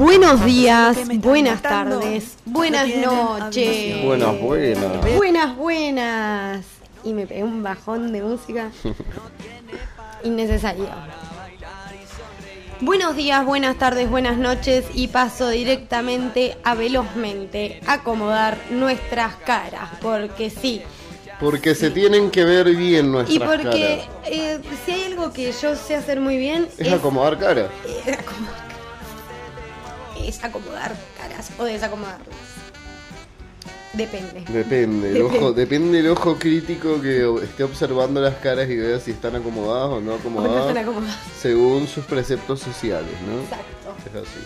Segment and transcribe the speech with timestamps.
[0.00, 4.02] Buenos días, buenas tardes, buenas noches.
[4.02, 5.14] Buenas, buenas.
[5.14, 6.64] Buenas, buenas.
[7.04, 8.70] Y me pegué un bajón de música
[10.24, 10.88] innecesario.
[12.80, 20.48] Buenos días, buenas tardes, buenas noches y paso directamente a velozmente acomodar nuestras caras, porque
[20.48, 20.80] sí.
[21.38, 24.30] Porque se tienen que ver bien nuestras Y porque caras.
[24.32, 27.68] eh, si hay algo que yo sé hacer muy bien Es acomodar caras.
[28.06, 28.69] es acomodar caras.
[30.26, 32.28] Es acomodar caras o desacomodarlas.
[33.92, 34.44] Depende.
[34.48, 35.38] Depende, el Depende.
[35.38, 39.88] ojo, depende el ojo crítico que esté observando las caras y vea si están acomodadas
[39.88, 40.68] o no O no acomodadas.
[40.68, 41.18] están acomodadas.
[41.40, 43.40] según sus preceptos sociales, ¿no?
[43.42, 43.96] Exacto.
[44.06, 44.40] Es así.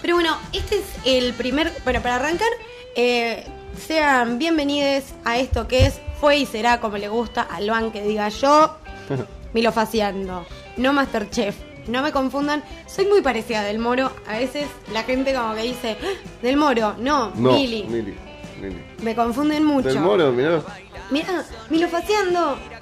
[0.00, 1.72] Pero bueno, este es el primer.
[1.82, 2.48] Bueno, para arrancar,
[2.94, 3.44] eh,
[3.88, 8.02] sean bienvenidos a esto que es Fue y será como le gusta al Van que
[8.04, 8.76] diga yo,
[9.52, 11.56] Milo Faciando, no Masterchef.
[11.90, 14.12] No me confundan, soy muy parecida Del Moro.
[14.28, 16.06] A veces la gente como que dice, "Ah,
[16.40, 17.84] Del Moro, no, No, Mili.
[17.84, 18.14] Mili.
[18.60, 18.84] Mili.
[19.02, 19.88] Me confunden mucho.
[19.88, 20.60] Del moro, mirá.
[21.10, 21.88] Mira, Milo.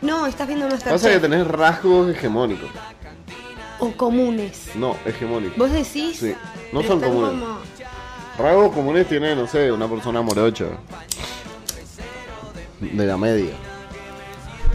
[0.03, 2.69] No, estás viendo Pasa que tenés rasgos hegemónicos.
[3.81, 4.71] O comunes.
[4.75, 5.57] No, hegemónicos.
[5.57, 6.19] ¿Vos decís?
[6.19, 6.35] Sí,
[6.73, 7.31] no son comunes.
[7.31, 7.59] como-
[8.39, 10.67] Rasgos comunes tiene, no sé, una persona morocha.
[12.81, 13.53] De la media.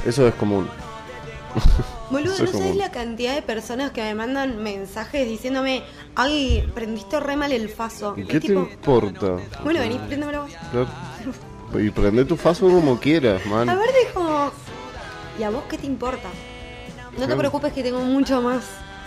[0.05, 0.67] Eso es común.
[2.13, 5.83] Boludo, no es sabes la cantidad de personas que me mandan mensajes diciéndome,
[6.15, 8.13] ay, prendiste re mal el faso.
[8.17, 9.35] ¿Y Y qué te tipo, importa?
[9.63, 10.51] bueno, vení, préndemelo vos.
[10.71, 10.87] Claro.
[11.83, 13.67] Y prende tu faso como quieras, man.
[13.69, 14.51] A ver, dijo,
[15.39, 16.29] ¿y a vos qué te importa?
[17.17, 18.63] No te preocupes que tengo mucho más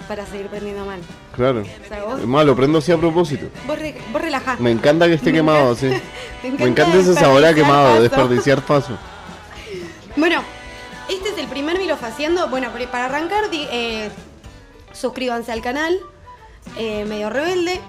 [0.09, 1.01] para seguir prendiendo mal.
[1.35, 1.63] Claro.
[1.63, 3.47] O sea, vos, Es más, lo prendo así a propósito.
[3.67, 4.57] vos, re- vos relajá.
[4.61, 5.87] Me encanta que esté Me quemado, encanta- sí.
[6.43, 8.97] me Me encanta encanta ese sabor a quemado, desperdiciar faso.
[10.17, 10.43] Bueno,
[11.09, 12.49] este es el primer Milo Faciendo.
[12.49, 14.11] Bueno, para arrancar, eh,
[14.93, 15.99] suscríbanse al canal,
[16.79, 17.81] eh, Medio Rebelde.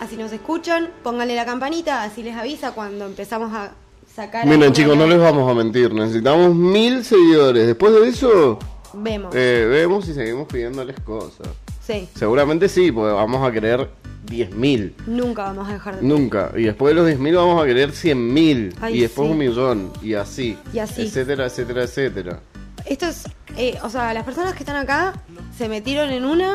[0.00, 0.90] Así nos escuchan.
[1.02, 3.72] Pónganle la campanita, así les avisa cuando empezamos a
[4.14, 4.46] sacar.
[4.46, 5.92] Miren, chicos, no les vamos a mentir.
[5.92, 7.66] Necesitamos mil seguidores.
[7.66, 8.58] Después de eso,
[8.92, 9.34] Vemos.
[9.34, 11.48] eh, vemos si seguimos pidiéndoles cosas.
[11.84, 13.88] Sí, Seguramente sí, porque vamos a querer
[14.26, 14.92] 10.000.
[15.06, 16.06] nunca vamos a dejar de.
[16.06, 16.52] Nunca.
[16.56, 18.74] Y después de los 10.000 vamos a querer 100.000.
[18.80, 19.32] Ay, Y después sí.
[19.32, 19.92] un millón.
[20.02, 20.58] Y así.
[20.72, 21.02] Y así.
[21.02, 22.40] Etcétera, etcétera, etcétera.
[22.84, 23.24] Esto es.
[23.56, 25.14] eh, o sea, las personas que están acá
[25.56, 26.54] se metieron en una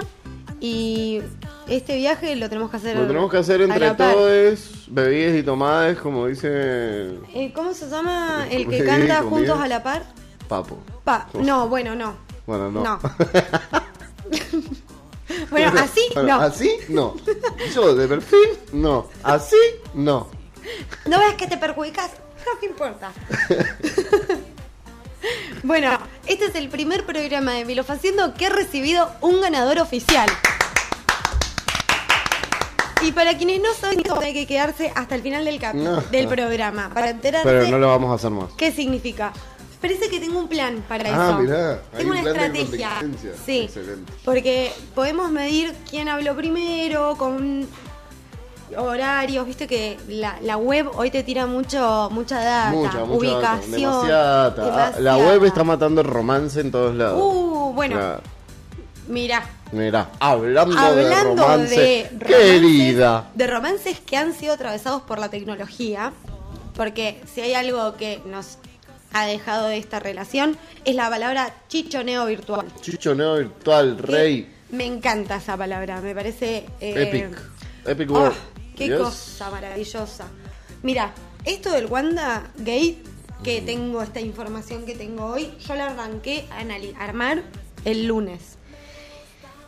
[0.61, 1.21] y
[1.67, 2.95] este viaje lo tenemos que hacer.
[2.97, 6.47] Lo tenemos que hacer entre todos, bebidas y tomadas, como dice
[7.33, 10.03] Eh, ¿Cómo se llama el que canta juntos a la par?
[10.47, 10.77] Papo.
[11.03, 12.15] Pa, no, bueno, no.
[12.45, 12.83] Bueno, no.
[12.83, 12.99] No.
[15.51, 16.41] bueno, así Bueno, no.
[16.43, 17.15] Así no.
[17.75, 19.07] Yo de perfil, no.
[19.23, 19.55] Así
[19.93, 20.27] no.
[21.05, 22.11] ¿No ves que te perjudicas?
[22.45, 23.11] No te importa.
[25.63, 30.29] bueno, este es el primer programa de Milo Faciendo que ha recibido un ganador oficial.
[33.03, 36.01] Y para quienes no saben, hay que quedarse hasta el final del, cap- No.
[36.01, 38.51] del programa para enterarse Pero no lo vamos a hacer más.
[38.57, 39.33] qué significa.
[39.81, 41.39] Parece que tengo un plan para Ah, eso.
[41.39, 42.89] mirá, hay tengo un una plan estrategia.
[43.45, 43.59] Sí.
[43.61, 44.13] Excelente.
[44.23, 47.67] Porque podemos medir quién habló primero, con
[48.77, 53.13] horarios, viste que la, la web hoy te tira mucho mucha data, Mucha, mucha.
[53.35, 53.71] ubicación.
[53.81, 54.49] Demasiada.
[54.51, 54.99] data.
[54.99, 57.19] La web está matando el romance en todos lados.
[57.21, 57.99] Uh, bueno,
[59.07, 59.43] mira,
[59.73, 63.29] Mira, hablando, de romance, de romances, querida.
[63.35, 66.11] de romances que han sido atravesados por la tecnología,
[66.75, 68.57] porque si hay algo que nos
[69.13, 72.67] ha dejado de esta relación es la palabra chichoneo virtual.
[72.81, 74.51] Chichoneo virtual, rey.
[74.71, 77.37] Me encanta esa palabra, me parece eh, Epic.
[77.85, 78.33] Epic Oh, Word.
[78.75, 78.97] qué Yes.
[78.99, 80.25] cosa maravillosa.
[80.83, 81.13] Mira,
[81.43, 82.97] esto del Wanda Gate,
[83.43, 87.43] que tengo esta información que tengo hoy, yo la arranqué a armar
[87.85, 88.57] el lunes.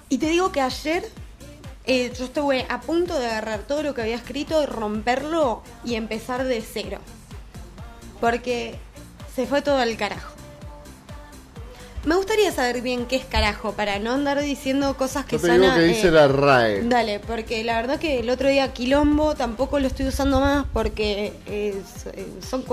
[0.10, 1.04] Y te digo que ayer
[1.86, 6.44] eh, yo estuve a punto de agarrar todo lo que había escrito, romperlo y empezar
[6.46, 7.00] de cero.
[8.22, 8.76] Porque
[9.36, 10.32] se fue todo al carajo.
[12.06, 15.48] Me gustaría saber bien qué es carajo para no andar diciendo cosas que Yo te
[15.48, 16.82] son digo que dice eh, la RAE.
[16.84, 21.32] Dale, porque la verdad que el otro día quilombo tampoco lo estoy usando más porque
[21.46, 22.66] es- eh, son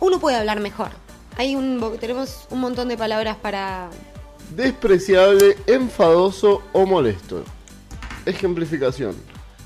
[0.00, 0.88] uno puede hablar mejor.
[1.36, 3.90] Hay un tenemos un montón de palabras para
[4.54, 7.44] Despreciable, enfadoso o molesto.
[8.24, 9.14] Ejemplificación.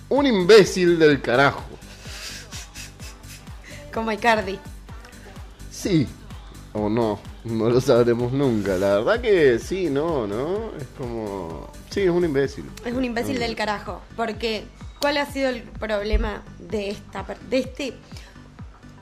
[0.09, 1.62] Un imbécil del carajo.
[3.95, 4.59] como Icardi.
[5.81, 6.06] Sí.
[6.75, 7.19] O no.
[7.44, 8.77] No lo sabremos nunca.
[8.77, 10.73] La verdad que sí, no, ¿no?
[10.77, 11.71] Es como...
[11.88, 12.67] Sí, es un imbécil.
[12.85, 14.65] Es un imbécil del carajo, porque
[15.00, 17.94] ¿cuál ha sido el problema de esta de este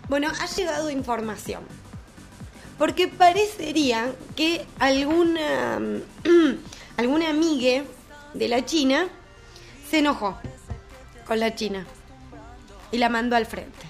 [0.09, 1.63] Bueno, ha llegado información.
[2.79, 5.81] Porque parecería que alguna
[6.97, 7.85] alguna amigue
[8.35, 9.09] de la China
[9.91, 10.39] se enojó.
[11.27, 11.87] con la China.
[12.93, 13.85] Y la mandó al frente.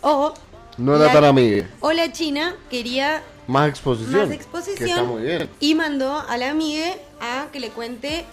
[0.00, 0.32] O.
[0.80, 1.68] No era la- tan amiga.
[1.80, 4.28] O la China quería Más exposición.
[4.28, 4.76] más exposición.
[4.78, 5.48] Que está muy bien.
[5.60, 8.24] Y mandó a la amigue a que le cuente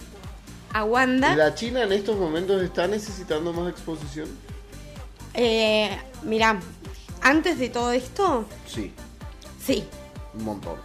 [0.72, 1.32] a Wanda.
[1.32, 4.28] ¿Y la China en estos momentos está necesitando más exposición?
[5.34, 6.58] Eh, mira,
[7.22, 8.92] antes de todo esto, Sí,
[9.64, 9.84] sí.
[10.34, 10.76] un montón.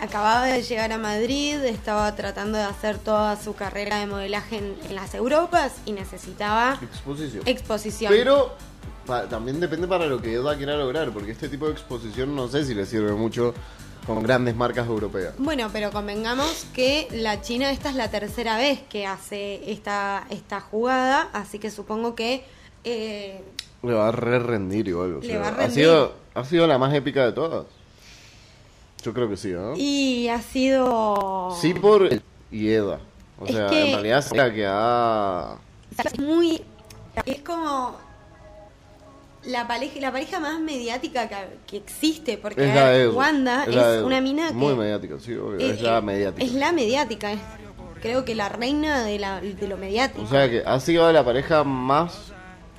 [0.00, 4.76] Acababa de llegar a Madrid, estaba tratando de hacer toda su carrera de modelaje en,
[4.88, 7.42] en las Europas y necesitaba Exposición.
[7.46, 8.12] exposición.
[8.14, 8.54] Pero
[9.06, 12.48] pa- también depende para lo que Eda quiera lograr, porque este tipo de exposición no
[12.48, 13.54] sé si le sirve mucho
[14.06, 15.34] con grandes marcas europeas.
[15.38, 20.60] Bueno, pero convengamos que la China esta es la tercera vez que hace esta, esta
[20.60, 22.44] jugada, así que supongo que
[22.84, 23.40] eh,
[23.82, 25.14] Le va a re rendir igual.
[25.16, 25.74] o Le sea, va a Ha rendir.
[25.74, 27.66] sido, ha sido la más épica de todas.
[29.02, 29.74] Yo creo que sí, ¿no?
[29.76, 32.98] y ha sido Sí por el- y Eda.
[33.40, 35.56] O Es sea, que- en realidad es la que ha...
[36.04, 36.62] es muy
[37.24, 37.96] es como
[39.46, 43.08] la pareja la pareja más mediática que, que existe porque Es la ver.
[43.10, 45.58] Wanda Es la una mina que Muy mediática, sí, obvio.
[45.58, 46.44] es la mediática.
[46.44, 47.40] es la mediática es
[48.02, 51.24] creo que la reina de, la, de lo mediático O sea que ha sido la
[51.24, 52.32] pareja más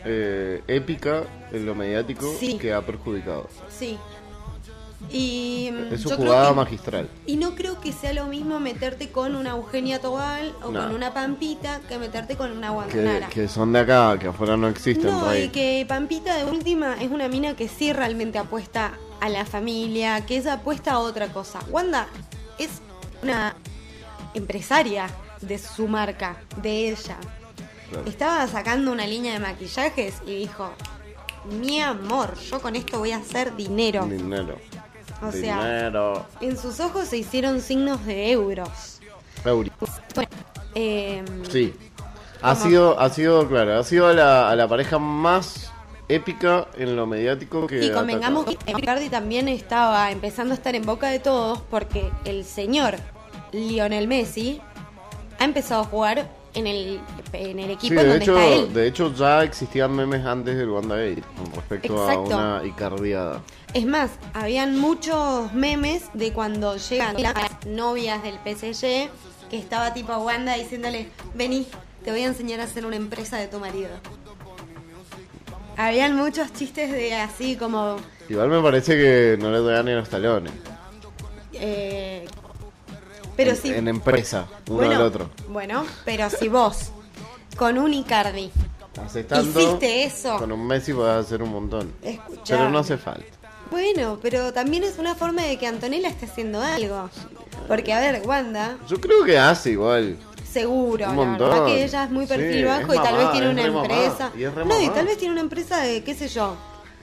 [0.06, 2.58] eh, épica en lo mediático Sí.
[2.58, 3.48] que ha perjudicado.
[3.70, 3.98] sí
[5.12, 7.10] y mm, Es su yo creo jugada que- magistral.
[7.26, 10.82] y no creo que sea lo mismo meterte con una Eugenia Tobal o No.
[10.84, 13.30] con una Pampita que meterte con una Guantanara.
[13.30, 15.10] que son de acá, que afuera no existen.
[15.12, 19.46] No, y que Pampita de última es una mina que sí realmente apuesta a la
[19.46, 21.60] familia, que es apuesta a otra cosa.
[21.70, 22.08] Wanda
[22.60, 22.70] es
[23.24, 23.56] una
[24.34, 25.08] empresaria
[25.42, 27.18] de su marca, de ella.
[27.90, 28.08] Claro.
[28.08, 30.72] Estaba sacando una línea de maquillajes y dijo,
[31.62, 34.06] mi amor, yo con esto voy a hacer dinero.
[34.06, 34.58] Dinero.
[35.22, 36.24] O sea-.
[36.42, 39.00] En sus ojos se hicieron signos de euros.
[39.46, 39.72] Euri.
[40.16, 40.30] Bueno,
[40.76, 41.74] eh, Sí.
[42.42, 42.66] Ha ¿Cómo?
[42.68, 45.72] sido, ha sido, claro, ha sido a la, a la pareja más
[46.08, 50.86] épica en lo mediático que Y convengamos que Ricardi también estaba empezando a estar en
[50.86, 52.96] boca de todos porque el señor
[53.52, 54.62] Lionel Messi
[55.40, 57.00] ha empezado a jugar en el,
[57.34, 58.74] en el Sí, equipo en de donde hecho, está él.
[58.74, 62.34] de hecho ya existían memes antes del WandaGate con respecto Exacto.
[62.36, 63.42] a una icardiada.
[63.74, 69.10] Es más, habían muchos memes de cuando llegan las novias del PSG
[69.50, 71.68] que estaba tipo Wanda diciéndole, vení,
[72.04, 73.90] te voy a enseñar a hacer una empresa de tu marido.
[75.78, 77.98] Habían muchos chistes de así como...
[78.30, 80.52] Igual me parece que no le doy ni los talones.
[81.54, 82.26] eh,
[83.38, 85.30] pero en, empresa, uno bueno, al otro.
[85.48, 86.90] Bueno, pero si vos
[87.56, 88.52] con un Icardi
[89.06, 90.38] Haces tanto, hiciste eso.
[90.40, 91.94] Con un Messi podés hacer un montón.
[92.02, 92.58] Escuchá.
[92.58, 93.24] Pero no hace falta.
[93.70, 97.10] Bueno, pero también es una forma de que Antonella esté haciendo algo.
[97.68, 100.18] Porque, a ver, Wanda, Yo creo que hace igual.
[100.52, 101.50] seguro, Un la montón.
[101.50, 103.82] verdad que ella es muy perfil Sí, bajo y tal vez tiene una re mamá,
[103.86, 104.32] empresa.
[104.36, 106.56] y no, y tal vez tiene una empresa de, qué sé yo,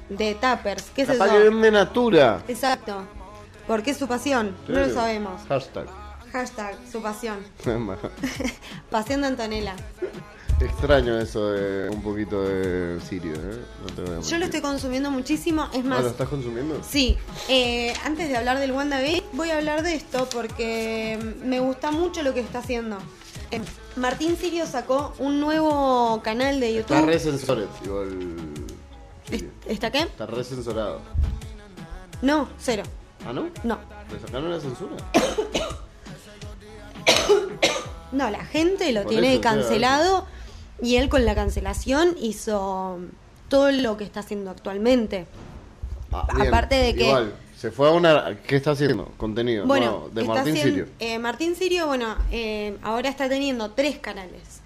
[0.08, 1.24] de tappers, qué sé yo.
[1.24, 2.42] que vende Natura.
[2.48, 3.02] Exacto.
[3.68, 5.42] Porque es su pasión, no lo sabemos.
[5.48, 5.86] Hashtag.
[6.38, 7.38] Hashtag, su pasión.
[8.90, 9.76] Pasión de Antonella.
[10.60, 13.60] Extraño eso de un poquito de Sirio, ¿eh?
[13.82, 16.80] No te voy a Yo lo estoy consumiendo muchísimo, es Ah, más, ¿lo estás consumiendo?
[16.82, 17.16] Sí,
[17.48, 22.24] eh, antes de hablar del WandaGate, voy a hablar de esto porque me gusta mucho
[22.24, 22.98] lo que está haciendo.
[23.52, 23.60] Eh,
[23.94, 27.06] Martín Sirio sacó un nuevo canal de Está YouTube.
[27.12, 28.18] re censored, igual.
[29.30, 29.50] Sirio.
[29.66, 30.00] ¿Está qué?
[30.00, 31.00] Está re censurado.
[32.22, 32.82] No, cero.
[33.24, 33.50] ¿Ah, no?
[33.62, 33.78] No.
[34.12, 34.96] ¿Le sacaron la censura?
[38.12, 40.26] No, la gente lo Por tiene eso, cancelado
[40.80, 42.98] y él con la cancelación hizo
[43.48, 45.26] todo lo que está haciendo actualmente.
[46.12, 48.36] Ah, Aparte de que- Igual, se fue a una.
[48.46, 49.06] ¿Qué está haciendo?
[49.16, 49.66] Contenido.
[49.66, 50.88] Bueno, no, de Martín haciendo- Sirio.
[51.00, 54.60] eh, Martín Sirio, bueno, eh, ahora está teniendo tres canales,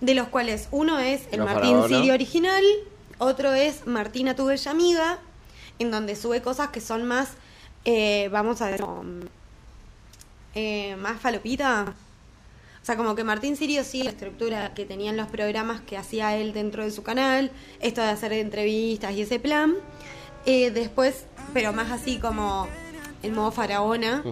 [0.00, 1.88] de los cuales uno es el La Martín Faraona.
[1.96, 2.62] Sirio original,
[3.18, 5.18] otro es Martina tu bella amiga,
[5.80, 7.30] en donde sube cosas que son más,
[7.84, 8.84] eh, vamos a ver,
[10.54, 11.94] eh, más falopita.
[12.82, 16.36] O sea, como que Martín Sirio sigue la estructura que tenían los programas que hacía
[16.36, 19.74] él dentro de su canal, esto de hacer entrevistas y ese plan.
[20.46, 22.66] Eh, después, pero más así como
[23.22, 24.24] el modo faraona.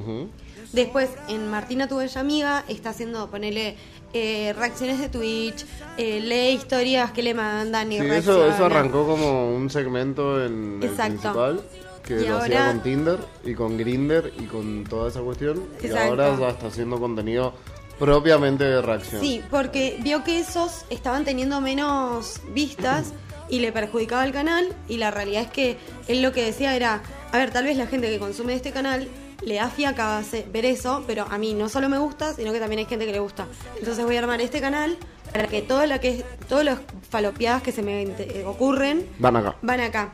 [0.72, 3.76] Después, en Martina tu bella amiga, está haciendo, ponerle
[4.12, 5.64] reacciones de Twitch,
[5.96, 10.80] eh, lee historias que le mandan y Sí, eso, eso arrancó como un segmento en
[10.82, 11.12] Exacto.
[11.12, 11.62] el principal.
[12.04, 15.62] Que Y lo hacía con Tinder y con Grinder y con toda esa cuestión.
[15.82, 17.54] Y ahora ya está haciendo contenido
[17.98, 19.20] propiamente de reacción.
[19.20, 23.12] Sí, porque vio que esos estaban teniendo menos vistas
[23.50, 25.76] y le perjudicaba al canal y la realidad es que
[26.08, 29.08] él lo que decía era, a ver, tal vez la gente que consume este canal
[29.44, 32.80] le da fiaca ver eso, pero a mí no solo me gusta, sino que también
[32.80, 33.46] hay gente que le gusta.
[33.78, 34.96] Entonces voy a armar este canal
[35.32, 36.78] para que todo lo que todos los
[37.08, 39.56] falopeadas que se me eh, ocurren Van acá.
[39.62, 40.12] van acá.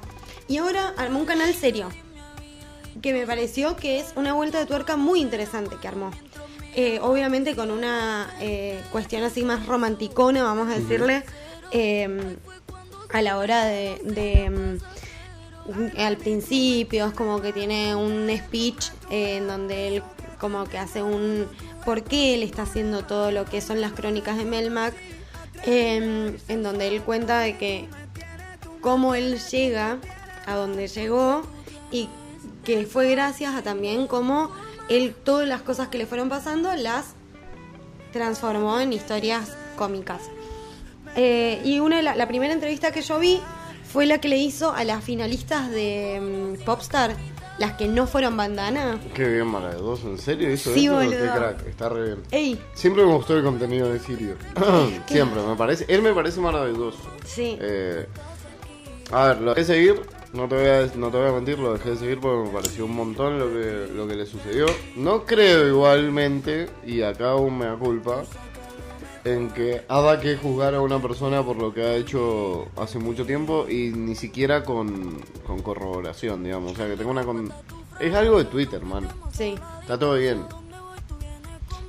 [0.49, 1.89] Y ahora armó un canal serio,
[3.03, 6.11] que me pareció que es una vuelta de tuerca muy interesante que armó.
[6.75, 11.25] Eh, obviamente con una eh, cuestión así más romanticona, vamos a decirle,
[11.73, 12.37] eh,
[13.13, 14.01] a la hora de...
[14.05, 14.97] de, mm,
[15.99, 20.03] al principio es como que tiene un speech eh, en donde él
[20.39, 21.49] como que hace un
[21.85, 24.95] por qué él está haciendo todo lo que son las crónicas de Melmac
[25.65, 27.89] eh, en donde él cuenta de que
[28.81, 29.99] cómo él llega
[30.47, 31.43] a donde llegó
[31.91, 32.09] y
[32.65, 34.51] que fue gracias a también cómo
[34.89, 37.15] él todas las cosas que le fueron pasando las
[38.13, 40.23] transformó en historias cómicas.
[41.17, 43.41] Eh, y una de la, la primera entrevista que yo vi
[43.91, 47.17] fue la que le hizo a las finalistas de mm, Popstar,
[47.59, 48.99] las que no fueron bandana.
[49.15, 50.95] Qué bien maravilloso, ¿en serio hizo Sí, eso?
[50.97, 51.11] boludo.
[51.11, 52.23] Qué crack, está re bien.
[52.31, 54.35] Ey, Siempre me gustó el contenido de Sirio.
[55.07, 55.87] Siempre, me parece.
[55.89, 56.99] Él me parece maravilloso.
[57.25, 57.57] sí.
[57.61, 58.07] Eh,
[59.13, 60.01] a ver, lo dejé seguir.
[60.37, 62.55] No te, voy a, no te voy a mentir, lo dejé de seguir porque me
[62.55, 64.67] pareció un montón lo que, lo que le sucedió.
[64.95, 68.23] No creo igualmente, y acá aún me da culpa,
[69.25, 73.25] en que haga que juzgar a una persona por lo que ha hecho hace mucho
[73.25, 76.73] tiempo y ni siquiera con, con corroboración, digamos.
[76.73, 77.25] O sea, que tengo una...
[77.25, 77.51] Con...
[77.99, 79.09] Es algo de Twitter, man.
[79.33, 79.55] Sí.
[79.81, 80.45] Está todo bien.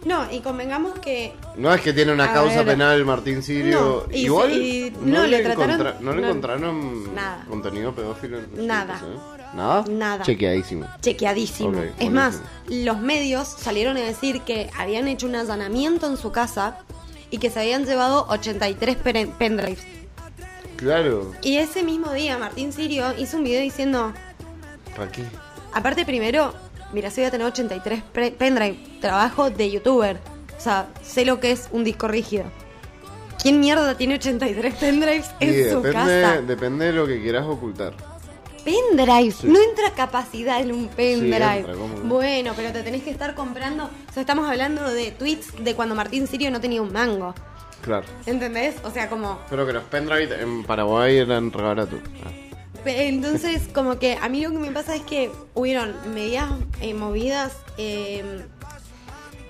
[0.08, 2.68] No, y convengamos que No es que tiene una causa ver.
[2.68, 4.06] penal Martín Sirio.
[4.08, 7.46] No, y Igual y no, no, le, le trataron- encontra- no le no, encontraron nada.
[7.50, 8.40] contenido pedófilo.
[8.40, 9.02] en Nada.
[9.04, 9.18] ¿eh?
[9.54, 9.84] ¿Nada?
[9.90, 10.24] Nada.
[10.24, 10.86] Chequeadísimo.
[11.02, 11.70] chequeadísimo.
[11.72, 12.12] Es buenísimo.
[12.12, 16.80] más, los medios salieron a decir que habían hecho un allanamiento en su casa
[17.30, 19.84] y que se habían llevado 83 pen- pendrives.
[20.78, 21.34] Claro.
[21.42, 24.14] Y ese mismo día Martín Sirio hizo un video diciendo,
[24.96, 25.24] ¿Para qué?
[25.74, 26.54] aparte primero,
[26.94, 30.20] mira, si voy a tener 83 pre- pendrive, trabajo de youtuber.
[30.58, 32.46] O sea, sé lo que es un disco rígido.
[33.42, 36.42] ¿Quién mierda tiene 83 pendrives en Sí, su depende, casa?
[36.42, 37.94] depende de lo que quieras ocultar.
[38.66, 39.48] Pendrive, Sí.
[39.48, 41.60] no entra capacidad en un pendrive.
[41.60, 42.04] entra, ¿cómo no?
[42.16, 43.86] bueno, pero te tenés que estar comprando.
[44.10, 47.34] O sea, estamos hablando de tweets de cuando Martín Sirio no tenía un mango.
[47.82, 48.06] Claro.
[48.26, 48.76] ¿Entendés?
[48.84, 49.40] O sea, como.
[49.50, 52.00] Pero que los pendrive en Paraguay eran re baratos.
[52.26, 52.30] Ah.
[52.88, 56.52] Entonces, como que a mí lo que me pasa es que hubieron medidas
[56.82, 58.24] eh, movidas eh,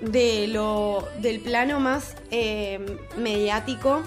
[0.00, 4.02] de lo del plano más eh, mediático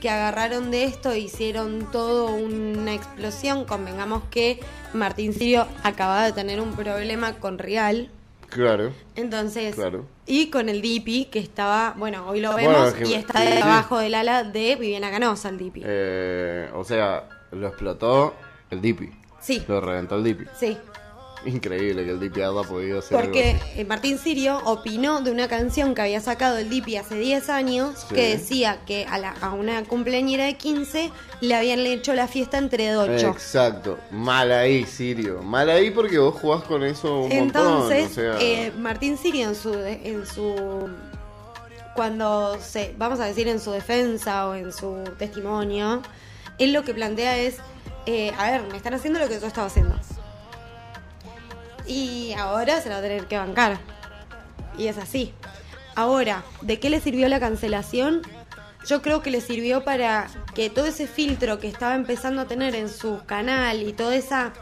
[0.00, 3.64] que agarraron de esto e hicieron todo una explosión.
[3.64, 4.60] Convengamos que
[4.92, 8.10] Martín Sirio acababa de tener un problema con Real.
[8.50, 8.92] Claro.
[9.16, 10.04] Entonces, Claro.
[10.26, 13.54] y con el Dipi, que estaba, bueno, hoy lo vemos, y está sí, sí.
[13.54, 15.82] debajo del ala de Viviana Canosa, el Dipi.
[15.84, 18.34] Eh, o sea, lo explotó
[18.70, 19.10] el Dipi.
[19.40, 20.44] sí, Lo reventó el Dipi.
[20.58, 20.76] sí.
[21.44, 23.80] Increíble que el Dipi haya podido hacer Porque algo así.
[23.80, 28.04] eh, Martín Sirio opinó de una canción que había sacado el Dipi hace 10 años,
[28.08, 28.14] Sí.
[28.16, 32.58] que decía que a, la- a una cumpleañera de 15 le habían hecho la fiesta
[32.58, 33.28] entre 8.
[33.28, 33.96] Exacto.
[34.10, 35.40] Mal ahí, Sirio.
[35.42, 38.26] Mal ahí porque vos jugás con eso un Entonces, montón.
[38.34, 40.88] O sea, eh, Martín Sirio en su, en su
[41.94, 46.02] cuando se, vamos a decir en su defensa o en su testimonio,
[46.58, 47.56] él lo que plantea es,
[48.06, 49.94] eh, a ver, me están haciendo lo que yo estaba haciendo.
[51.86, 53.78] Y ahora se la va a tener que bancar.
[54.78, 55.32] Y es así.
[55.94, 58.22] Ahora, ¿de qué le sirvió la cancelación?
[58.86, 62.74] Yo creo que le sirvió para que todo ese filtro que estaba empezando a tener
[62.74, 64.52] en su canal y todo esa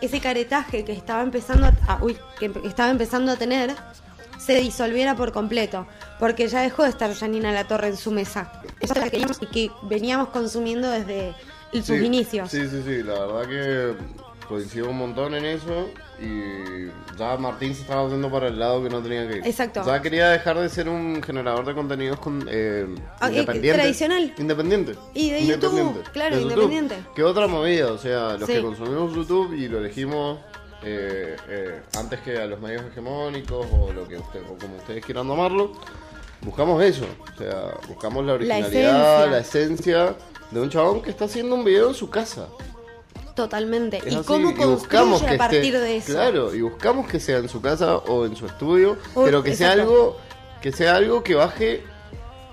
[0.00, 3.74] ese caretaje que estaba empezando a, ah, uy, que estaba empezando a tener
[4.38, 5.86] se disolviera por completo,
[6.18, 8.52] porque ya dejó de estar Janina La Torre en su mesa.
[8.80, 11.34] Esa es la que que veníamos consumiendo desde
[11.82, 12.50] sus sí, inicios.
[12.50, 13.02] Sí, sí, sí.
[13.02, 13.94] La verdad que
[14.48, 15.88] coincido un montón en eso.
[16.20, 16.86] Y
[17.18, 19.46] ya Martín se estaba haciendo para el lado que no tenía que ir.
[19.46, 19.82] Exacto.
[19.84, 22.86] Ya quería dejar de ser un generador de contenidos con, eh,
[23.20, 23.80] Ah, independiente.
[23.80, 24.34] tradicional.
[24.38, 24.94] Independiente.
[25.12, 26.96] Y de YouTube, claro, De independiente.
[27.16, 28.54] Que otra movida, o sea, los Sí.
[28.54, 30.38] que consumimos YouTube y lo elegimos
[30.86, 35.02] eh, eh, antes que a los medios hegemónicos o lo que usted, o como ustedes
[35.04, 35.72] quieran llamarlo,
[36.42, 37.06] buscamos eso.
[37.34, 39.26] O sea, buscamos la originalidad, esencia.
[39.26, 40.16] la esencia
[40.50, 42.46] de un chabón que está haciendo un video en su casa.
[43.34, 43.98] Totalmente.
[43.98, 46.12] Es ¿Y así, cómo buscamos construye que a partir esté- de eso?
[46.12, 49.56] Claro, y buscamos que sea en su casa o en su estudio, O- pero que
[49.56, 50.16] sea algo
[50.62, 51.82] que sea algo que baje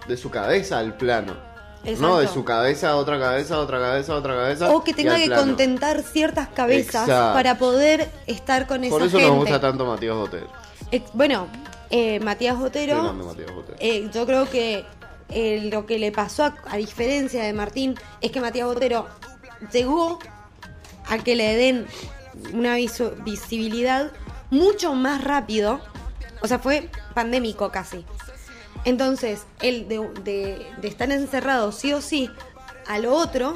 [0.08, 1.34] de su cabeza al plano.
[1.84, 2.02] Exacto.
[2.02, 4.70] No de su cabeza a otra cabeza, a otra cabeza, a otra cabeza.
[4.76, 5.42] O que y tenga que plano.
[5.44, 7.34] contentar ciertas cabezas Exacto.
[7.34, 9.28] para poder estar con esa Por eso gente.
[9.32, 10.48] nos gusta tanto Matías Botero.
[10.92, 11.48] Ex- bueno,
[11.90, 13.78] eh, Matías grande Matías Botero.
[13.80, 14.84] eh, yo creo que
[15.32, 19.08] eh, lo que le pasó, a, a diferencia de Martín, es que Matías Botero
[19.72, 20.20] llegó
[21.08, 21.88] a que le den
[22.54, 24.12] una visu- visibilidad
[24.50, 25.82] mucho más rápido.
[26.42, 28.06] O sea, fue pandémico casi.
[28.86, 32.30] Entonces, el de, de- de estar encerrado sí o sí,
[32.88, 33.56] a lo otro,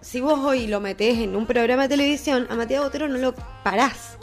[0.00, 3.34] si vos hoy lo metés en un programa de televisión, a Matías Botero no lo
[3.64, 4.16] parás.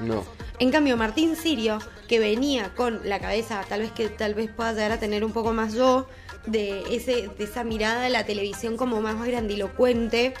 [0.00, 0.22] No.
[0.58, 1.78] En cambio, Martín Sirio,
[2.10, 5.30] que venía con la cabeza, tal vez que tal vez pueda llegar a tener un
[5.32, 6.08] poco más yo,
[6.44, 10.34] de ese, de esa mirada de la televisión como más grandilocuente,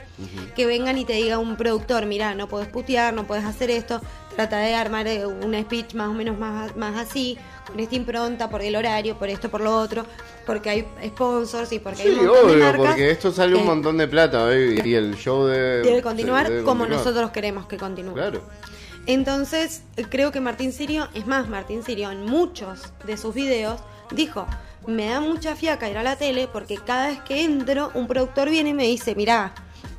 [0.56, 4.00] que vengan y te diga un productor, mira, no puedes putear, no puedes hacer esto,
[4.34, 8.50] trata de armar eh, un speech más o menos más, más así, con esta impronta,
[8.50, 10.04] por el horario, por esto, por lo otro,
[10.46, 13.54] porque hay sponsors y porque hay Sí, un montón de obvio, marcas porque esto sale
[13.54, 15.82] un montón de plata, baby, y el show de...
[15.82, 17.04] Debe continuar debe como continuar.
[17.04, 18.14] nosotros queremos que continúe.
[18.14, 18.42] Claro.
[19.12, 23.80] Entonces, creo que Martín Sirio, es más, Martín Sirio en muchos de sus videos
[24.12, 24.46] dijo,
[24.86, 28.48] me da mucha fiaca ir a la tele porque cada vez que entro, un productor
[28.50, 29.52] viene y me dice, mirá,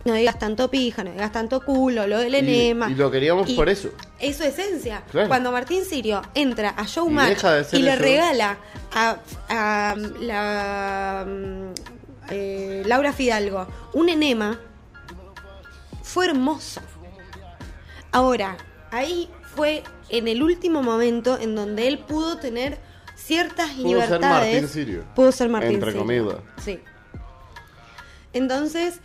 [0.05, 2.89] no digas tanto pija, no digas tanto culo, lo del Y- enema.
[2.89, 3.89] y lo queríamos por eso.
[4.17, 5.03] Es su esencia.
[5.11, 5.27] Claro.
[5.27, 8.01] Cuando Martín Sirio entra a Y Showmatch y, ser le eso.
[8.01, 8.57] regala
[8.93, 9.17] a,
[9.49, 11.25] a la
[12.29, 14.57] eh, Laura Fidalgo un enema,
[16.01, 16.79] fue hermoso.
[18.13, 18.57] Ahora,
[18.91, 22.77] ahí fue en el último momento en donde él pudo tener
[23.15, 24.19] ciertas Pudo ser.
[24.19, 25.03] Martín Sirio.
[25.15, 26.05] Pudo ser Martín Entre Sirio.
[26.05, 26.35] comillas.
[26.63, 26.79] Sí.
[28.33, 28.99] Entonces,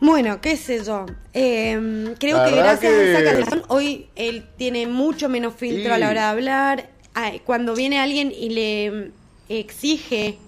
[0.00, 1.06] bueno, qué sé yo.
[1.32, 5.98] Eh, creo La que gracias a esa canción, hoy él tiene mucho menos filtro a
[5.98, 6.90] la hora de hablar.
[7.14, 9.10] Ay, Cuando viene alguien y le
[9.48, 10.38] exige,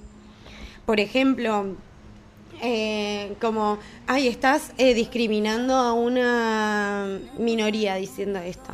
[0.86, 1.76] por ejemplo,
[2.62, 7.06] eh, como, ay, estás eh, discriminando a una
[7.38, 8.70] minoría diciendo esto.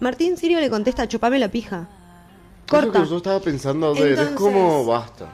[0.00, 1.88] Martín Sirio le contesta, chupame la pija.
[2.68, 5.26] Corta, que yo estaba pensando ver, Entonces- es como basta.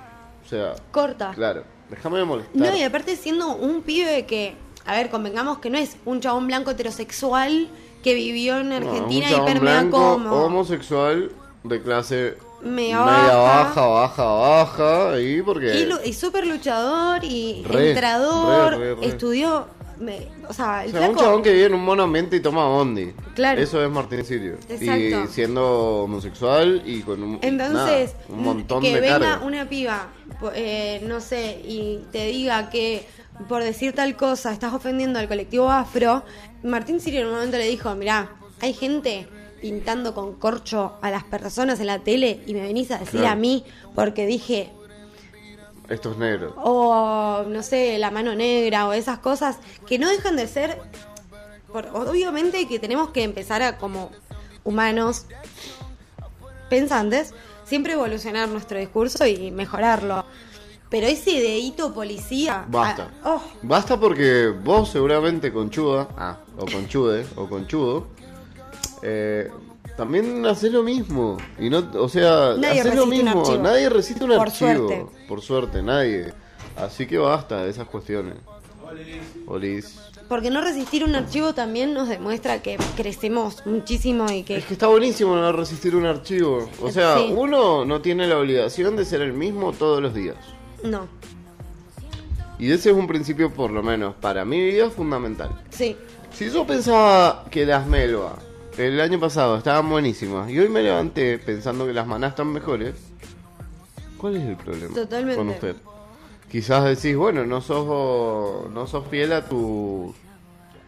[0.44, 1.32] O sea, corta.
[1.34, 2.56] claro, déjame de molestar.
[2.56, 4.54] No, y aparte siendo un pibe que,
[4.84, 7.68] a ver, convengamos que no es un chabón blanco heterosexual
[8.02, 10.30] que vivió en No, Argentina un y permea como...
[10.44, 11.30] homosexual
[11.64, 13.86] de clase Media baja, baja.
[13.86, 15.88] baja, baja, y porque...
[16.04, 19.06] Y, y súper luchador y Re, entrador, re, re, re.
[19.06, 19.66] estudió...
[20.00, 22.66] me- o sea, el O sea, un chabón que vive en un monumento y toma
[22.66, 23.12] bondi.
[23.34, 23.60] Claro.
[23.60, 24.54] Eso es Martín Sirio.
[24.68, 25.24] Exacto.
[25.24, 29.44] Y siendo homosexual y con un, Entonces, nada, un montón que de venga carga.
[29.44, 30.08] una piba,
[30.54, 33.06] eh, no sé, y te diga que
[33.48, 36.22] por decir tal cosa estás ofendiendo al colectivo afro,
[36.62, 39.28] Martín Sirio en un momento le dijo, mirá, hay gente
[39.70, 43.32] pintando con corcho a las personas en la tele y me venís a decir Claro.
[43.32, 43.64] a mí
[43.96, 44.70] porque dije,
[45.88, 46.52] Estos negros.
[46.56, 50.78] o no sé, la mano negra o esas cosas que no dejan de ser,
[51.72, 54.10] por- obviamente que tenemos que empezar a como
[54.62, 55.26] humanos
[56.70, 60.24] pensantes, siempre evolucionar nuestro discurso y mejorarlo.
[60.88, 62.64] Pero ese dedito policía...
[62.68, 63.10] Basta.
[63.24, 68.06] ah, oh, Basta porque vos seguramente conchuda, ah, o conchude, o conchudo,
[69.08, 69.50] eh,
[69.96, 71.36] también haces lo mismo.
[71.58, 73.44] Y no, o sea, Nadie haces lo mismo.
[73.62, 74.88] Nadie resiste un Por archivo.
[74.88, 75.06] suerte.
[75.28, 76.32] Por suerte, nadie.
[76.76, 78.34] Así que basta de esas cuestiones.
[79.46, 79.98] Olis.
[80.28, 84.56] porque no resistir un archivo también nos demuestra que crecemos muchísimo y que...
[84.56, 86.68] Es que está buenísimo no resistir un archivo.
[86.82, 87.32] O sea, Sí.
[87.36, 90.36] uno no tiene la obligación de ser el mismo todos los días.
[90.82, 91.06] No,
[92.58, 95.50] Y ese es un principio, por lo menos, para mi vida fundamental.
[95.70, 95.96] sí.
[96.32, 98.36] Si yo pensaba que las melva
[98.78, 102.94] el año pasado estaban buenísimas y hoy me levanté pensando que las manás están mejores,
[104.18, 105.36] ¿cuál es el problema Totalmente.
[105.36, 105.76] con usted?
[106.50, 110.14] Quizás decís, bueno, no sos, no sos fiel a tus,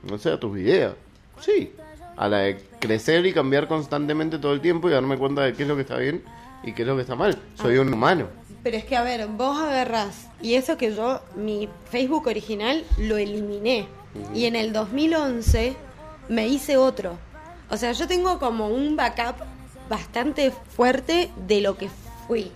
[0.04, 0.94] no sé, a tus ideas.
[1.40, 1.72] Sí,
[2.16, 5.62] a la de crecer y cambiar constantemente todo el tiempo y darme cuenta de qué
[5.64, 6.22] es lo que está bien
[6.62, 7.36] y qué es lo que está mal.
[7.56, 7.80] Soy Ah.
[7.82, 8.26] un humano.
[8.62, 13.16] Pero es que, a ver, vos agarrás, y eso que yo, mi Facebook original lo
[13.16, 13.86] eliminé.
[14.34, 15.76] Y en el 2011
[16.28, 17.16] me hice otro.
[17.70, 19.36] O sea, yo tengo como un backup
[19.88, 21.88] bastante fuerte de lo que
[22.26, 22.50] fui.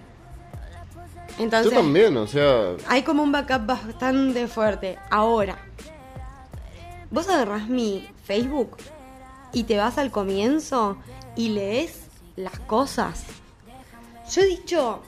[1.38, 4.98] Entonces, Yo también, o sea, hay como un backup bastante fuerte.
[5.10, 5.58] Ahora,
[7.10, 8.76] vos agarrás mi Facebook
[9.52, 10.98] y te vas al comienzo
[11.36, 13.24] y lees las cosas.
[14.30, 15.02] Yo he dicho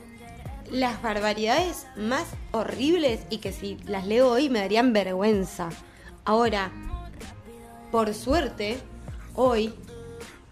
[0.70, 5.68] las barbaridades más horribles y que si las leo hoy me darían vergüenza.
[6.24, 6.70] Ahora,
[7.90, 8.78] por suerte,
[9.34, 9.74] hoy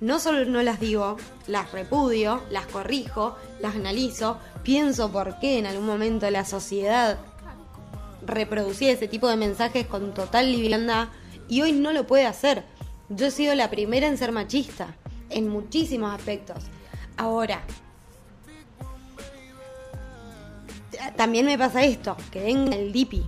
[0.03, 5.67] no solo no las digo, las repudio, las corrijo, las analizo, pienso por qué en
[5.67, 7.21] algún momento la sociedad
[8.27, 11.09] reproducía ese tipo de mensajes con total liviandad
[11.49, 12.65] y hoy no lo puede hacer.
[13.11, 14.97] Yo he sido la primera en ser machista,
[15.31, 16.65] en muchísimos aspectos.
[17.17, 17.62] Ahora,
[21.15, 23.25] también me pasa esto, que venga el dipi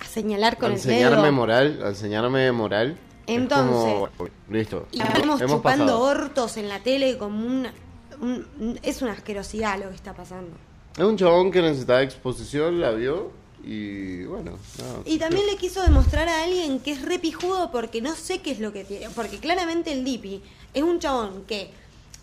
[0.00, 1.32] a señalar con a el enseñarme dedo.
[1.32, 2.96] moral, a enseñarme moral.
[3.34, 4.86] Es Entonces- como, listo.
[4.92, 6.00] Y estamos Hemos chupando pasado.
[6.02, 7.72] hortos en la tele como una...
[8.20, 10.52] un- es una asquerosidad lo que está pasando.
[10.96, 13.30] Es un chabón que necesitaba exposición, la vio
[13.64, 14.52] y bueno.
[14.78, 14.98] nada.
[15.04, 18.50] Y también le quiso demostrar a alguien que es re pijudo porque no sé qué
[18.50, 19.08] es lo que tiene.
[19.10, 20.42] Porque claramente el Dipi
[20.74, 21.70] es un chabón que,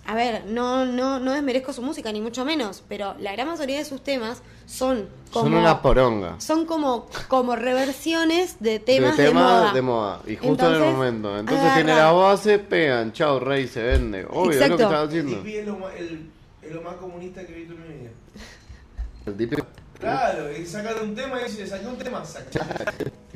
[0.07, 3.77] a ver, no, no, no desmerezco su música ni mucho menos, pero la gran mayoría
[3.77, 5.45] de sus temas son como.
[5.45, 6.39] Son una poronga.
[6.39, 9.73] Son como, como reversiones de De temas de, temas moda.
[9.73, 10.21] de moda.
[10.25, 11.37] Y justo en el Entonces, momento.
[11.37, 14.25] Entonces agarra- tiene las bases, pegan, chao, rey, se vende.
[14.29, 14.83] Obvio, es lo que Exacto.
[14.83, 15.37] estaba haciendo.
[15.37, 16.29] Dipi es lo, más, el,
[16.61, 18.09] es lo más comunista que he visto en mi vida.
[19.25, 19.63] El Dipi-
[19.99, 22.59] Claro, y sacan un tema y dice, saqué un tema, saqué.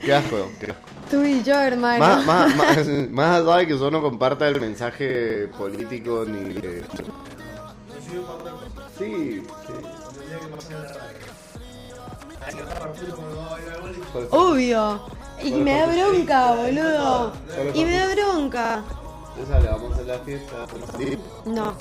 [0.00, 0.82] Qué asco, qué asco.
[1.10, 1.98] Tú y yo, hermano.
[1.98, 6.84] Más, más, más, más allá de que yo no comparta el mensaje político ni de...
[8.98, 9.72] Sí, sí.
[14.30, 15.00] Obvio.
[15.42, 17.32] Y me da bronca, boludo.
[17.74, 18.82] Y me da bronca.
[19.42, 20.66] Esa le vamos a hacer la fiesta.
[21.46, 21.74] No.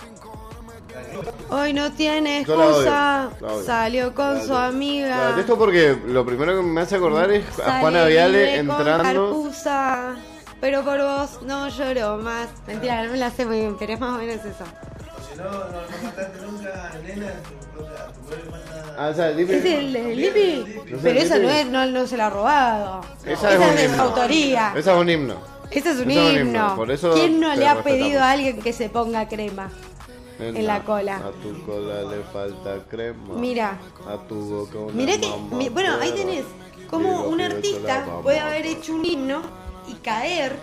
[1.49, 3.30] Hoy no tiene Yo la odio, excusa.
[3.41, 3.65] la odio.
[3.65, 5.30] Salió con su amiga.
[5.30, 9.04] Detesto porque lo primero que me hace acordar es a Juana Viale libre con entrando.
[9.04, 10.15] Carpusa,
[10.62, 12.47] pero por vos no lloro más.
[12.67, 14.63] Mentira, no me la sé muy bien, pero es más o menos eso.
[15.32, 18.95] Si no, no, no mataste nunca a nena, tu, propia- tu pueblo mata.
[18.97, 20.82] Ah, o sea, ¿Es el, el Lipi?
[20.91, 21.47] No sé, Pero esa Lipi.
[21.47, 23.02] no, es, no, no se la ha robado.
[23.25, 24.04] Esa es un de su himno.
[24.04, 24.73] autoría.
[24.75, 25.36] Esa es un himno.
[25.71, 26.60] Ese es un esa es un himno.
[26.60, 27.84] himno, por eso ¿Quién no te le ha respetamos.
[28.06, 29.69] pedido a alguien que se ponga crema?
[30.39, 31.17] En la cola.
[31.17, 33.34] A tu cola le falta crema.
[33.36, 33.78] Mira.
[34.08, 36.45] A tu boca una Mirá que, mi- bueno, ahí tenés
[36.89, 39.41] como un artista puede haber hecho un himno
[39.88, 40.56] y caer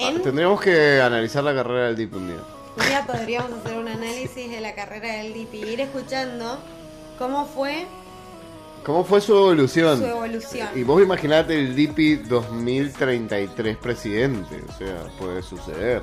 [0.00, 0.22] Ah, en...
[0.22, 2.38] Tendríamos que analizar la carrera del Deep un día.
[2.78, 6.58] Un día podríamos hacer un análisis de la carrera del Dipi y ir escuchando
[7.18, 7.86] cómo fue
[8.84, 9.98] ¿Cómo fue su evolución?
[9.98, 10.68] su evolución.
[10.74, 14.60] Y vos imaginate el Dipi 2033 presidente.
[14.68, 16.02] O sea, puede suceder.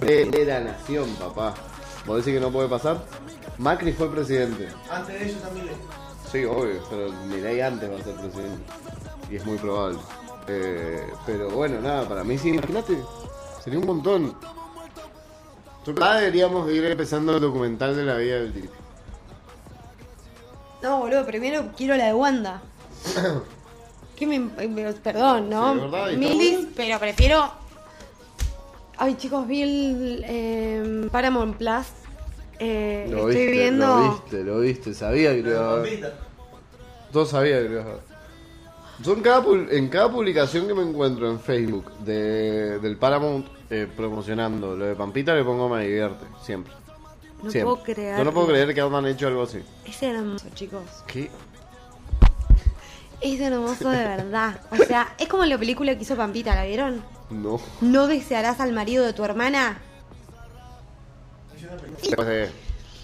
[0.00, 1.54] De, de la nación, papá.
[2.06, 3.02] ¿Vos decís que no puede pasar?
[3.58, 4.68] Macri fue presidente.
[4.90, 5.72] Antes de eso también le.
[6.30, 8.62] Sí, obvio, pero Milei antes va a ser presidente.
[9.30, 9.98] Y es muy probable.
[10.46, 12.98] Eh, pero bueno, nada, para mí sí, imagínate.
[13.62, 14.34] Sería un montón.
[15.86, 18.68] Yo creo que ya deberíamos ir empezando el documental de la vida del Dipi.
[20.82, 22.62] No, boludo, primero quiero la de Wanda.
[24.16, 25.74] ¿Qué me, me- perdón, ¿no?
[25.74, 26.08] Sí, ¿verdad?
[26.10, 27.52] ¿Y está Milis, pero prefiero.
[28.98, 31.86] Ay, chicos, vi el eh, Paramount Plus.
[32.58, 33.86] Eh, Lo estoy viste, viendo.
[33.86, 35.84] lo viste, lo viste, sabía que lo.
[37.14, 37.84] Yo sabía que lo.
[39.00, 43.86] Yo en cada, en cada publicación que me encuentro en Facebook de, del Paramount eh,
[43.96, 46.72] promocionando lo de Pampita le pongo me divierte, siempre.
[47.40, 47.72] No Siempre.
[47.72, 48.18] puedo creer.
[48.18, 49.60] Yo no puedo creer que hayan hecho algo así.
[49.86, 50.82] Es hermoso, chicos.
[51.06, 51.30] ¿Qué?
[53.20, 54.60] Es hermoso de verdad.
[54.70, 57.02] O sea, es como la película que hizo Pampita, ¿la vieron?
[57.30, 57.60] No.
[57.80, 59.78] ¿No desearás al marido de tu hermana?
[62.00, 62.50] De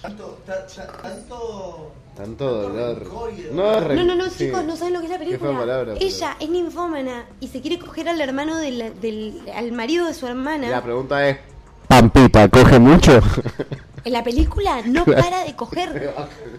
[0.00, 1.92] Tanto, ta- ta- tanto.
[2.16, 3.02] tanto dolor.
[3.52, 4.46] No, No, no, no, sí.
[4.46, 5.58] chicos, no saben lo que es la película.
[5.58, 10.06] palabra, pero- Ella es ninfómana y se quiere coger al hermano del, del- al marido
[10.06, 10.68] de su hermana.
[10.68, 11.38] La pregunta es:
[11.88, 13.20] ¿Pampita coge mucho?
[14.04, 16.14] En la película no para de coger.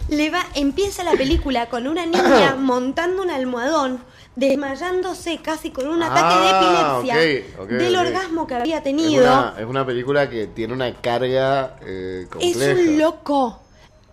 [0.09, 3.99] Le va, empieza la película con una niña montando un almohadón,
[4.35, 8.01] desmayándose casi con un ataque Ah, de epilepsia ok, ok, del ok.
[8.01, 9.23] orgasmo que había Es tenido.
[9.23, 12.79] una, es una película que tiene una carga eh, Es compleja.
[12.81, 13.61] un loco.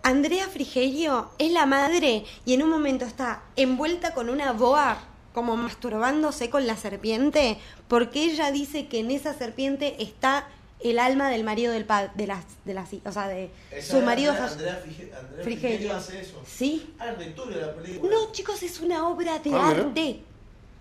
[0.03, 4.97] Andrea Frigerio es la madre y en un momento está envuelta con una boa
[5.33, 10.49] como masturbándose con la serpiente porque ella dice que en esa serpiente está
[10.85, 14.03] el alma del marido del pa de las de las o sea de Esa su
[14.05, 15.43] marido Andrea, Andrea Frige- Andrea Frigerio.
[15.45, 16.43] Frigerio hace eso.
[16.47, 18.11] sí Ah, la película.
[18.15, 20.21] no chicos es una obra de Ah, arte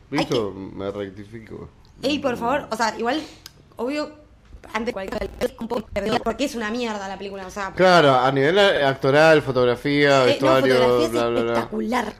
[0.09, 1.69] Listo, me rectifico.
[2.01, 3.21] ey por favor o sea igual
[3.77, 4.11] obvio
[4.73, 8.13] antes de cualquier un poco perdida porque es una mierda la película o sea Claro,
[8.15, 11.51] a nivel actoral, fotografía, Eh, no, vestuario, es bla, bla, bla.
[11.53, 12.13] espectacular.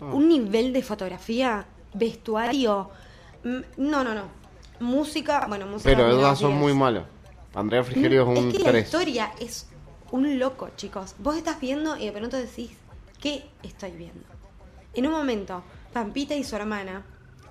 [0.00, 2.90] Un nivel de fotografía, vestuario.
[3.44, 4.41] mm, No, no, no.
[4.82, 5.90] Música, bueno, música.
[5.90, 7.04] Pero esas son muy malas.
[7.54, 8.84] Andrea Frigerio es un Es que la 3.
[8.84, 9.66] historia es
[10.10, 11.14] un loco, chicos.
[11.18, 12.72] Vos estás viendo y de pronto decís,
[13.20, 14.24] ¿qué estoy viendo?
[14.94, 17.04] En un momento, Pampita y su hermana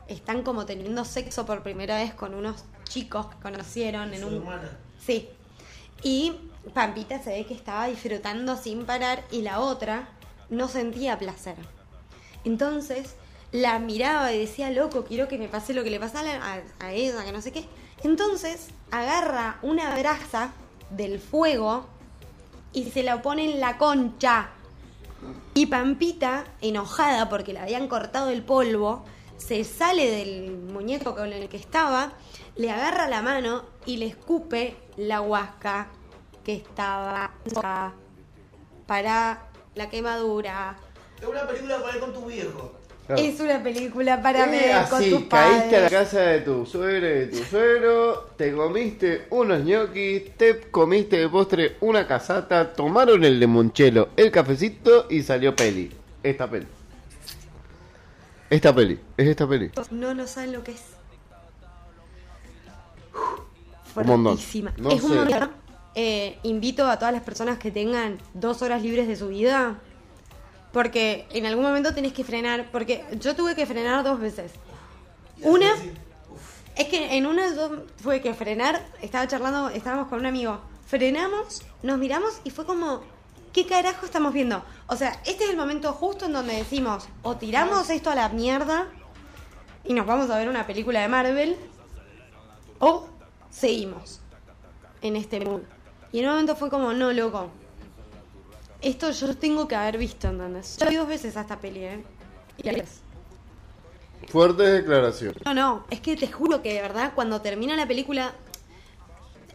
[0.08, 4.70] están como teniendo sexo por primera vez con unos chicos que conocieron en un hermana.
[5.00, 5.30] Sí.
[6.04, 6.34] Y
[6.74, 10.10] Pampita se ve que estaba disfrutando sin parar y la otra
[10.50, 11.56] no sentía placer.
[12.44, 13.16] Entonces
[13.52, 16.86] la miraba y decía, loco, quiero que me pase lo que le pasa a, a-
[16.88, 17.66] a ella, que no sé qué.
[18.04, 20.54] Entonces agarra una brasa
[20.90, 21.86] del fuego
[22.74, 24.50] y se la pone en la concha.
[25.54, 29.04] Y Pampita, enojada porque le habían cortado el polvo,
[29.38, 32.14] se sale del muñeco con el que estaba,
[32.56, 35.90] le agarra la mano y le escupe la huasca
[36.44, 37.32] que estaba
[38.88, 39.44] para
[39.76, 40.78] la quemadura.
[41.22, 42.74] Es una película para ver con tu viejo.
[43.08, 43.22] Claro.
[43.22, 45.92] Es una película para Eh, ver con así, tus caíste a la padres.
[45.92, 51.28] casa de tu suegra y de tu suegro, te comiste unos ñoquis, te comiste de
[51.28, 55.92] postre una casata, tomaron el limonchelo, el cafecito y salió peli.
[56.24, 56.68] Esta peli.
[58.50, 59.72] Esta peli, es esta peli.
[59.92, 60.82] No, no saben lo que es.
[63.96, 64.38] Un montón.
[64.38, 64.74] Fuertísima.
[64.78, 65.52] No es un montón.
[65.96, 69.80] Eh, invito a todas las personas que tengan dos horas libres de su vida.
[70.72, 72.70] Porque en algún momento tenés que frenar.
[72.72, 74.52] Porque yo tuve que frenar dos veces.
[75.44, 75.72] Una,
[76.76, 78.82] es que en una yo tuve que frenar.
[79.02, 80.62] Estaba charlando, estábamos con un amigo.
[80.86, 83.02] Frenamos, nos miramos y fue como,
[83.54, 84.64] ¿qué carajo estamos viendo?
[84.88, 88.28] O sea, este es el momento justo en donde decimos, o tiramos esto a la
[88.28, 88.88] mierda
[89.86, 91.56] y nos vamos a ver una película de Marvel,
[92.80, 93.08] o
[93.50, 94.20] seguimos
[95.02, 95.68] en este mundo.
[96.12, 97.50] Y en un momento fue como, no, loco.
[98.82, 100.78] Esto yo tengo que haber visto, ¿entendés?
[100.78, 102.04] Yo vi dos veces a esta peli, ¿eh?
[102.58, 103.02] Y la ves.
[104.28, 105.36] Fuerte declaración.
[105.46, 108.34] No, no, es que te juro que de verdad cuando termina la película,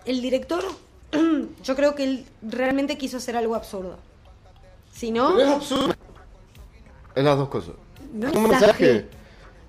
[0.05, 0.65] el director,
[1.63, 3.99] yo creo que él realmente quiso hacer algo absurdo.
[4.93, 5.95] Si no, Pero es absurdo.
[7.15, 7.75] Es las dos cosas.
[8.13, 9.09] no un mensaje.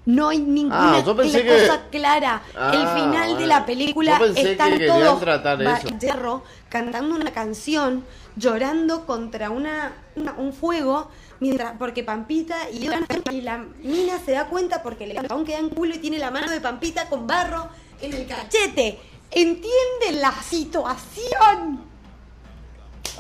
[0.07, 2.41] No hay ninguna Ah, que- cosa clara.
[2.57, 5.89] Ah, el final de la película que están querían todos tratar ba- eso.
[5.99, 8.05] cerro, cantando una canción,
[8.37, 12.87] llorando contra una, una- un fuego, mientras porque Pampita y,
[13.31, 16.31] y la mina se da cuenta porque el chabón queda en culo y tiene la
[16.31, 17.67] mano de Pampita con barro
[17.99, 18.99] en el cachete.
[19.29, 21.81] ¿Entienden la situación?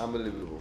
[0.01, 0.57] Unbelievable.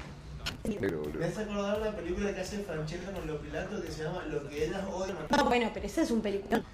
[0.81, 1.19] Pero, boludo.
[1.21, 4.49] Me hace acordar la película que hace Francesca con los Pilatos que se llama Lo
[4.49, 5.17] que ellas odian.
[5.37, 6.65] No, bueno, pero ese es un peliculón.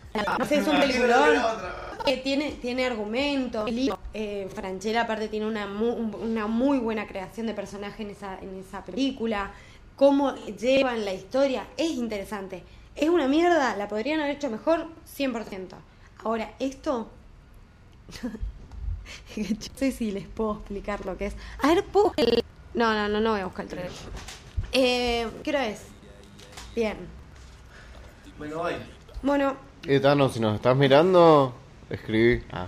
[0.43, 1.43] Ese es un Ah, peliculón.
[2.05, 3.67] que tiene, tiene argumento.
[4.15, 8.57] Eh, Franchella aparte tiene una, mu- una muy buena creación de personaje en esa, en
[8.59, 9.53] esa película.
[9.97, 12.63] Cómo llevan la historia es interesante.
[12.97, 15.69] Es una mierda, la podrían haber hecho mejor 100%.
[16.25, 17.09] Ahora, esto...
[19.37, 21.35] no sé si les puedo explicar lo que es.
[21.63, 22.43] A ver, ¿puedo el-
[22.75, 23.93] No, no, no, no voy a buscar el trailer.
[24.73, 25.83] Eh, ¿Qué hora es?
[26.75, 26.97] Bien.
[28.39, 28.75] Bueno, hoy.
[29.23, 29.57] Bueno,
[29.87, 31.55] Eh, Tano, si nos estás mirando,
[31.91, 32.43] escribí.
[32.53, 32.67] Ah.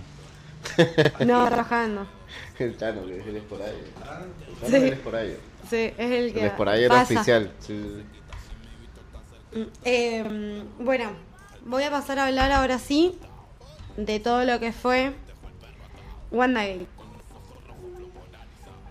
[1.25, 2.05] no, trabajando.
[2.59, 3.69] El Tano, que es el por ahí.
[4.61, 4.71] El Sí.
[4.71, 5.37] Tano es por ahí.
[5.69, 7.51] Sí, es el que El por ahí era oficial.
[7.59, 8.03] Sí, sí,
[9.53, 9.59] sí.
[9.59, 11.11] Mm, eh, bueno,
[11.65, 13.17] voy a pasar a hablar ahora sí
[13.97, 15.13] de todo lo que fue
[16.31, 16.87] WandaGate.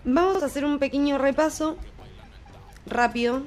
[0.05, 1.77] Vamos a hacer un pequeño repaso
[2.85, 3.41] rápido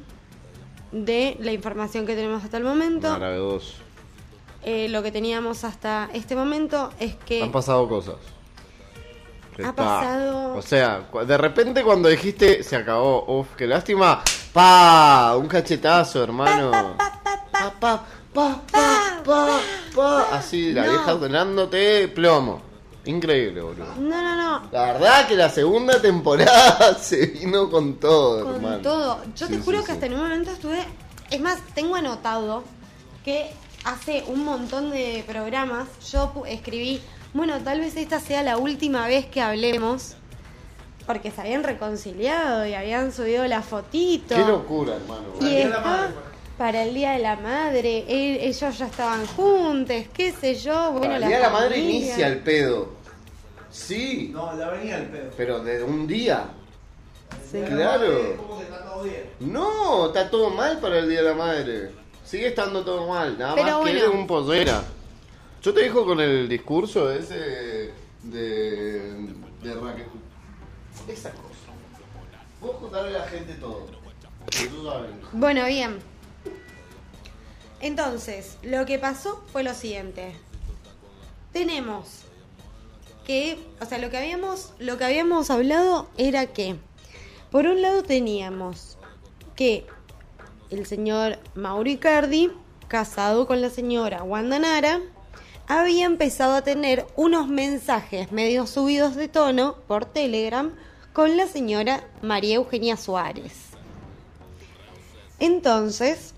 [0.93, 3.11] de la información que tenemos hasta el momento.
[3.11, 3.75] Maravilloso.
[4.65, 8.17] Eh, lo que teníamos hasta este momento es que Han pasado cosas.
[9.59, 9.73] Ha Está.
[9.75, 14.23] pasado- O sea, de repente cuando dijiste se acabó, uf, qué lástima.
[14.53, 16.71] Pa, un cachetazo, hermano.
[17.01, 19.61] Pa, pa, pa, pa, pa,
[19.95, 20.23] pa.
[20.33, 20.91] Así, la No.
[20.93, 22.63] vieja ordenándote plomo.
[23.09, 23.87] Increíble, boludo.
[23.99, 28.79] no, no, no, La verdad que la segunda temporada se vino con todo, con hermano.
[28.83, 29.21] todo.
[29.35, 29.93] Yo Sí, te juro sí, que sí.
[29.93, 30.85] hasta en un momento estuve.
[31.31, 32.65] Es más, tengo anotado
[33.25, 33.51] que
[33.85, 37.01] hace un montón de programas yo pu- escribí.
[37.35, 40.15] Bueno, tal vez esta sea la última vez que hablemos.
[41.07, 44.35] Porque se habían reconciliado y habían subido la fotito.
[44.35, 45.23] Qué locura, hermano.
[45.41, 46.23] Y Para el Día de la Madre, fue.
[46.59, 48.05] para el Día de la Madre.
[48.09, 50.93] él- ellos ya estaban juntos, qué sé yo.
[50.93, 52.98] Bueno, el día de la madre inicia el pedo.
[53.71, 55.31] Sí, No, la venía el pedo.
[55.37, 56.47] pero de un día.
[57.51, 57.61] Sí.
[57.67, 58.01] Claro.
[58.09, 59.31] Madre, Como que está todo bien.
[59.41, 61.91] No, está todo mal para el Día de la Madre.
[62.25, 63.99] Sigue estando todo mal, nada Pero más que bueno.
[63.99, 64.83] eres un pollera.
[65.63, 69.29] Yo te dijo con el discurso ese de,
[69.63, 70.07] de Raquel.
[71.09, 71.45] Esa cosa.
[72.61, 73.87] Vos contarle a la gente todo.
[74.51, 75.11] Que tú sabes.
[75.33, 75.99] Bueno, bien.
[77.81, 80.35] Entonces, lo que pasó fue lo siguiente.
[81.53, 82.23] Tenemos
[83.29, 86.77] que, o sea, lo que habíamos, lo que habíamos hablado era que,
[87.51, 88.97] por un lado teníamos
[89.55, 89.87] que
[90.71, 92.51] el señor Mauro Icardi,
[92.89, 95.03] casado con la señora Wanda Nara,
[95.67, 100.75] había empezado a tener unos mensajes medio subidos de tono por Telegram
[101.13, 103.53] con la señora María Eugenia Suárez.
[105.39, 106.33] Entonces,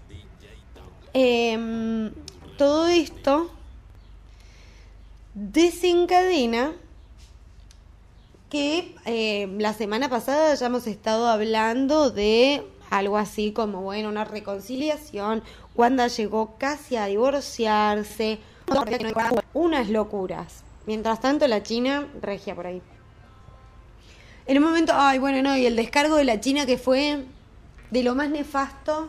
[1.13, 2.11] em,
[2.59, 3.53] todo esto
[5.35, 6.73] desencadena
[8.49, 14.25] que eh, la semana pasada ya hemos estado hablando de algo así como, bueno, una
[14.25, 15.43] reconciliación.
[15.77, 18.39] Wanda llegó casi a divorciarse.
[19.55, 20.65] Unas locuras.
[20.87, 22.83] Mientras tanto, la China regia por ahí.
[24.47, 27.25] En un momento, ay, bueno, no, y el descargo de la China que fue
[27.91, 29.09] de lo más nefasto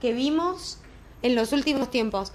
[0.00, 0.78] que vimos
[1.22, 2.32] en los últimos tiempos.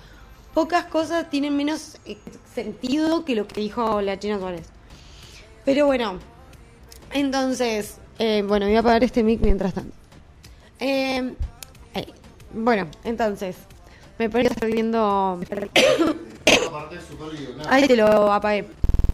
[0.57, 2.17] Pocas cosas tienen menos eh,
[2.55, 4.65] sentido que lo que dijo la China Suárez.
[5.63, 6.17] Pero bueno,
[7.13, 9.93] entonces, eh, bueno, voy a apagar este mic mientras tanto.
[10.79, 11.35] Eh,
[11.93, 12.07] eh,
[12.55, 13.55] bueno, entonces,
[14.17, 15.39] me parece que estoy viendo...
[17.69, 18.67] Ahí te lo apagué.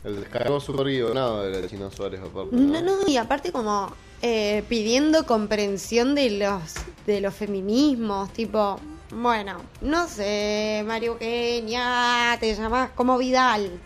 [0.06, 2.56] El descargo súper guionado de la China Suárez, aparte.
[2.56, 6.62] No, no, y aparte como eh, pidiendo comprensión de los
[7.06, 8.80] de los feminismos, tipo,
[9.16, 13.80] bueno, no sé, Mario Kenia, te llamas como Vidal.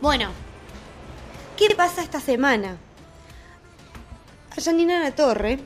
[0.00, 0.30] Bueno,
[1.56, 2.76] ¿qué pasa esta semana?
[4.56, 5.60] A Janina La Torre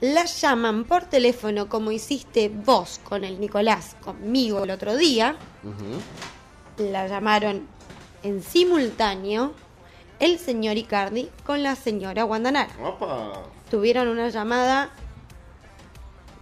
[0.00, 5.36] la llaman por teléfono como hiciste vos con el Nicolás conmigo el otro día.
[6.78, 7.66] La llamaron
[8.22, 9.52] en simultáneo
[10.20, 12.72] el señor Icardi con la señora Guandanara.
[12.82, 14.90] Opa, Tuvieron una llamada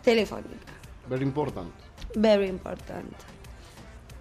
[0.02, 0.61] telefónica.
[1.08, 1.70] Very important.
[2.14, 3.12] Very important.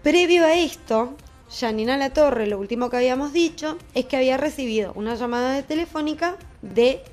[0.04, 1.16] Previo a esto,
[1.50, 5.64] Janina La Torre, lo último que habíamos dicho, es que había recibido una llamada de
[5.64, 7.04] telefónica de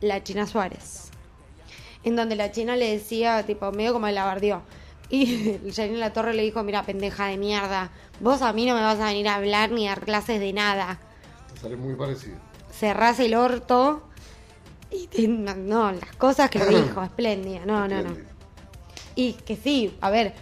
[0.00, 1.10] la China Suárez.
[2.04, 4.62] En donde la China le decía, tipo, medio como el lavardió.
[5.08, 8.80] Y Janina La Torre le dijo, mira, pendeja de mierda, vos a mí no me
[8.82, 10.98] vas a venir a hablar ni a dar clases de nada.
[11.54, 12.36] Te sale muy parecido.
[12.72, 14.02] Cerrás el orto.
[14.90, 17.64] Y te- no, no, las cosas que dijo, espléndida.
[17.64, 18.16] No, no, no.
[19.14, 20.34] Y que sí, a ver,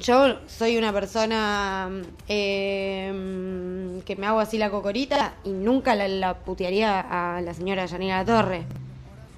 [0.00, 1.90] yo soy una persona
[2.28, 7.88] eh, que me hago así la cocorita y nunca la, la putearía a la señora
[7.88, 8.64] Janina La Torre.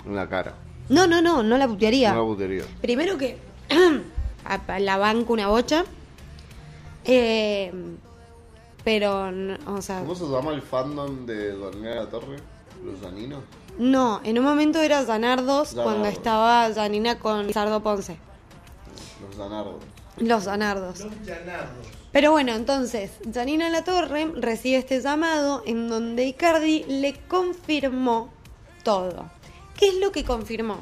[0.07, 0.55] En la cara.
[0.89, 2.13] No, no, no, no la putearía.
[2.13, 2.65] Una putería.
[2.81, 3.37] Primero que
[4.79, 5.85] la banco una bocha.
[7.05, 7.73] Eh,
[8.85, 12.37] pero, no, o sea, ¿Cómo se llama el fandom de La Torre?
[12.85, 13.43] ¿Los Daninos?
[13.79, 15.85] No, en un momento era Zanardos Zanardos.
[15.85, 18.19] cuando estaba Janina con Sardo Ponce.
[19.21, 19.85] Los Danardos.
[20.17, 21.01] Los Zanardos.
[21.01, 21.87] Los llanardos.
[22.11, 28.31] Pero bueno, entonces, Janina La Torre recibe este llamado en donde Icardi le confirmó
[28.83, 29.31] todo.
[29.77, 30.79] ¿Qué es lo que confirmó?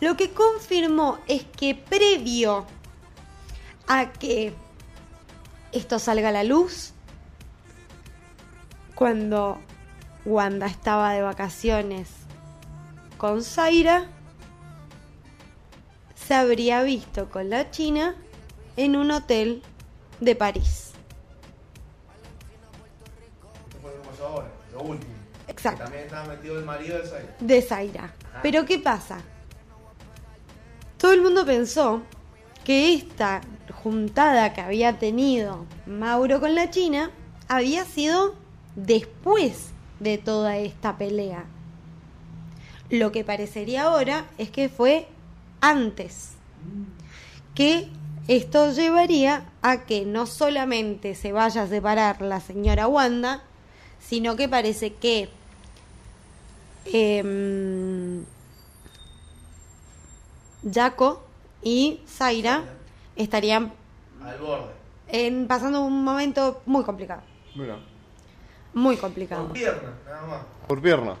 [0.00, 2.64] Lo que confirmó es que previo
[3.88, 4.54] a que
[5.72, 6.92] esto salga a la luz,
[8.94, 9.58] cuando
[10.24, 12.19] Wanda estaba de vacaciones
[13.20, 14.06] con Zaira,
[16.14, 18.16] se habría visto con la China
[18.78, 19.62] en un hotel
[20.20, 20.92] de París.
[24.22, 25.12] Ahora, lo último.
[25.48, 25.78] Exacto.
[25.80, 27.28] Que También estaba metido el marido del Zaire.
[27.40, 28.14] de Zaira.
[28.42, 29.20] Pero ¿qué pasa?
[30.96, 32.02] Todo el mundo pensó
[32.64, 33.42] que esta
[33.82, 37.10] juntada que había tenido Mauro con la China
[37.48, 38.34] había sido
[38.76, 41.44] después de toda esta pelea.
[42.90, 45.06] Lo que parecería ahora es que fue
[45.60, 46.32] antes.
[47.54, 47.88] Que
[48.28, 53.42] esto llevaría a que no solamente se vaya a separar la señora Wanda,
[54.00, 55.28] sino que parece que
[56.86, 58.24] em,
[60.72, 61.22] Jaco
[61.62, 62.64] y Zaira
[63.16, 63.72] estarían
[64.22, 64.70] Al borde.
[65.08, 67.22] en- pasando un momento muy complicado.
[67.54, 67.78] Mira.
[68.72, 69.44] Muy complicado.
[69.44, 70.42] Con pierna, nada más.
[70.68, 71.16] Por pierna.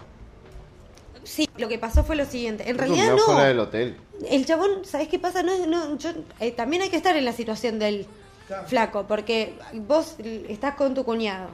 [1.30, 2.68] Sí, lo que pasó fue lo siguiente.
[2.68, 3.62] En realidad da fuera del no.
[3.64, 3.96] hotel.
[4.28, 5.44] El chabón, ¿sabes qué pasa?
[5.44, 8.04] No, no, yo, eh, también hay que estar en la situación del
[8.48, 8.66] Claro.
[8.66, 9.54] flaco, porque
[9.86, 10.16] vos
[10.48, 11.50] estás con tu cuñado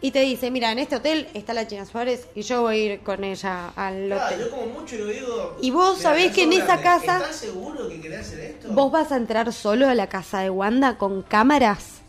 [0.00, 2.78] y te dice, mira, en este hotel está la China Suárez y yo voy a
[2.94, 4.50] ir con ella al Claro, yo hotel.
[4.50, 5.56] como mucho lo digo.
[5.62, 8.68] Y vos sabés que en esa casa- ¿Estás seguro que querés hacer esto?
[8.72, 12.00] ¿Vos vas a entrar solo a la casa de Wanda con cámaras?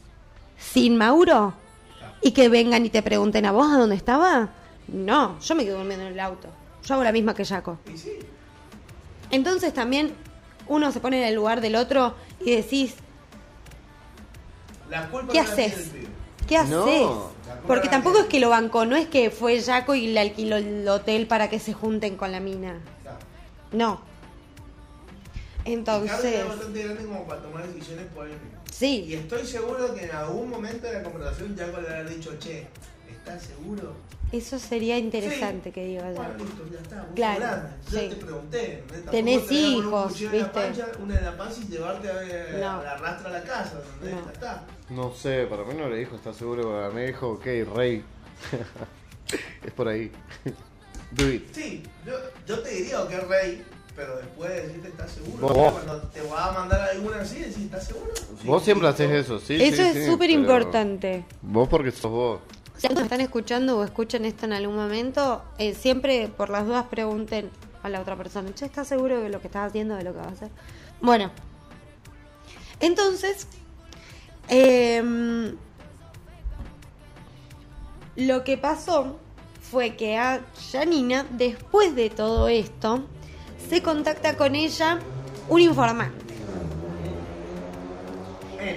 [0.58, 1.54] ¿Sin Mauro?
[2.24, 4.50] ¿Y que vengan y te pregunten a vos a dónde estaba?
[4.88, 6.48] No, yo me quedo durmiendo en el auto.
[6.86, 7.80] Yo hago la misma que Jaco.
[7.94, 8.20] Y sí.
[9.32, 10.14] Entonces también
[10.68, 12.96] uno se pone en el lugar del otro y decís,
[14.90, 15.92] La culpa ¿qué no haces?
[16.48, 16.72] ¿Qué haces?
[16.72, 17.30] No.
[17.68, 20.88] Porque tampoco es que lo bancó, no es que fue Jaco y le alquiló el
[20.88, 22.80] hotel para que se junten con la mina.
[23.72, 24.02] No.
[25.66, 28.60] Entonces, era bastante grande como para tomar decisiones por él mismo.
[28.68, 32.38] Y sí, estoy seguro que en algún momento de la conversación ya le haber dicho,
[32.40, 32.68] che,
[33.20, 33.94] ¿estás seguro?
[34.32, 35.74] eso sería interesante Sí.
[35.74, 36.96] que diga Bueno, listo, ya está.
[36.98, 37.70] vos Claro, sos grande.
[37.92, 38.10] Yo sí.
[38.10, 38.84] te pregunté.
[38.86, 38.94] ¿no?
[38.94, 40.60] Tampoco Tenés un hijos, cuchillo en la ¿viste?
[40.62, 42.80] pancha, una en la panza y llevarte a, No.
[42.80, 43.82] a la rastra a la casa.
[44.02, 44.08] No.
[44.08, 44.64] Ya está.
[44.90, 46.64] No sé, para mí no le dijo, ¿estás seguro?
[46.72, 47.46] Para mí dijo, ok,
[47.76, 48.04] rey.
[49.66, 50.12] es por ahí.
[51.12, 51.52] Do it.
[51.54, 52.14] Sí, yo,
[52.48, 53.64] yo te diría que es rey,
[53.96, 55.48] pero después de decirte estás seguro.
[55.48, 55.74] Vos.
[55.74, 58.12] Cuando te va a mandar alguna así, decís, ¿estás seguro?
[58.44, 59.56] Vos siempre haces eso, sí.
[59.60, 61.26] Eso sí, es súper importante.
[61.42, 62.40] Vos porque sos vos.
[62.80, 66.86] Si me están escuchando o escuchan esto en algún momento, eh, siempre por las dudas
[66.86, 67.50] pregunten
[67.84, 70.20] a la otra persona, che, ¿estás seguro de lo que estás haciendo, de lo que
[70.20, 70.50] vas a hacer?
[71.02, 71.30] Bueno,
[72.80, 73.48] entonces,
[74.48, 75.58] em,
[78.16, 79.20] lo que pasó
[79.70, 80.40] fue que a
[80.72, 83.04] Janina, después de todo esto,
[83.70, 85.00] se contacta con ella
[85.50, 86.34] un informante.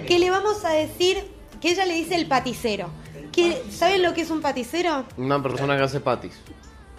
[0.09, 1.25] Que le vamos a decir
[1.61, 3.02] que ella le dice el paticero.
[3.33, 5.07] Que, ¿Saben lo que es un paticero?
[5.17, 6.33] Una persona que hace patis.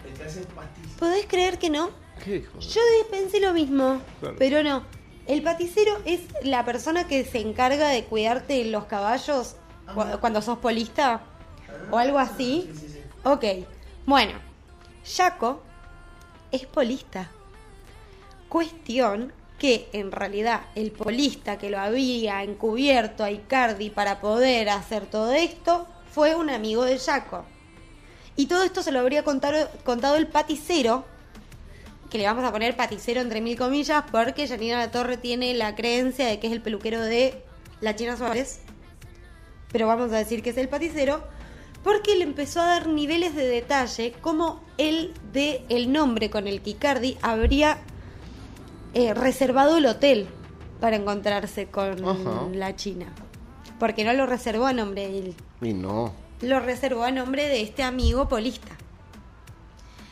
[0.05, 0.91] El que hace pastillas.
[0.99, 1.91] ¿Podés creer que no?
[2.23, 2.57] ¿Qué hijo?
[2.57, 2.81] de- Yo
[3.11, 4.35] pensé lo mismo, Claro.
[4.39, 4.83] pero no.
[5.27, 9.55] El paticero es la persona que se encarga de cuidarte los caballos
[9.93, 11.21] cu- cuando sos polista
[11.91, 12.69] o algo así.
[12.73, 12.99] Sí, sí, sí.
[13.23, 13.45] Ok,
[14.05, 14.33] bueno,
[15.05, 15.61] Jaco
[16.51, 17.29] es polista.
[18.49, 25.05] Cuestión que en realidad el polista que lo había encubierto a Icardi para poder hacer
[25.05, 27.43] todo esto fue un amigo de Jaco.
[28.35, 31.05] Y todo esto se lo habría contado, contado el paticero,
[32.09, 35.75] que le vamos a poner paticero entre mil comillas, porque Janina La Torre tiene la
[35.75, 37.43] creencia de que es el peluquero de
[37.81, 38.59] la China Suárez.
[39.71, 41.23] Pero vamos a decir que es el paticero,
[41.83, 46.61] porque le empezó a dar niveles de detalle como el de el nombre con el
[46.61, 47.79] que Icardi habría
[48.93, 50.27] eh, reservado el hotel
[50.79, 52.47] para encontrarse con Ajá.
[52.53, 53.07] la China.
[53.83, 56.13] Porque no lo reservó a nombre de él Y no.
[56.39, 58.69] lo reservó a nombre de este amigo polista.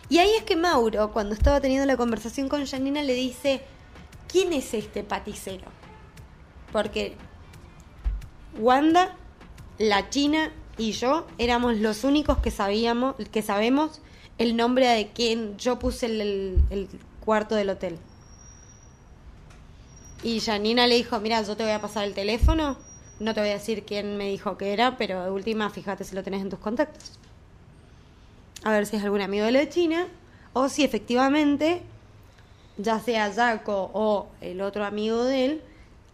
[0.09, 3.61] Y ahí es que Mauro, cuando estaba teniendo la conversación con Janina, le dice,
[4.27, 5.63] ¿quién es este paticero?
[6.73, 7.15] Porque
[8.59, 9.15] Wanda,
[9.77, 14.01] la China y yo éramos los únicos que sabíamos, que sabemos
[14.37, 16.89] el nombre de quien yo puse el, el- el
[17.23, 17.97] cuarto del hotel.
[20.23, 22.77] Y Janina le dijo, mira, yo te voy a pasar el teléfono,
[23.21, 26.15] no te voy a decir quién me dijo que era, pero de última, fíjate si
[26.15, 27.19] lo tenés en tus contactos.
[28.63, 30.07] A ver si es algún amigo de la China,
[30.53, 31.81] o si efectivamente,
[32.77, 35.61] ya sea Jaco o el otro amigo de él,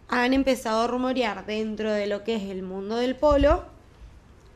[0.10, 3.64] han empezado a rumorear dentro de lo que es el mundo del polo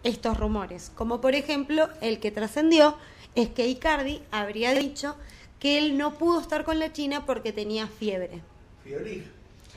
[0.04, 0.92] estos rumores.
[0.96, 2.96] Como por ejemplo, el que trascendió
[3.36, 5.16] es que Icardi habría dicho
[5.60, 8.42] que él no pudo estar con la China porque tenía fiebre.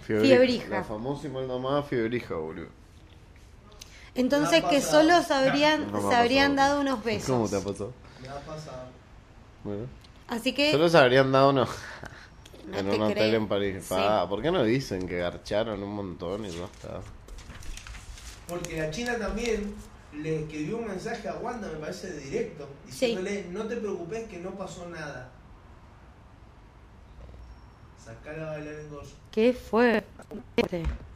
[0.06, 0.68] Fiebrija.
[0.68, 2.68] La famosa y mal llamada fiebrija, boludo.
[4.14, 6.68] Entonces que solo se habrían, No me ha se habrían pasado.
[6.70, 7.30] dado unos besos.
[7.30, 7.92] ¿Cómo te ha pasado?
[8.22, 8.84] Me ha pasado.
[9.64, 9.86] Bueno.
[10.28, 11.68] Así que Solo se habrían dado unos...
[12.68, 13.36] no en te un hotel creo.
[13.36, 13.76] en París.
[13.82, 13.88] Sí.
[13.94, 17.00] Pa, ¿Por qué no dicen que garcharon un montón y no está?
[18.48, 19.74] Porque la China también
[20.12, 24.50] le escribió un mensaje a Wanda, me parece directo, diciéndole, no te preocupes que no
[24.52, 25.30] pasó nada.
[28.04, 28.88] Sacar a bailar en.
[29.30, 30.04] ¿Qué fue?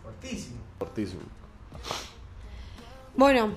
[0.03, 0.57] Fortísimo.
[0.79, 1.23] Fortísimo.
[3.17, 3.53] Bueno,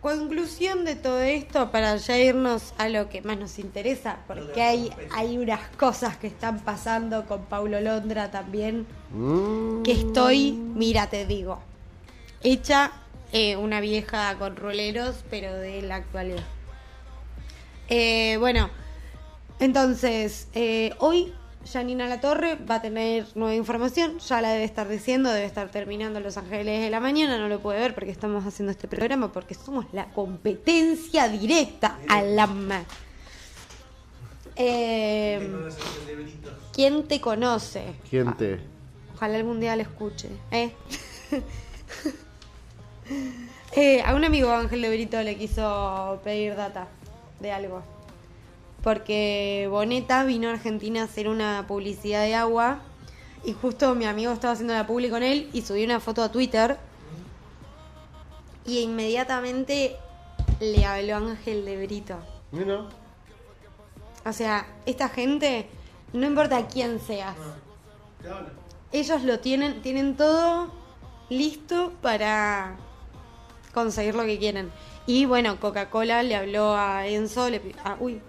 [0.00, 4.92] conclusión de todo esto para ya irnos a lo que más nos interesa, porque hay,
[5.12, 9.82] hay unas cosas que están pasando con Paulo Londra también, Mm.
[9.82, 11.58] que estoy, mira, te digo,
[12.42, 12.92] hecha
[13.32, 16.44] eh, una vieja con roleros, pero de la actualidad.
[17.88, 18.70] Eh, bueno,
[19.58, 21.32] entonces, eh, hoy
[21.72, 25.70] Janina La Torre va a tener nueva información, ya la debe estar diciendo, debe estar
[25.70, 29.32] terminando Los Ángeles de la Mañana, no lo puede ver porque estamos haciendo este programa,
[29.32, 32.84] porque somos la competencia directa a la ma.
[34.56, 35.50] Eh.
[36.72, 37.94] ¿Quién te conoce?
[38.08, 38.60] ¿Quién te...?
[39.14, 40.28] Ojalá algún día lo escuche.
[40.50, 40.72] ¿eh?
[43.72, 46.88] Eh, a un amigo Ángel de Brito le quiso pedir data
[47.40, 47.82] de algo.
[48.86, 52.78] Porque Boneta vino a Argentina a hacer una publicidad de agua.
[53.42, 56.30] Y justo mi amigo estaba haciendo la publi con él y subió una foto a
[56.30, 56.78] Twitter.
[58.64, 59.96] Y inmediatamente
[60.60, 62.16] le habló Ángel de Brito.
[62.52, 62.86] Mira.
[64.24, 65.68] O sea, esta gente,
[66.12, 67.34] no importa quién seas,
[68.92, 70.70] ellos lo tienen, tienen todo
[71.28, 72.76] listo para
[73.74, 74.70] conseguir lo que quieren.
[75.08, 78.22] Y bueno, Coca-Cola le habló a Enzo, le ah, uy.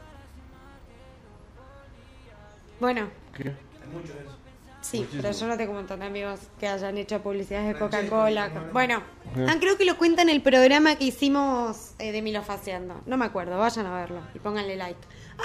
[2.79, 3.49] Bueno, ¿Qué?
[3.49, 4.35] Hay muchos de esos.
[4.81, 5.21] sí, Muchísimo.
[5.23, 8.49] pero yo no tengo un montón de amigos que hayan hecho publicidades de Coca-Cola.
[8.49, 8.63] ¿no?
[8.71, 9.01] Bueno,
[9.47, 13.01] ah, creo que lo cuenta en el programa que hicimos eh, de Milo Faciando.
[13.05, 14.99] No me acuerdo, vayan a verlo y pónganle like.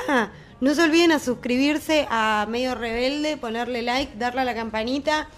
[0.08, 0.30] Ah,
[0.60, 5.28] no se olviden a suscribirse a Medio Rebelde, ponerle like, darle a la campanita.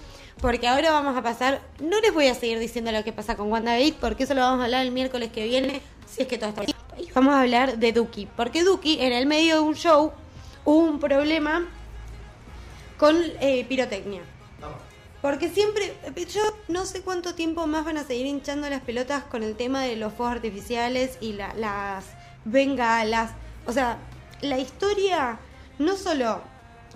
[0.40, 3.50] Porque ahora vamos a pasar, no les voy a seguir diciendo lo que pasa con
[3.52, 6.50] WandaGate, porque eso lo vamos a hablar el miércoles que viene, si es que todo
[6.50, 6.76] está bien.
[6.96, 8.26] Hay vamos a hablar de Duki.
[8.36, 10.12] Porque Duki, en el medio de un show,
[10.64, 11.66] hubo un problema
[12.98, 14.22] con eh, pirotecnia.
[14.60, 14.78] Vamos.
[15.22, 15.94] Porque siempre,
[16.32, 19.80] yo no sé cuánto tiempo más van a seguir hinchando las pelotas con el tema
[19.82, 22.04] de los fuegos artificiales y la- las
[22.44, 23.30] bengalas.
[23.66, 23.96] O sea,
[24.42, 25.38] la historia,
[25.78, 26.42] no solo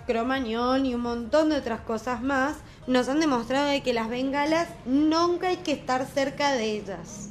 [0.05, 4.67] Cromañón y un montón de otras cosas más, nos han demostrado de que las bengalas
[4.85, 7.29] nunca hay que estar cerca de ellas.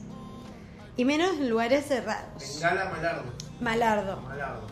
[0.97, 2.43] Y menos en lugares cerrados.
[2.61, 3.23] Bengala Malardo.
[3.61, 4.21] Malardo.
[4.23, 4.67] Malardo.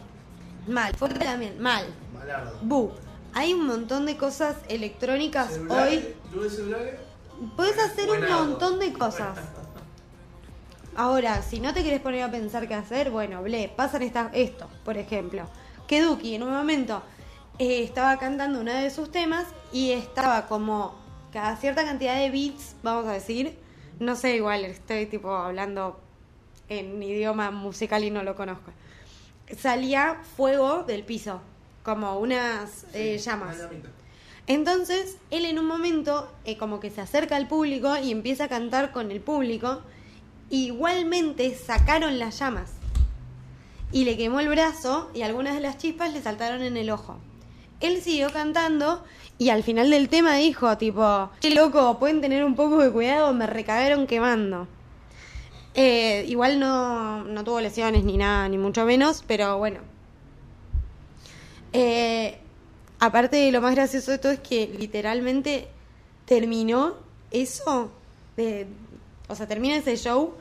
[0.66, 0.92] Mal.
[0.96, 1.60] Fuerte también.
[1.60, 1.86] Mal.
[2.12, 2.58] Malardo.
[2.62, 2.90] Bu.
[3.38, 6.04] Hay un montón de cosas electrónicas ¿Celulares?
[6.06, 6.14] hoy.
[6.34, 6.94] ¿Luz de celulares?
[7.54, 9.38] Puedes hacer un montón de cosas.
[10.96, 14.68] Ahora, si no te querés poner a pensar qué hacer, bueno, ble, pasan esta- esto,
[14.86, 15.42] por ejemplo.
[15.86, 17.02] Que Duki en un momento
[17.58, 20.94] eh, estaba cantando uno de sus temas y estaba como
[21.30, 23.58] cada cierta cantidad de beats, vamos a decir.
[24.00, 26.00] No sé, igual estoy tipo hablando
[26.70, 28.72] en idioma musical y no lo conozco.
[29.58, 31.42] Salía fuego del piso,
[31.86, 33.58] como unas eh, llamas.
[34.48, 38.48] Entonces, él en un momento eh, como que se acerca al público y empieza a
[38.48, 39.82] cantar con el público.
[40.50, 42.72] Igualmente sacaron las llamas.
[43.92, 47.18] Y le quemó el brazo y algunas de las chispas le saltaron en el ojo.
[47.78, 49.04] Él siguió cantando
[49.38, 53.32] y al final del tema dijo tipo, che loco, pueden tener un poco de cuidado,
[53.32, 54.66] me recagaron quemando.
[55.74, 59.80] Eh, igual no, no tuvo lesiones ni nada, ni mucho menos, pero bueno,
[61.72, 62.38] eh,
[62.98, 65.68] aparte de lo más gracioso de todo es que literalmente
[66.24, 66.94] terminó
[67.30, 67.90] eso,
[68.36, 68.66] de,
[69.28, 70.34] o sea, termina ese show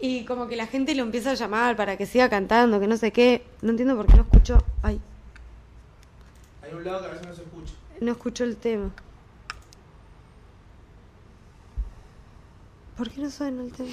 [0.00, 2.96] y como que la gente lo empieza a llamar para que siga cantando, que no
[2.96, 3.46] sé qué.
[3.62, 5.00] No entiendo por qué no escucho, ay,
[6.62, 7.74] Hay un lado que a veces no se escucha.
[8.00, 8.90] no escucho el tema.
[12.96, 13.90] ¿Por qué no suena el tema?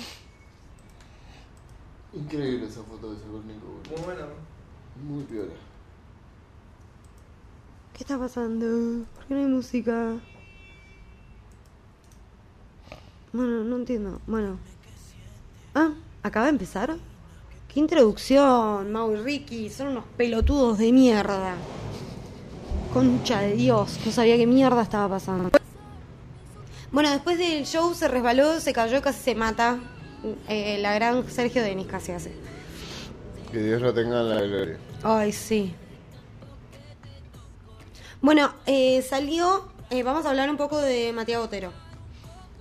[2.14, 3.92] Increíble esa foto que sacó el Nico, boludo.
[3.92, 5.14] Muy bueno, ¿no?
[5.14, 5.54] Muy piola.
[8.00, 9.06] ¿Qué está pasando?
[9.14, 10.14] ¿Por qué no hay música?
[13.34, 14.22] Bueno, no entiendo.
[14.26, 14.58] Bueno.
[15.76, 15.92] Ah,
[16.24, 16.96] acaba de empezar.
[17.68, 19.70] Qué introducción, Mau y Ricky.
[19.70, 21.56] Son unos pelotudos de mierda.
[22.94, 24.00] Concha de Dios.
[24.06, 25.50] No sabía qué mierda estaba pasando.
[26.94, 29.78] Bueno, después del show se resbaló, se cayó, casi se mata.
[30.48, 32.32] Eh, la gran Sergio Denis casi hace.
[33.52, 34.78] Que Dios lo tenga en la gloria.
[35.04, 35.76] Ay, sí.
[38.22, 39.66] Bueno, eh, salió.
[39.90, 41.72] eh, vamos a hablar un poco de Matías Botero.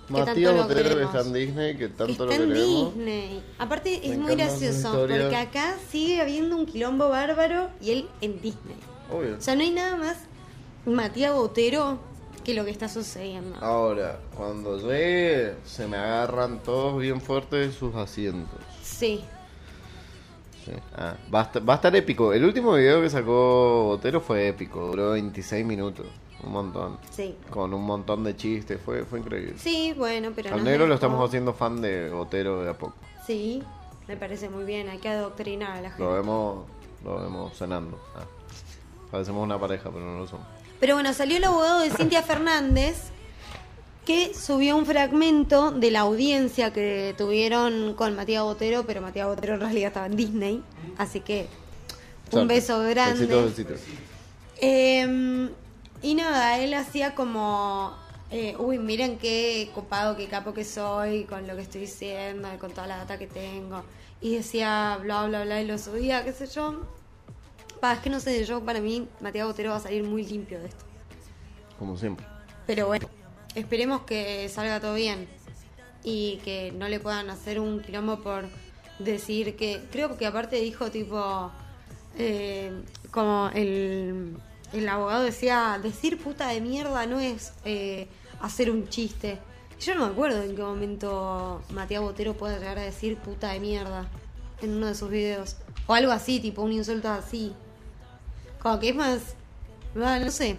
[0.09, 2.95] Matías Botero está en Disney, que tanto está lo en queremos.
[2.95, 3.43] Disney.
[3.59, 5.07] Aparte, es Me muy encantan sus gracioso.
[5.07, 8.77] Porque acá sigue habiendo un quilombo bárbaro y él en Disney.
[9.13, 9.37] Obvio.
[9.37, 10.17] O sea, no hay nada más
[10.87, 11.99] Matías Botero
[12.45, 13.59] que lo que está sucediendo.
[13.61, 18.59] Ahora, cuando llegue, se me agarran todos bien fuertes sus asientos.
[18.83, 19.23] Sí.
[20.69, 20.81] Sí.
[20.97, 22.33] Ah, va, a estar, va a estar épico.
[22.33, 24.87] El último video que sacó Botero fue épico.
[24.89, 26.07] Duró 26 minutos.
[26.43, 26.99] Un montón.
[27.11, 27.35] Sí.
[27.51, 28.81] Con un montón de chistes.
[28.85, 29.55] Fue, fue increíble.
[29.57, 30.55] Sí, bueno, pero.
[30.55, 32.95] Al negro lo estamos haciendo fan de Botero de a poco.
[33.27, 33.63] Sí,
[34.07, 34.89] me parece muy bien.
[34.89, 36.05] Hay que adoctrinar a la gente.
[36.05, 36.67] Lo vemos,
[37.05, 37.99] lo vemos cenando.
[38.15, 38.25] Ah.
[39.11, 40.47] Parecemos una pareja, pero no lo somos.
[40.81, 43.11] Pero bueno, salió el abogado de Cintia Fernández
[44.09, 49.53] que subió un fragmento de la audiencia que tuvieron con Matías Botero, pero Matías Botero
[49.53, 50.63] en realidad estaba en Disney,
[50.97, 51.47] así que
[52.31, 53.27] un beso grande.
[53.27, 53.81] Besitos, besitos.
[54.63, 55.51] Eh,
[56.01, 57.95] y nada, él hacía como,
[58.31, 62.57] eh, uy, miren qué copado, qué capo que soy con lo que estoy diciendo, y
[62.57, 63.83] con toda la data que tengo.
[64.23, 66.81] Y decía bla, bla, bla, y lo subía, qué sé yo.
[67.79, 70.59] Pa, es que no sé, yo para mí, Matías Botero va a salir muy limpio
[70.61, 70.87] de esto.
[71.79, 72.25] Como siempre.
[72.67, 73.07] Pero bueno,
[73.59, 75.29] esperemos que salga todo bien
[76.05, 78.47] y que no le puedan hacer un quilombo por
[78.99, 79.81] decir que.
[79.91, 81.51] Creo que aparte dijo, tipo.
[82.17, 82.73] eh,
[83.11, 84.37] como el,
[84.73, 88.09] el abogado decía: decir puta de mierda no es eh,
[88.41, 89.39] hacer un chiste.
[89.81, 93.61] Yo no me acuerdo en qué momento Matías Botero puede llegar a decir puta de
[93.61, 94.09] mierda
[94.61, 95.57] en uno de sus videos.
[95.87, 97.55] O algo así, tipo un insulto así.
[98.61, 99.21] Como que es más.
[99.95, 100.59] No sé.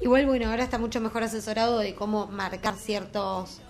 [0.00, 3.60] Igual, bueno, ahora está mucho mejor asesorado de cómo marcar ciertos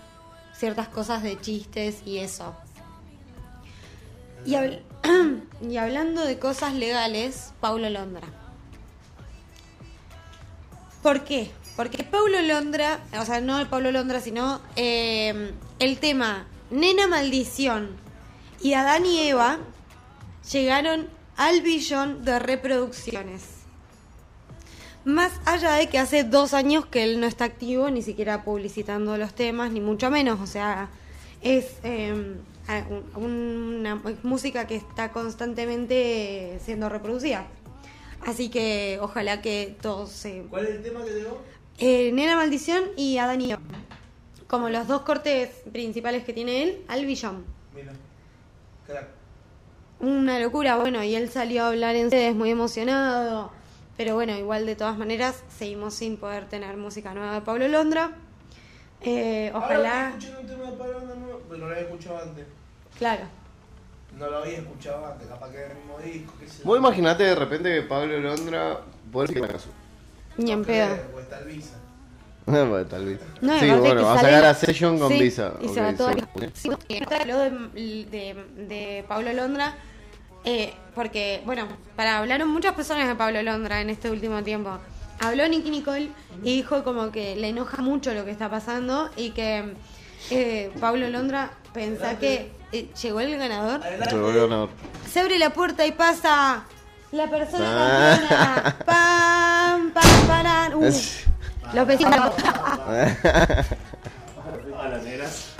[0.56, 2.54] ciertas cosas de chistes y eso.
[4.44, 4.82] Y, habl-
[5.62, 8.26] y hablando de cosas legales, Paulo Londra.
[11.02, 11.50] ¿Por qué?
[11.76, 17.96] Porque Paulo Londra, o sea, no el Paulo Londra, sino eh, el tema Nena Maldición
[18.60, 19.58] y Adán y Eva
[20.52, 21.08] llegaron
[21.38, 23.59] al billón de reproducciones.
[25.04, 29.16] Más allá de que hace dos años que él no está activo, ni siquiera publicitando
[29.16, 30.40] los temas, ni mucho menos.
[30.40, 30.90] O sea,
[31.40, 32.36] es eh,
[33.16, 37.46] una música que está constantemente siendo reproducida.
[38.26, 40.42] Así que ojalá que todos se...
[40.50, 41.42] ¿Cuál es el tema que llegó?
[41.78, 43.54] Eh, Nena Maldición y Adán y.
[44.46, 47.46] Como los dos cortes principales que tiene él, al billón.
[47.74, 47.92] Mira.
[48.86, 49.08] Crack.
[50.00, 53.52] Una locura, bueno, y él salió a hablar en redes muy emocionado.
[54.00, 58.12] Pero bueno, igual de todas maneras, seguimos sin poder tener música nueva de Pablo Londra.
[59.02, 61.82] Eh, Ahora ojalá, estoy escuchando un tema de Pablo Londra nuevo, pero no lo había
[61.86, 62.46] escuchado antes.
[62.98, 63.22] claro.
[64.18, 67.24] No lo había escuchado antes, capaz que era el mismo disco, qué sé Vos imaginate
[67.24, 68.80] de repente que Pablo Londra
[69.12, 69.68] vuelve a caso.
[70.38, 70.96] Ni en No pedo.
[71.14, 71.76] O está el Visa.
[72.46, 73.20] bueno, tal vez.
[73.42, 75.52] No, y sí, aparte bueno, que va a sale- sacar a Session con Sí, Visa.
[75.60, 76.10] Y se va todo.
[76.36, 76.50] sí.
[76.54, 77.50] Sí, y esta habló de,
[78.10, 79.76] de, de Pablo Londra.
[80.44, 84.78] Eh, porque, bueno, para hablaron muchas personas de Pablo Londra en este último tiempo.
[85.20, 86.08] Habló Nicky Nicole
[86.42, 89.74] y dijo como que le enoja mucho lo que está pasando y que
[90.30, 93.80] eh, Pablo Londra pensá que eh, llegó el ganador.
[94.08, 94.68] Se volvió a ganar.
[95.12, 96.64] Se abre la puerta y pasa
[97.12, 98.18] la persona Ah.
[98.18, 98.76] campeona.
[98.86, 100.74] Pam, pam, paran.
[100.74, 101.24] Uh, Es-
[101.74, 102.32] los vecinos.
[104.78, 105.50] Hola, negras.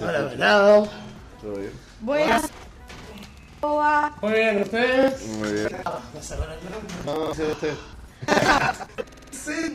[0.00, 0.88] Hola, venado.
[1.40, 1.72] ¿Todo bien?
[2.00, 2.50] Buenas.
[3.60, 4.16] ¿Cómo va?
[4.22, 5.26] Muy bien, ¿ustedes?
[5.26, 5.68] Muy bien.
[6.14, 6.94] ¿Vas a ver el nombre?
[7.04, 7.74] No, sí, usted.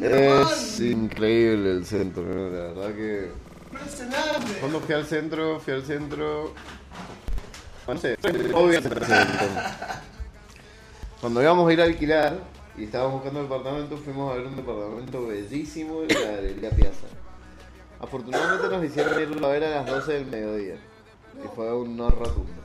[0.02, 2.50] Es increíble el centro, ¿no?
[2.50, 3.32] la verdad que...
[3.72, 4.54] impresionante.
[4.60, 6.54] Cuando fui al centro, fui al centro...
[7.88, 8.94] No sé, centro.
[11.20, 12.40] Cuando íbamos a ir a alquilar
[12.78, 17.08] y estábamos buscando departamento, fuimos a ver un departamento bellísimo en la Galería Piazza.
[18.00, 20.76] Afortunadamente nos hicieron irlo a ver a las 12 del mediodía.
[21.44, 22.63] Y fue un no rotundo.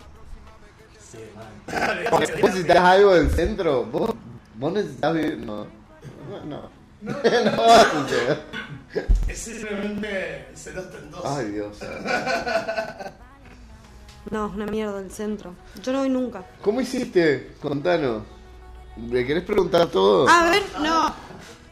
[1.11, 2.05] Sí, man.
[2.11, 3.85] ¿Vos necesitas algo del centro?
[3.85, 4.11] ¿Vos,
[4.55, 5.39] vos necesitas vivir?
[5.39, 5.67] No.
[6.31, 6.79] No, no.
[7.01, 7.13] No,
[7.63, 8.43] va a suceder.
[9.29, 11.25] Es simplemente se lo dos.
[11.25, 11.79] Ay, Dios.
[14.31, 15.55] No, es una mierda el centro.
[15.83, 16.45] Yo no voy nunca.
[16.63, 17.55] ¿Cómo hiciste?
[17.63, 18.25] Contanos.
[18.97, 20.29] ¿Le querés preguntar todo?
[20.29, 21.15] A ver, no.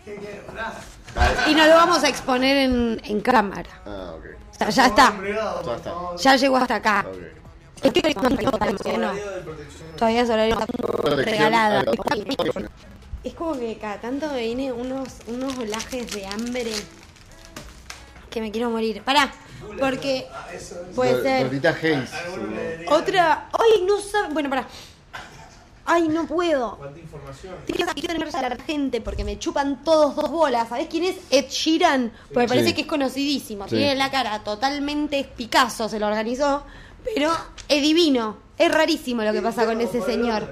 [0.05, 0.43] ¿Qué.
[1.49, 3.71] Y no lo vamos a exponer en, en cámara.
[3.85, 4.25] Ah, ok.
[4.53, 5.13] O sea, ya está.
[5.65, 6.17] Ya está.
[6.17, 7.05] Ya llegó hasta acá.
[7.09, 7.46] Ok.
[7.87, 8.29] Es que no,
[8.99, 9.13] no,
[9.97, 10.57] todavía es horario
[11.17, 11.85] regalada.
[13.23, 16.73] Es como que cada tanto me viene unos, unos olajes de hambre
[18.31, 19.03] que me quiero morir.
[19.03, 19.33] Pará,
[19.79, 20.27] porque
[20.95, 21.51] puede ser.
[22.89, 23.49] Otra.
[23.53, 24.33] Ay, no sabe.
[24.33, 24.69] Bueno, pará.
[25.89, 26.77] Ay, no puedo.
[26.77, 27.55] ¿Cuánta información?
[27.65, 30.69] Quiero tener a la gente porque me chupan todos dos bolas.
[30.69, 32.13] ¿Sabés quién es Ed Sheeran?
[32.27, 33.69] Porque me parece que es conocidísimo.
[33.69, 33.77] Sí.
[33.77, 36.65] Tiene la cara totalmente Picasso, se lo organizó.
[37.15, 37.33] Pero
[37.69, 38.37] es divino.
[38.59, 40.49] Es rarísimo lo que pasa con ese señor.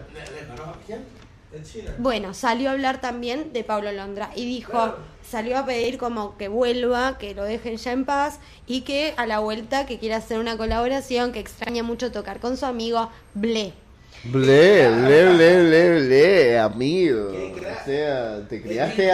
[1.98, 4.96] Bueno, salió a hablar también de Pablo Londra y dijo,
[5.28, 9.26] salió a pedir como que vuelva, que lo dejen ya en paz y que a
[9.26, 13.72] la vuelta que quiera hacer una colaboración, que extraña mucho tocar con su amigo Ble.
[14.24, 17.28] Ble, ble, ble, ble, ble, amigo.
[17.28, 19.12] O sea, te criaste.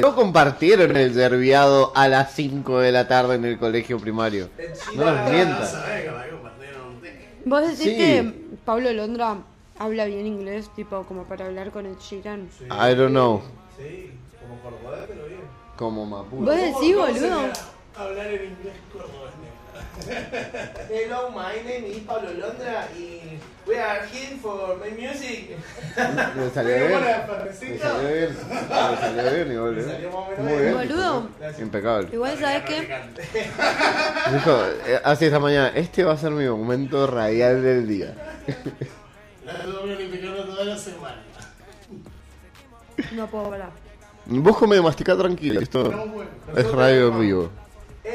[0.00, 4.50] No compartieron el serviado a las 5 de la tarde en el colegio primario.
[4.96, 5.76] No nos mientas.
[7.50, 7.96] ¿Vos decís Sí.
[7.96, 8.32] que
[8.64, 9.38] Pablo Londra
[9.76, 12.48] habla bien inglés, tipo como para hablar con el Sheeran?
[12.56, 12.64] Sí.
[12.66, 13.42] I don't know.
[13.76, 15.40] Sí, como cordobés, pero bien.
[15.76, 16.44] Como Mapuche.
[16.44, 17.40] ¿Vos decís, ¿Cómo boludo?
[17.96, 19.32] Hablar en inglés cordobés?
[20.88, 25.56] Hello, my name is Pablo Londra y we are here for my music.
[26.36, 27.78] Me salió ¿Qué bien.
[27.78, 28.30] salió bien.
[28.30, 29.84] Me salió bien igual, ¿eh?
[29.84, 30.62] salió más o menos Muy bien.
[30.62, 30.88] bien.
[30.88, 31.28] Boludo.
[31.58, 32.08] Impecable.
[32.12, 32.80] Igual sabes que.
[34.32, 38.14] Dijo, eh, así esta mañana, este va a ser mi momento radial del día.
[39.44, 41.22] La doble olímpica toda la semana.
[43.12, 43.70] no puedo hablar.
[44.26, 46.30] Vos come masticá tranquilo, esto No, bueno.
[46.56, 47.50] es radio en vivo.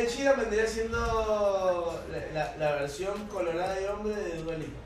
[0.08, 4.80] China vendría siendo la, la, la versión colorada de hombre de Dua Lipa.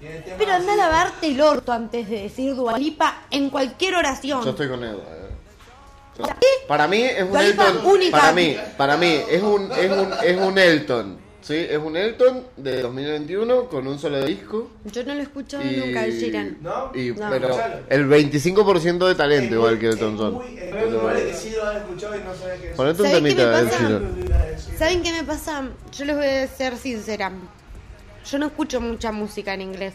[0.00, 4.44] Tiene temas Pero anda a lavarte el orto antes de decir Dualipa en cualquier oración.
[4.44, 4.98] Yo estoy con Edu.
[4.98, 5.22] eh.
[6.68, 7.86] Para mí es un Elton.
[7.86, 8.18] única.
[8.18, 11.21] Para mí, para mí es un, es un, es un Elton.
[11.42, 11.54] ¿Sí?
[11.54, 14.70] Es un Elton de 2021 con un solo disco.
[14.84, 16.58] Yo no lo he escuchado Y, nunca el Sheeran.
[16.62, 16.90] ¿No?
[16.94, 17.28] y- No.
[17.30, 17.74] pero Escuchalo.
[17.88, 20.34] el 25% de Es talento muy- igual que es Elton John.
[20.34, 22.76] muy- Es muy probable que sí lo has escuchado y no sabes qué es.
[22.76, 23.68] Ponete un ¿Sabés qué temita del?
[23.68, 24.78] Sheeran.
[24.78, 25.68] ¿Saben qué me pasa?
[25.96, 27.32] Yo les voy a ser sincera.
[28.30, 29.94] Yo no escucho mucha música en inglés.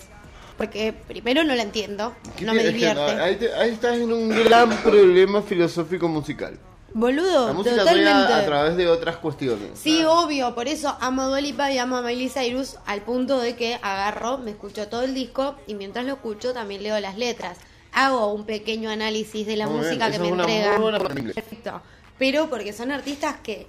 [0.58, 2.96] Porque primero no la entiendo, ¿Qué no me divierte.
[2.96, 6.58] no, ahí, te- ahí estás en un gran problema filosófico musical.
[6.98, 8.34] Boludo, La música totalmente.
[8.34, 9.70] a través de otras cuestiones.
[9.76, 13.40] Sí, obvio, por eso amo a Dua Lipa y amo a Miley Cyrus al punto
[13.40, 17.16] de que agarro, me escucho todo el disco y mientras lo escucho también leo las
[17.16, 17.60] letras.
[17.94, 21.36] Hago un pequeño análisis de la Muy bien, música que me una buena inglés.
[21.36, 21.82] Perfecto.
[22.18, 23.68] Pero porque son artistas que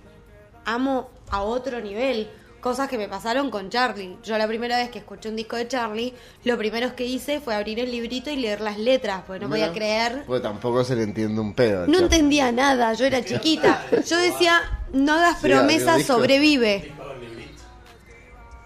[0.65, 2.31] amo a otro nivel.
[2.69, 4.19] Cosas que me pasaron con Charlie.
[4.23, 6.13] Yo la primera vez que escuché un disco de Charlie,
[6.45, 9.73] lo primero que hice fue abrir el librito y leer las letras, porque no podía
[9.73, 10.25] creer.
[10.27, 11.87] Porque tampoco se le entiende un pedo.
[11.87, 13.83] No entendía nada, yo era chiquita.
[14.07, 14.61] Yo decía,
[14.93, 16.93] no hagas Sí, promesas, sobrevive.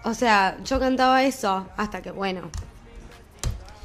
[0.03, 2.49] O sea, yo cantaba eso hasta que, bueno,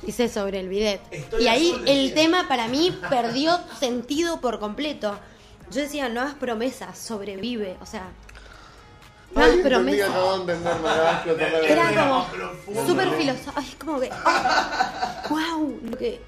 [0.04, 1.00] hice sobre el bidet.
[1.12, 5.16] Estoy Y ahí el tema para mí perdió sentido por completo.
[5.70, 7.76] Yo decía, no hagas promesas, sobrevive.
[7.80, 8.08] O sea,
[9.34, 9.96] no Ay, entender, me
[11.72, 13.52] Era como súper filosófico.
[13.56, 14.10] Ay, como que.
[15.30, 15.80] ¡Wow!
[15.90, 16.20] Lo que.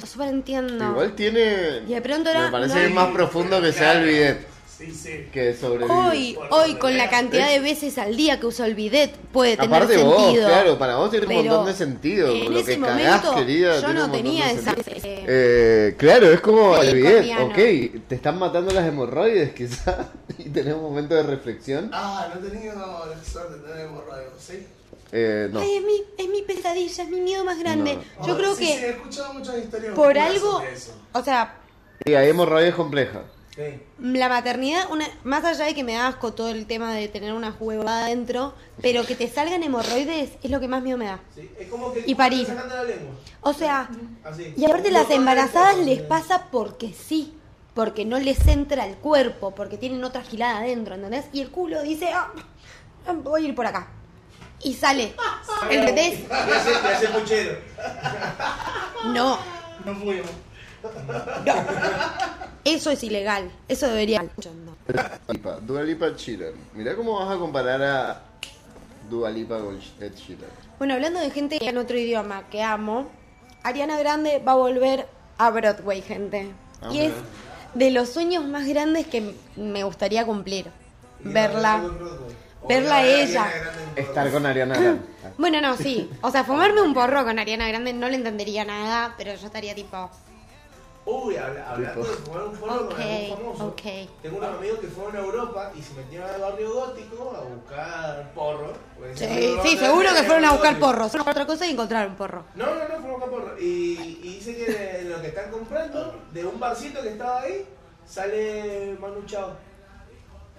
[0.00, 0.90] Lo súper entiendo.
[0.90, 1.82] Igual tiene.
[1.86, 4.51] Y de pronto era- Me parece no- que es más profundo que sea el bidet.
[4.78, 5.26] Sí, sí.
[5.32, 5.92] Que sobrevive.
[5.94, 9.56] Hoy, hoy con la veas, cantidad de veces al día que uso el bidet puede
[9.56, 10.16] tener Aparte sentido.
[10.18, 12.28] vos, claro, para vos tiene un montón de sentido.
[12.34, 16.40] en Lo ese que cagás, momento querida, yo no tenía esa- ese- Eh, claro, es
[16.40, 20.06] como Sí, el bidet, ok, te están matando las hemorroides quizás
[20.38, 21.90] y tenés un momento de reflexión.
[21.92, 24.66] Ah, no he tenido la suerte de tener hemorroides, ¿sí?
[25.12, 25.60] Eh, no.
[25.60, 27.96] Ay, es mi, es mi pesadilla, es mi miedo más grande.
[28.18, 28.26] No.
[28.26, 30.92] Yo Ah, creo sí, Sí, he que escuchado muchas historias por algo, eso.
[31.12, 31.56] o sea,
[32.04, 33.22] Sí, hay hemorroides complejas.
[33.70, 33.80] Sí.
[34.00, 37.32] la maternidad, una, más allá de que me da asco todo el tema de tener
[37.32, 41.20] una huevada adentro, pero que te salgan hemorroides es lo que más miedo me da.
[41.34, 42.48] Sí, es como que Y parir.
[42.48, 43.14] la lengua.
[43.42, 43.88] O sea,
[44.24, 44.54] Así.
[44.56, 47.34] y aparte las embarazadas les pasa porque sí,
[47.74, 51.26] porque no les entra el cuerpo, porque tienen otra gilada adentro, ¿entendés?
[51.32, 52.32] Y el culo dice, ah,
[53.22, 53.88] voy a ir por acá.
[54.64, 55.14] Y sale.
[55.70, 56.20] ¿Entendés?
[59.06, 59.38] No,
[59.84, 60.30] No fuimos.
[62.64, 63.50] eso es ilegal.
[63.68, 64.22] Eso debería.
[64.22, 64.76] No.
[65.28, 66.54] Lipa, Dua Lipa Chiller.
[66.74, 68.22] Mirá cómo vas a comparar a
[69.08, 70.50] Dua Lipa con Ed Sheeran.
[70.78, 73.06] Bueno, hablando de gente en otro idioma que amo,
[73.62, 75.06] Ariana Grande va a volver
[75.38, 76.52] a Broadway, gente.
[76.80, 77.12] Ah, y es
[77.74, 80.66] de los sueños más grandes que me gustaría cumplir.
[81.20, 81.82] Verla.
[82.68, 83.46] Verla a ella.
[83.96, 85.02] Estar con Ariana Grande.
[85.38, 86.10] Bueno, no, sí.
[86.20, 89.74] O sea, fumarme un porro con Ariana Grande no le entendería nada, pero yo estaría
[89.74, 90.10] tipo,
[91.04, 93.64] Uy, habla- hablando de fumar un porro con algún famoso.
[94.22, 98.32] Tengo unos amigos que fueron a Europa y se metieron al barrio gótico a buscar
[98.34, 98.72] porro.
[98.96, 99.16] porque
[99.62, 101.10] sí, seguro que fueron a buscar porros.
[101.10, 102.44] Fueron a otra cosa y encontraron porro.
[102.54, 103.58] No, no, no, fueron a buscar porro.
[103.60, 107.66] Y, y dice que de lo que están comprando, de un barcito que estaba ahí,
[108.06, 109.50] sale Manu Chao.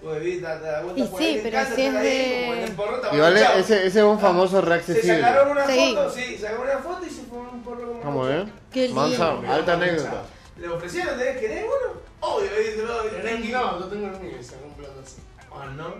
[0.04, 3.36] Pues da, da vuelta Y por sí, ahí, pero si es ahí, de- como vale,
[3.42, 3.60] Manu Chao.
[3.60, 5.22] ese, ese es un famoso Se reaccesible.
[5.22, 5.94] sacaron una Sí.
[5.96, 8.46] foto, sí, sacaron una foto y se fueron un porro con Vamos, ¿eh?
[8.72, 9.02] Qué lindo.
[9.02, 10.24] Mansa, alta anécdota.
[10.58, 11.94] Le ofrecieron, ¿tenés querés uno?
[12.20, 15.16] Obvio, dice, no, yo tengo el mío y se comprado así.
[15.52, 15.94] Ah, no.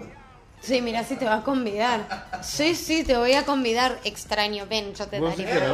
[0.62, 2.06] Sí, mira, sí te va a convidar.
[2.42, 4.00] Sí, sí, te voy a convidar.
[4.06, 5.74] Extraño, ven, yo te ¿Vos daré.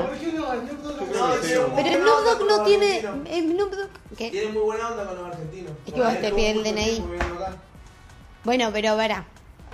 [1.59, 2.95] un- Pero Snoop Dogg no tiene.
[3.07, 3.27] argentinos.
[3.27, 4.29] eh, Snoop Dogg- ¿Qué?
[4.31, 5.71] Tiene muy buena onda con los argentinos.
[5.85, 7.03] Es que vos te pide el DNI.
[8.43, 9.25] Bueno, pero verá.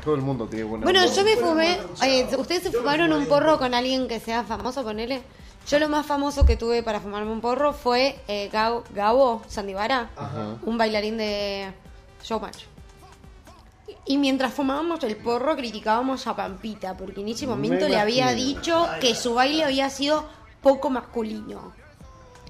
[0.03, 1.79] Todo el mundo tiene buena Bueno, yo me fumé.
[2.01, 2.41] Oye, chao.
[2.41, 5.21] ¿ustedes se fumaron un porro con alguien que sea famoso, ponele?
[5.67, 10.09] Yo lo más famoso que tuve para fumarme un porro fue eh, Gabo, Gabo Sandivara,
[10.15, 10.57] Ajá.
[10.61, 11.71] un bailarín de
[12.23, 12.65] Showmatch.
[14.05, 18.31] Y mientras fumábamos el porro criticábamos a Pampita, porque en ese Me momento le había
[18.33, 20.25] dicho que su baile había sido
[20.61, 21.73] poco masculino.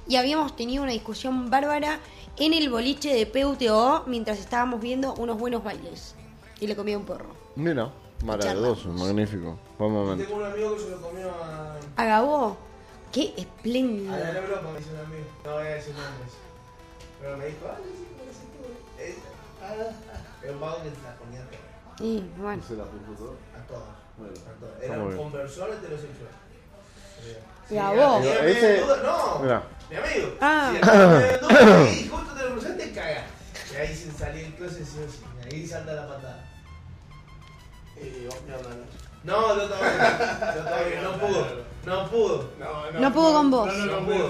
[0.07, 1.99] Y habíamos tenido una discusión bárbara
[2.37, 6.15] en el boliche de PUTO mientras estábamos viendo unos buenos bailes.
[6.59, 7.27] Y le comía un porro.
[7.55, 7.91] Mira,
[8.23, 9.57] maravilloso, magnífico.
[9.77, 10.23] Buen momento.
[10.25, 11.77] Tengo un amigo que se lo comió a.
[11.97, 12.57] ¿A Gabo?
[13.11, 14.11] Qué A espléndido.
[14.11, 15.25] la Europa, me dice un amigo.
[15.45, 16.33] No voy a decir nombres.
[17.21, 17.89] Pero me dijo, ah, sí,
[18.31, 20.43] sí, tú.
[20.47, 22.01] Eh, vago que se la ponía a todas.
[22.01, 22.63] Y bueno.
[22.63, 23.35] ¿Se la puso todo?
[23.57, 23.83] A todas.
[24.17, 24.81] Bueno, A todas.
[24.81, 26.29] está Era un conversor heterosexual.
[27.69, 28.23] Y a vos.
[28.23, 28.81] Sí, Pero ese...
[29.03, 29.63] no, Mirá.
[29.89, 30.35] mi amigo.
[30.41, 30.71] Ah.
[30.73, 33.23] Si duda y justo te lo cruzaste, cagas.
[33.71, 35.19] Y ahí se salió el closet sí sí.
[35.51, 36.45] Y ahí salta la patada.
[38.01, 38.85] Y vos, ¿qué onda, no?
[39.23, 41.65] No, yo no pudo.
[41.85, 42.49] No pudo.
[42.59, 43.67] No, No pudo con vos.
[43.67, 44.29] No, no, No no, pudo.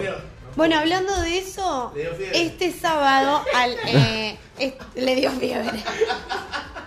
[0.55, 1.93] Bueno, hablando de eso,
[2.31, 5.83] este sábado al, eh, est- le dio fiebre.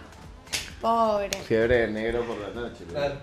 [0.80, 1.30] Pobre.
[1.46, 2.84] Fiebre de negro por la noche.
[2.86, 2.92] ¿no?
[2.94, 3.14] Claro.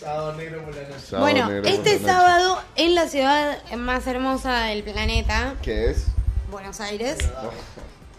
[0.00, 0.94] Sábado negro por la noche.
[1.00, 2.04] Sábado bueno, negro por este noche.
[2.04, 6.06] sábado en la ciudad más hermosa del planeta, ¿Qué es?
[6.50, 7.18] Buenos Aires,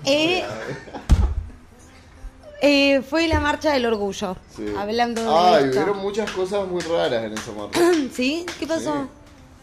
[0.05, 0.43] eh,
[2.61, 4.37] eh, fue la marcha del orgullo.
[4.55, 4.65] Sí.
[4.77, 5.79] Hablando de Ay, esto.
[5.81, 7.79] hubieron muchas cosas muy raras en esa marcha.
[8.13, 8.45] ¿Sí?
[8.59, 8.93] ¿Qué pasó?
[9.03, 9.09] Sí.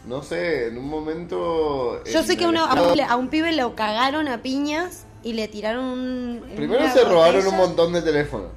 [0.05, 2.03] No sé, en un momento.
[2.03, 5.33] Yo sé que uno- a, estado- un, a un pibe lo cagaron a piñas y
[5.33, 6.43] le tiraron un...
[6.55, 8.47] Primero se robaron un montón de teléfonos.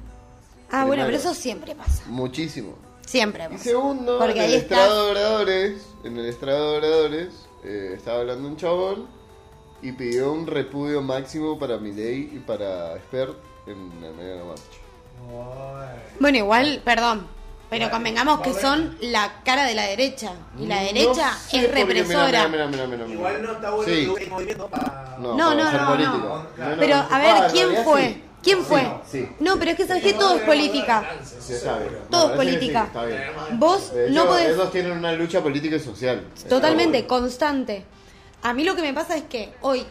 [0.71, 2.03] Ah, bueno, pero eso siempre pasa.
[2.07, 2.75] Muchísimo.
[3.13, 4.75] Siempre Y segundo, Porque en ahí el está.
[4.75, 7.27] estrado de oradores, en el estrado de oradores,
[7.63, 9.05] eh, estaba hablando un chabón
[9.83, 13.37] y pidió un repudio máximo para Milei y para Spert
[13.67, 14.63] en el medio de la marcha.
[16.19, 17.27] Bueno, igual, perdón,
[17.69, 20.31] pero convengamos que son la cara de la derecha.
[20.57, 22.47] Y la derecha No sé es represora.
[23.07, 24.27] Igual no está bueno Sí.
[24.27, 25.17] movimiento para.
[25.19, 26.17] No, No, para no, hacer no, política.
[26.17, 26.37] no.
[26.71, 26.75] no.
[26.79, 28.23] Pero, a ver, Ah, ¿quién fue?
[28.43, 28.85] ¿Quién fue?
[29.09, 29.27] Sí.
[29.39, 31.09] No, pero es que sabes que todo es política.
[32.09, 32.81] Todo es política.
[32.83, 33.21] sí, está bien.
[33.53, 34.49] Vos De no podés...
[34.49, 36.27] Esos tienen una lucha política y social.
[36.49, 37.85] Totalmente, constante.
[38.43, 39.85] A mí lo que me pasa es que hoy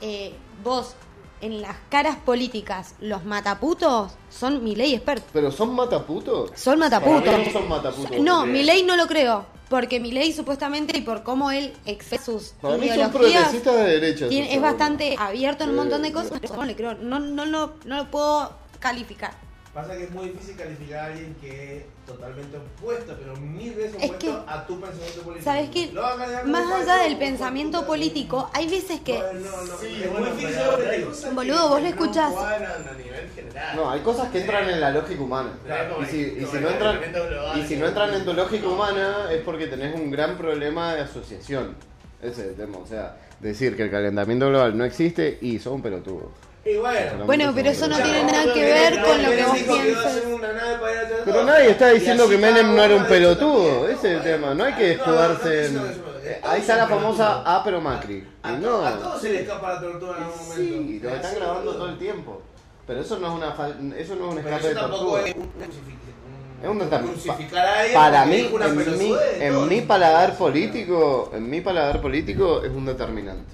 [0.00, 0.32] eh,
[0.62, 0.94] vos
[1.40, 5.26] en las caras políticas, los mataputos son mi ley experto.
[5.32, 6.50] Pero son mataputos.
[6.54, 7.22] Son mataputos.
[7.24, 8.18] Para mí no son mataputos.
[8.20, 9.46] No, porque- mi ley no lo creo.
[9.68, 13.82] Porque mi ley supuestamente y por cómo él expresa sus Para mí son progresistas de
[13.84, 14.28] derecha.
[14.28, 16.40] tiene- es bastante abierto en un montón de cosas.
[16.54, 19.32] No le creo, no, no, no, no lo puedo calificar.
[19.76, 23.96] Pasa que es muy difícil calificar a alguien que es totalmente opuesto, pero mil veces
[24.00, 25.44] Es opuesto que, a tu pensamiento político.
[25.44, 25.92] ¿Sabes qué?
[26.46, 29.18] Más allá del pensamiento político, hay veces que...
[29.18, 31.10] No, no, no, Sí, es bueno, muy difícil pero ser hay objetivo.
[31.10, 32.34] cosas Boludo, vos lo no escuchás.
[33.74, 35.50] No, hay cosas que entran en la lógica humana.
[35.66, 38.68] Claro, Y si, y si no entran, global, y si no entran en tu lógica
[38.68, 41.76] humana es porque tenés un gran problema de asociación.
[42.22, 42.78] Ese es el tema.
[42.78, 46.45] O sea, decir que el calentamiento global no existe y son pelotudos.
[46.66, 47.26] Y bueno.
[47.26, 51.44] Bueno, pero eso no tiene nada que ver no, con lo que vos a Pero
[51.44, 53.88] nadie está diciendo que Menem no era un pelotudo.
[53.88, 54.52] Ese es el tema.
[54.54, 55.80] No hay que escudarse en.
[56.42, 57.42] Ahí está la famosa.
[57.44, 58.26] A pero Macri.
[58.42, 58.80] A, no.
[58.80, 60.54] todos se les escapa la tortuga en algún momento.
[60.56, 62.42] Sí, lo están grabando todo el tiempo.
[62.86, 65.28] Pero eso no es una fal- eso no es un escape eso de tampoco tortuga.
[65.28, 65.36] es
[66.68, 72.00] un crucificar a alguien Para mí, en mi, en mi paladar político, en mi paladar
[72.00, 73.52] político es un determinante.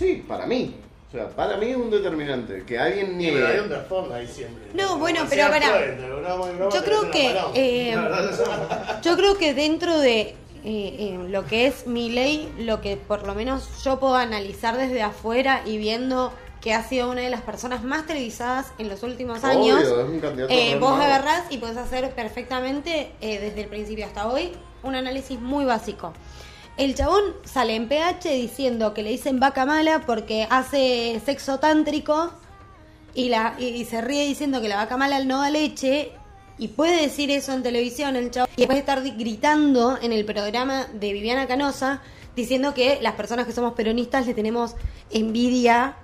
[0.00, 0.74] Sí, para mí.
[1.08, 2.64] O sea, para mí es un determinante.
[2.64, 3.68] Que alguien pero hay un niegue.
[3.68, 4.64] trasfondo ahí siempre.
[4.72, 7.94] No, bueno, pero broma, Yo creo que eh,
[9.02, 10.34] yo creo que dentro de eh,
[10.64, 15.02] eh, lo que es mi ley, lo que por lo menos yo puedo analizar desde
[15.02, 19.42] afuera y viendo que ha sido una de las personas más televisadas en los últimos
[19.42, 23.68] Obvio, años, es un candidato eh, vos agarrás y podés hacer perfectamente eh, desde el
[23.68, 26.12] principio hasta hoy un análisis muy básico.
[26.80, 32.32] El chabón sale en PH diciendo que le dicen vaca mala porque hace sexo tántrico
[33.12, 36.12] y, la, y, y se ríe diciendo que la vaca mala no da leche
[36.56, 40.86] y puede decir eso en televisión el chabón y después estar gritando en el programa
[40.86, 42.00] de Viviana Canosa
[42.34, 44.74] diciendo que las personas que somos peronistas le tenemos
[45.10, 45.96] envidia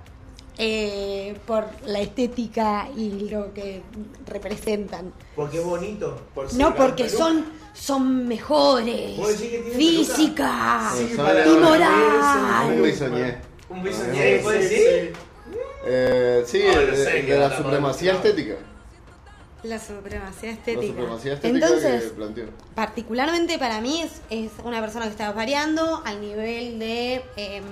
[0.59, 3.83] eh, por la estética y lo que
[4.25, 5.13] representan.
[5.35, 6.19] Porque es bonito.
[6.33, 7.45] Por No, porque son,
[7.77, 9.17] son mejores.
[9.17, 12.81] ¿Vos decís que tiene Física y para- Un moral.
[12.81, 13.37] bisoñé.
[13.69, 14.75] Un Sí, bisoñé, sí, ¿puedes sí.
[14.75, 15.13] decir?
[15.85, 18.17] Eh, sí, No, sé qué de la supremacía no.
[18.19, 18.55] estética.
[19.63, 20.87] La supremacía La estética.
[20.93, 26.21] supremacía estética Entonces, que particularmente para mí es, es una persona que está variando al
[26.21, 27.65] nivel de em,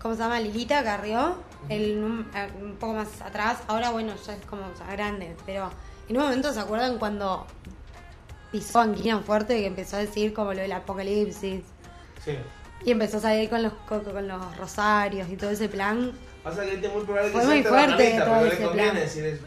[0.00, 0.40] ¿cómo se llama?
[0.40, 1.34] Lilita Carrió
[1.68, 5.70] el, num- eh, un poco más atrás ahora bueno ya es como ya grande pero
[6.08, 7.46] en un momento se acuerdan cuando
[8.50, 11.62] pisó Anguina fuerte que empezó a decir como lo del apocalipsis
[12.24, 12.32] Sí.
[12.84, 16.62] y empezó a salir con los con, con los rosarios y todo ese plan Pasa
[16.64, 19.02] que es muy probable que Fue muy fuerte todo pero ese le conviene plan.
[19.02, 19.44] decir eso.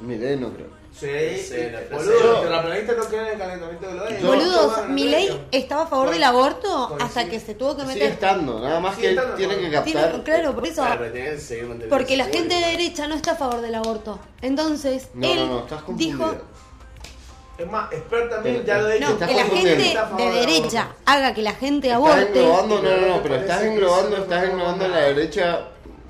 [0.00, 0.84] No creo.
[0.92, 1.08] Sí,
[1.42, 4.18] Sí, la boludo, frase- los terraplanistas no creen en el calentamiento global.
[4.20, 7.94] Yo- Boludos, mi ley estaba a favor del aborto hasta que se tuvo que Sigue
[7.94, 10.22] meter estando, nada más Sigue que estando, tiene que captar.
[10.22, 10.84] claro, por eso.
[11.90, 14.20] Porque la gente de derecha no está a favor del aborto.
[14.40, 16.12] Entonces, No, él no, no, estás confundida.
[16.16, 16.36] dijo
[17.56, 19.06] Es más, Expert también Pero- ya lo he dicho.
[19.06, 22.22] no, estás que la gente a de derecha haga que la gente Estás aborte.
[22.40, 25.60] englobando, no, no, no, pero estás englobando, estás englobando en la derecha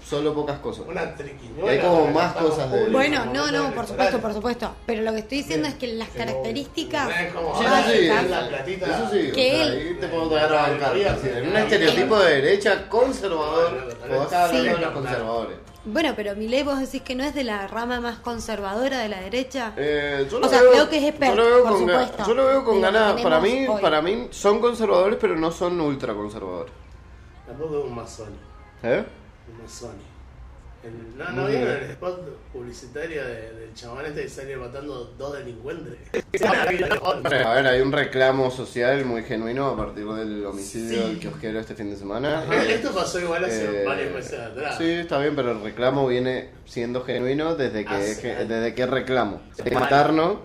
[0.05, 0.84] solo pocas cosas.
[0.86, 1.70] Una triquiñuela.
[1.72, 4.74] Hay como más cosas de- Bueno, en no, no, por supuesto, por supuesto.
[4.86, 7.92] Pero lo que estoy diciendo es que las características No es como, Sí, ah, sí,
[7.92, 8.86] sí, está eso- la platita.
[8.86, 10.92] Eso sí, o Que sea, él- ahí te puedo traer a bancar.
[10.94, 14.80] Un estereotipo de derecha conservador, vos estás hablando Sí.
[14.80, 15.57] de los conservadores.
[15.86, 19.09] Bueno, pero mi ley vos decís que no es de la rama más conservadora de
[19.11, 19.72] la derecha.
[19.76, 21.86] Eh, yo O lo sea, veo- creo que es expert, yo lo veo por con
[21.86, 23.20] ga- supuesto, Yo lo veo con ganas.
[23.20, 23.82] Para mí, hoy.
[23.82, 26.72] para mí son conservadores, pero no son ultra conservadores.
[27.46, 28.28] Tampoco es un masón.
[28.82, 29.05] ¿Eh?
[29.49, 30.14] Un masón.
[30.82, 32.20] El- no, no vieron el spot
[32.53, 35.95] publicitario de- del chabón este que sale matando dos delincuentes.
[36.45, 41.09] A ver, hay un reclamo social muy genuino a partir del homicidio Sí.
[41.09, 42.40] del kiosquero este fin de semana.
[42.40, 44.76] Ajá, Esto pasó igual hace Eh, varios meses atrás.
[44.76, 48.22] Sí, está bien, pero el reclamo viene siendo genuino desde que, años.
[48.49, 49.40] desde que reclamo.
[49.64, 50.36] De matarnos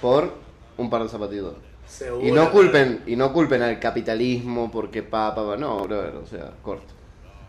[0.00, 0.32] por
[0.76, 1.54] un par de zapatitos.
[1.86, 2.26] Seguro.
[2.26, 5.56] Y no culpen, y no culpen al capitalismo porque pa, pa, pa.
[5.56, 6.92] no, brother, o sea, corto.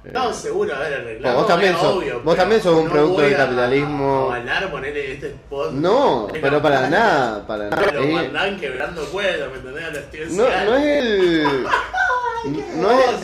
[0.06, 2.76] Eh, No, seguro, a ver, el reclamo Vos también es sos- obvio, vos también sos
[2.78, 4.22] un no producto voy del a capitalismo.
[4.32, 5.72] Avalar, ponerle este spot.
[5.74, 7.84] no, pero para nada, para nada.
[7.86, 9.84] Pero Eh, mandan quebrando cuerdas, ¿me entendés?
[9.84, 11.48] A los no, no es el.
[12.46, 13.22] No es,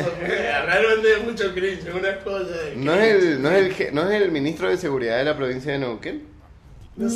[0.65, 2.47] Realmente es mucho cringe, unas cosas.
[2.49, 5.25] de no es el, no es el, je- no es el ministro de seguridad de
[5.25, 6.23] la provincia de Neuquén.
[6.95, 7.07] No.
[7.07, 7.15] sé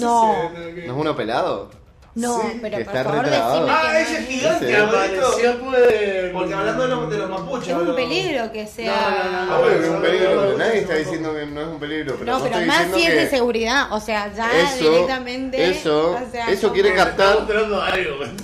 [0.76, 1.72] si- ¿No es uno pelado?
[2.16, 4.74] No, Sí, pero por favor decime Ah, que ese no es gigante, Sí.
[4.74, 6.32] Apareció pues.
[6.32, 7.68] Porque hablando de los, de los mapuches.
[7.68, 9.26] Es un peligro que sea.
[9.26, 10.94] No, no, no, Obvio que es un no, peligro, no, pero no, nadie no, está
[10.94, 12.16] no, diciendo que no es un peligro.
[12.18, 15.70] Pero No, pero más si es de seguridad, o sea, ya Eso, directamente.
[15.72, 17.80] eso, o sea, eso como- quiere captar algo.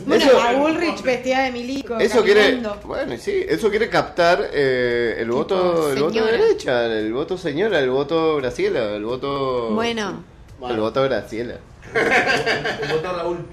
[0.06, 1.98] Bueno, Eso- a Bullrich vestida de milico.
[1.98, 7.14] Eso quiere, bueno, y sí, eso quiere captar eh, el voto, el voto derecha, el
[7.14, 10.24] voto señora, el voto Graciela, el voto, Bueno,
[10.70, 11.56] el voto Graciela,
[11.94, 13.46] Un botón Raúl.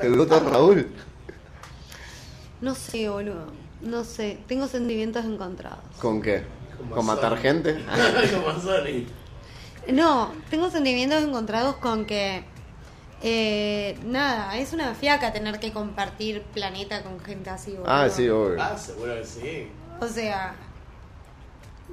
[0.00, 0.88] el voto Raúl.
[2.60, 3.46] no sé, boludo.
[3.80, 5.80] No sé, tengo sentimientos encontrados.
[6.00, 6.42] ¿Con qué?
[6.78, 7.78] Con ¿Con matar gente?
[9.92, 12.44] No, tengo sentimientos encontrados con que.
[13.22, 17.90] eh, nada, es una fiaca tener que compartir planeta con gente así, boludo.
[17.90, 18.56] Ah, sí, obvio.
[18.62, 19.68] Ah, seguro que sí.
[20.00, 20.54] O sea.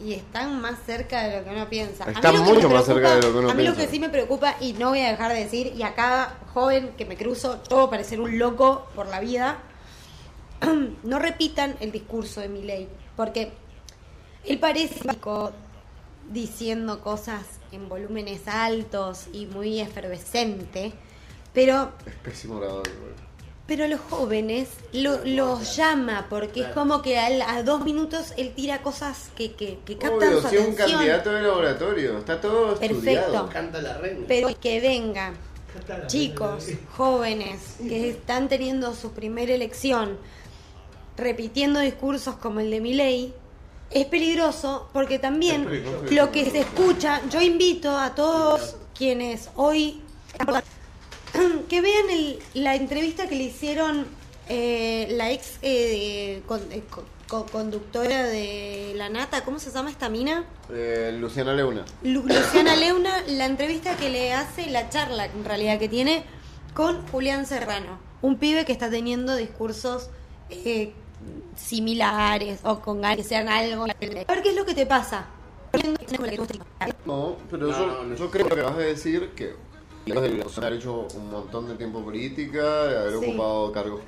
[0.03, 2.09] Y están más cerca de lo que uno piensa.
[2.09, 3.81] Están mucho más cerca de lo que uno A mí lo piensa.
[3.81, 6.93] que sí me preocupa, y no voy a dejar de decir, y a cada joven
[6.97, 9.59] que me cruzo, todo parecer un loco por la vida,
[11.03, 12.87] no repitan el discurso de mi ley.
[13.15, 13.51] Porque
[14.45, 14.99] él parece
[16.31, 20.93] diciendo cosas en volúmenes altos y muy efervescente,
[21.53, 22.83] pero Es pésimo orador,
[23.71, 28.51] pero los jóvenes lo, los llama porque es como que al- a, dos minutos él
[28.53, 30.91] tira cosas que, que, que captan Obvio, su si un atención.
[30.91, 32.95] candidato de laboratorio, está todo Perfecto.
[32.97, 33.47] estudiado.
[33.49, 34.25] Canta la reina.
[34.27, 35.35] Pero que vengan
[36.07, 36.65] chicos,
[36.97, 40.17] jóvenes, que están teniendo su primera elección,
[41.15, 43.33] repitiendo discursos como el de Milei,
[43.89, 46.03] es peligroso porque también peligroso.
[46.13, 50.01] lo que se escucha, yo invito a todos quienes hoy
[51.69, 54.05] que vean el- la entrevista que le hicieron
[54.49, 59.89] eh, la ex eh, con- eh, co- co- conductora de La Nata, ¿cómo se llama
[59.89, 60.43] esta mina?
[60.69, 61.85] Eh, Luciana Leuna.
[62.03, 66.23] Lu- Luciana Leuna, la entrevista que le hace, la charla en realidad que tiene
[66.73, 70.09] con Julián Serrano, un pibe que está teniendo discursos
[70.49, 70.91] eh,
[71.55, 73.83] similares o con que sean algo.
[73.83, 75.27] A ver qué es lo que te pasa.
[77.05, 79.55] No, pero yo, yo creo que vas a decir que
[80.05, 83.25] de haber hecho un montón de tiempo política, de haber Sí.
[83.29, 84.01] ocupado cargos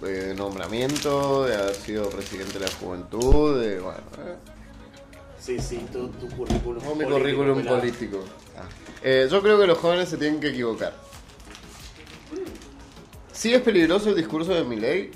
[0.00, 4.36] de nombramiento, de haber sido presidente de la juventud, de bueno, eh,
[5.38, 6.82] Sí, sí, tu, tu currículum.
[6.82, 8.18] todo mi currículum político.
[8.56, 8.68] Ah.
[9.02, 10.94] Eh, yo creo que los jóvenes se tienen que equivocar.
[13.32, 15.10] ¿Sí es peligroso el discurso de Milei?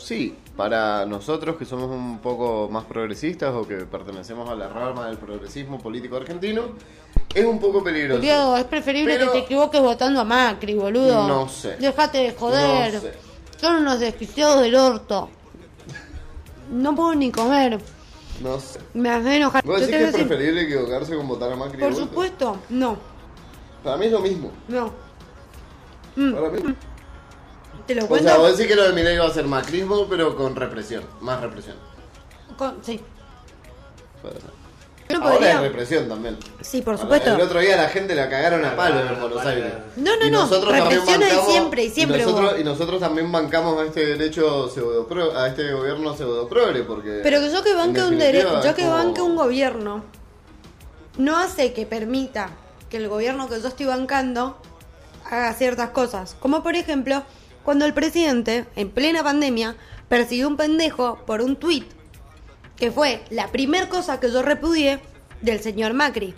[0.00, 5.06] Sí, para nosotros que somos un poco más progresistas o que pertenecemos a la rama
[5.08, 6.62] del progresismo político argentino,
[7.34, 8.20] es un poco peligroso.
[8.20, 11.28] Diego, es preferible Pero- que te equivoques votando a Macri, boludo.
[11.28, 11.76] No sé.
[11.78, 12.94] Déjate de joder.
[12.94, 13.12] No sé.
[13.60, 15.28] Son unos desquiciados del orto.
[16.70, 17.78] No puedo ni comer.
[18.42, 18.80] No sé.
[18.94, 19.64] Me hace enojar.
[19.64, 21.78] ¿Vos decís que es decir, preferible equivocarse con votar a Macri?
[21.80, 22.96] Por supuesto, no.
[23.84, 24.50] Para mí es lo mismo.
[24.68, 24.90] No.
[26.16, 26.74] Mm, Para mí.
[27.90, 30.36] Te lo O sea, vos decís que lo de Milei va a ser macrismo, pero
[30.36, 31.02] con represión.
[31.22, 31.74] Más represión.
[32.56, 33.00] con- sí.
[35.08, 36.36] No Ahora podría- es represión también.
[36.60, 37.34] Sí, por supuesto.
[37.34, 39.72] El otro día la gente la cagaron a palo en Buenos Aires.
[39.96, 41.20] No, no, Y no, nosotros represión
[41.50, 42.60] siempre, y siempre y nosotros, hubo.
[42.60, 47.50] y nosotros también bancamos a este derecho pseudopro- a este gobierno pseudoprogre porque Pero que
[47.50, 50.04] yo que banque un definitiva dere- yo que como- banque un gobierno
[51.18, 52.50] no hace que permita
[52.88, 54.56] que el gobierno que yo estoy bancando
[55.28, 56.36] haga ciertas cosas.
[56.38, 57.24] Como por ejemplo,
[57.64, 59.76] cuando el presidente, en plena pandemia,
[60.08, 61.86] persiguió a un pendejo por un tuit,
[62.76, 65.00] que fue la primer cosa que yo repudié
[65.42, 66.34] del señor Macri.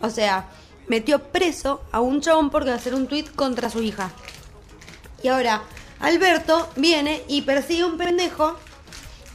[0.00, 0.48] O sea,
[0.88, 4.10] metió preso a un chabón por hacer un tuit contra su hija.
[5.22, 5.62] Y ahora,
[6.00, 8.56] Alberto viene y persigue a un pendejo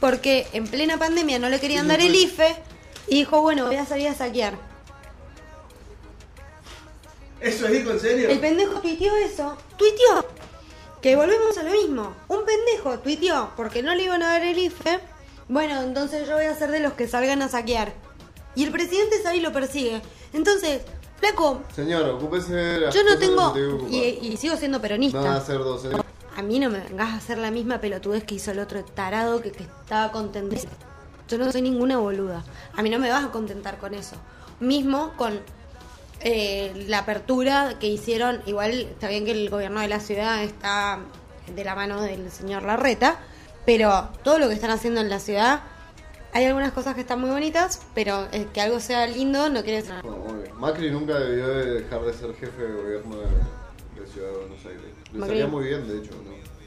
[0.00, 2.56] porque en plena pandemia no le querían dar el IFE
[3.08, 4.58] y dijo, bueno, voy a salir a saquear.
[7.40, 8.28] ¿Eso es dijo en serio?
[8.28, 10.26] El pendejo tuiteó eso, tuiteó,
[11.06, 12.16] que volvemos a lo mismo.
[12.26, 14.98] Un pendejo tuiteó porque no le iban a dar el IFE,
[15.46, 17.92] bueno, entonces yo voy a ser de los que salgan a saquear.
[18.56, 20.02] Y el presidente y lo persigue.
[20.32, 20.82] Entonces,
[21.20, 23.94] flaco, Señor, ocúpese de las yo no cosas que tengo, se tiene que ocupar.
[23.94, 25.36] y, y sigo siendo peronista.
[25.36, 26.02] A ser docente.
[26.36, 29.40] A mí no me vengas a hacer la misma pelotudez que hizo el otro tarado
[29.40, 30.56] que, que estaba contento.
[31.28, 32.44] Yo no soy ninguna boluda.
[32.74, 34.16] A mí no me vas a contentar con eso.
[34.58, 35.40] Mismo con
[36.20, 40.98] eh, la apertura que hicieron, igual está bien que el gobierno de la ciudad está
[41.54, 43.18] de la mano del señor Larreta,
[43.64, 45.60] pero todo lo que están haciendo en la ciudad,
[46.32, 49.82] hay algunas cosas que están muy bonitas, pero eh, que algo sea lindo no quiere
[49.82, 50.02] decir nada.
[50.58, 54.66] Macri nunca debió de dejar de ser jefe de gobierno de, de Ciudad de Buenos
[54.66, 54.82] Aires.
[55.12, 56.10] Le Macri- salía muy bien, de hecho,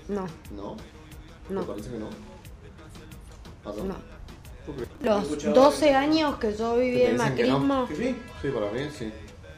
[0.07, 0.21] ¿no?
[0.21, 0.77] No, ¿No?
[1.49, 1.61] No.
[1.61, 2.09] ¿Te parece que no?
[3.63, 3.83] ¿Pasó?
[3.83, 3.95] No.
[4.65, 4.85] ¿Por qué?
[5.05, 5.97] Los escuchado 12 eso.
[5.97, 7.59] años que yo viví ¿Que te el dicen que no?
[7.59, 8.15] macrismo.
[8.41, 9.11] Sí, para mí sí.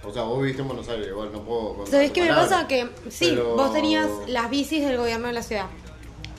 [0.04, 2.49] O sea, vos viviste en Buenos Aires, igual no puedo contar ¿Sabés qué me palabra.
[2.49, 2.68] pasa?
[2.68, 5.68] Que sí, Pero- vos tenías las bicis del gobierno de la ciudad.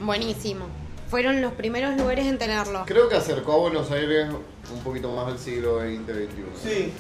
[0.01, 0.67] Buenísimo.
[1.09, 2.85] Fueron los primeros lugares en tenerlo.
[2.87, 4.29] Creo que acercó a Buenos Aires
[4.73, 6.43] un poquito más al siglo XX, XXI.
[6.63, 6.93] Sí.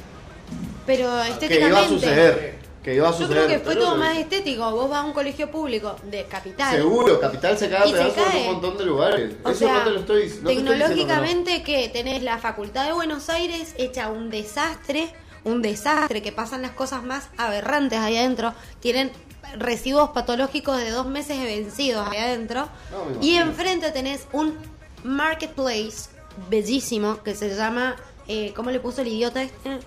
[0.86, 1.88] Pero Que iba a estéticamente.
[1.88, 2.62] suceder.
[2.82, 3.46] Que iba a Yo suceder.
[3.46, 4.70] creo que fue todo más estético.
[4.72, 6.76] Vos vas a un colegio público de capital.
[6.76, 8.40] Seguro, Capital se cae a Y se pedazos en cae.
[8.48, 9.34] un montón de lugares.
[9.44, 10.70] O Eso sea, no te lo estoy no te estoy diciendo que no.
[10.70, 15.14] tecnológicamente que tenés la facultad de Buenos Aires hecha un desastre,
[15.44, 18.54] un desastre, que pasan las cosas más aberrantes ahí adentro.
[18.80, 19.12] Tienen
[19.58, 22.68] residuos patológicos de dos meses de vencidos ahí adentro.
[22.90, 24.56] No, y enfrente tenés un
[25.04, 26.10] marketplace
[26.48, 27.96] bellísimo que se llama,
[28.28, 29.80] eh, ¿cómo le puso el idiota este?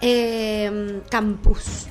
[0.00, 1.86] Eh, campus.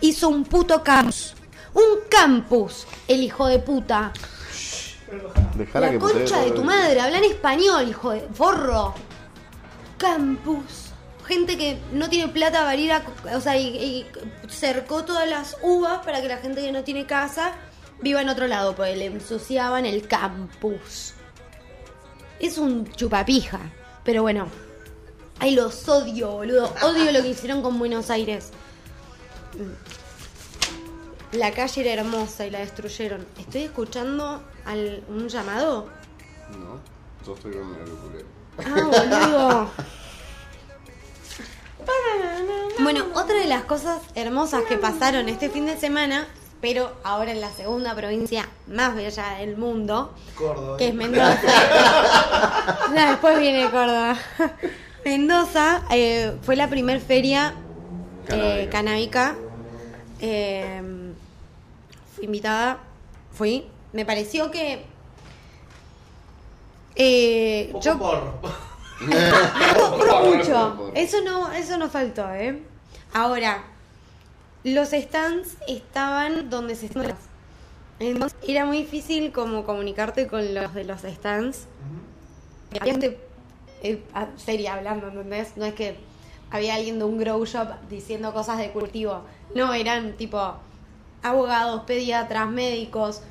[0.00, 1.34] Hizo un puto campus.
[1.74, 4.12] Un campus, el hijo de puta.
[5.54, 8.94] Dejala La que concha de tu madre, habla en español, hijo de forro.
[9.98, 10.85] Campus.
[11.26, 13.02] Gente que no tiene plata para ir a.
[13.34, 14.06] O sea, y, y
[14.48, 17.52] cercó todas las uvas para que la gente que no tiene casa
[18.00, 21.14] viva en otro lado, porque le ensuciaban el campus.
[22.38, 23.60] Es un chupapija.
[24.04, 24.46] Pero bueno,
[25.38, 26.72] ay, los odio, boludo.
[26.82, 28.50] Odio lo que hicieron con Buenos Aires.
[31.32, 33.26] La calle era hermosa y la destruyeron.
[33.38, 35.88] Estoy escuchando al, un llamado.
[36.52, 36.78] No,
[37.26, 38.24] yo estoy con el auricular.
[38.58, 39.70] Ah, boludo.
[42.78, 46.26] Bueno, otra de las cosas hermosas que pasaron este fin de semana,
[46.60, 50.76] pero ahora en la segunda provincia más bella del mundo, Córdoba.
[50.76, 51.36] que es Mendoza.
[52.94, 54.16] No, después viene Córdoba.
[55.04, 57.54] Mendoza eh, fue la primer feria
[58.28, 59.36] eh, Canábica.
[60.20, 60.82] Eh,
[62.14, 62.78] fui invitada,
[63.32, 63.66] fui.
[63.92, 64.84] Me pareció que.
[66.94, 68.34] Eh, Poco yo porro.
[70.24, 70.92] mucho.
[70.94, 72.62] Eso no, eso no faltó, ¿eh?
[73.12, 73.64] Ahora,
[74.64, 77.16] los stands estaban donde se estaban.
[77.98, 81.66] Entonces, era muy difícil como comunicarte con los de los stands.
[82.70, 83.18] Había gente
[83.82, 84.02] eh,
[84.36, 85.56] seria hablando, ¿entendés?
[85.56, 85.96] No es que
[86.50, 89.22] había alguien de un grow shop diciendo cosas de cultivo.
[89.54, 90.54] No, eran tipo
[91.22, 93.22] abogados, pediatras, médicos,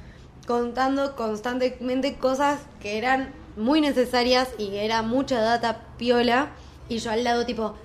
[0.48, 6.50] contando constantemente cosas que eran muy necesarias y era mucha data piola.
[6.90, 7.76] Y yo al lado tipo,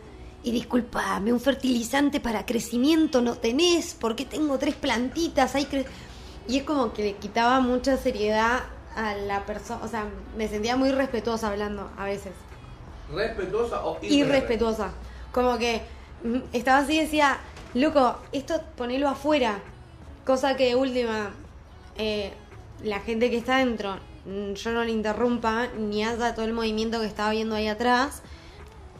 [0.42, 5.86] y disculpame, un fertilizante para crecimiento no tenés, porque tengo tres plantitas, ahí cre-".
[6.48, 8.60] Y es como que le quitaba mucha seriedad
[8.96, 10.06] a la persona, o sea,
[10.36, 12.32] me sentía muy respetuosa hablando a veces
[13.14, 14.92] Respetuosa o irrespetuosa.
[15.32, 15.82] Como que
[16.22, 17.38] mm, estaba así y decía,
[17.74, 19.58] loco, esto ponelo afuera.
[20.24, 21.30] Cosa que última,
[21.96, 22.32] eh,
[22.84, 23.96] la gente que está adentro,
[24.54, 28.22] yo no le interrumpa ni haga todo el movimiento que estaba viendo ahí atrás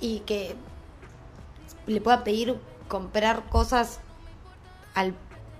[0.00, 0.54] y que
[1.86, 2.56] le pueda pedir
[2.88, 4.00] comprar cosas
[4.94, 5.14] al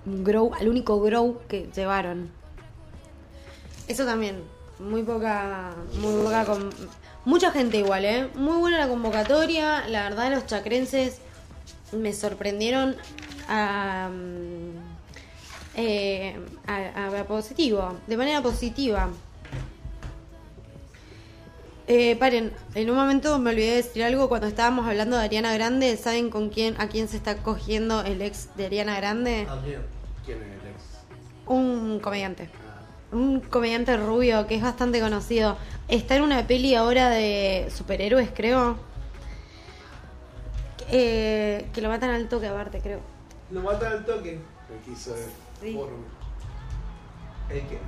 [0.05, 2.29] grow, al único grow que llevaron.
[3.87, 4.43] Eso también,
[4.79, 6.69] muy poca, muy poca, con-
[7.25, 8.29] mucha gente igual, ¿eh?
[8.35, 11.19] Muy buena la convocatoria, la verdad los chacrenses
[11.91, 12.95] me sorprendieron
[13.47, 14.71] a, mm,
[15.75, 19.09] eh, a- a positivo, de manera positiva.
[21.87, 25.53] Eh, paren, en un momento me olvidé de decir algo cuando estábamos hablando de Ariana
[25.53, 25.97] Grande.
[25.97, 29.47] ¿Saben con quién, a quién se está cogiendo el ex de Ariana Grande?
[29.65, 29.81] Bien.
[30.25, 30.83] ¿Quién es el ex?
[31.47, 32.49] Un comediante.
[33.11, 35.57] Un comediante rubio que es bastante conocido.
[35.87, 38.77] Está en una peli ahora de superhéroes, creo.
[40.91, 42.99] Eh, que lo matan al toque aparte, creo.
[43.49, 44.39] Lo matan al toque.
[44.69, 45.15] me quiso.
[45.61, 45.77] Sí.
[47.49, 47.79] ¿El qué?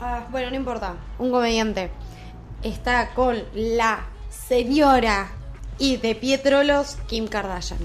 [0.00, 0.96] Ah, bueno, no importa.
[1.18, 1.90] Un comediante.
[2.62, 5.30] Está con la señora
[5.78, 7.78] y de Pietrolos, Kim Kardashian.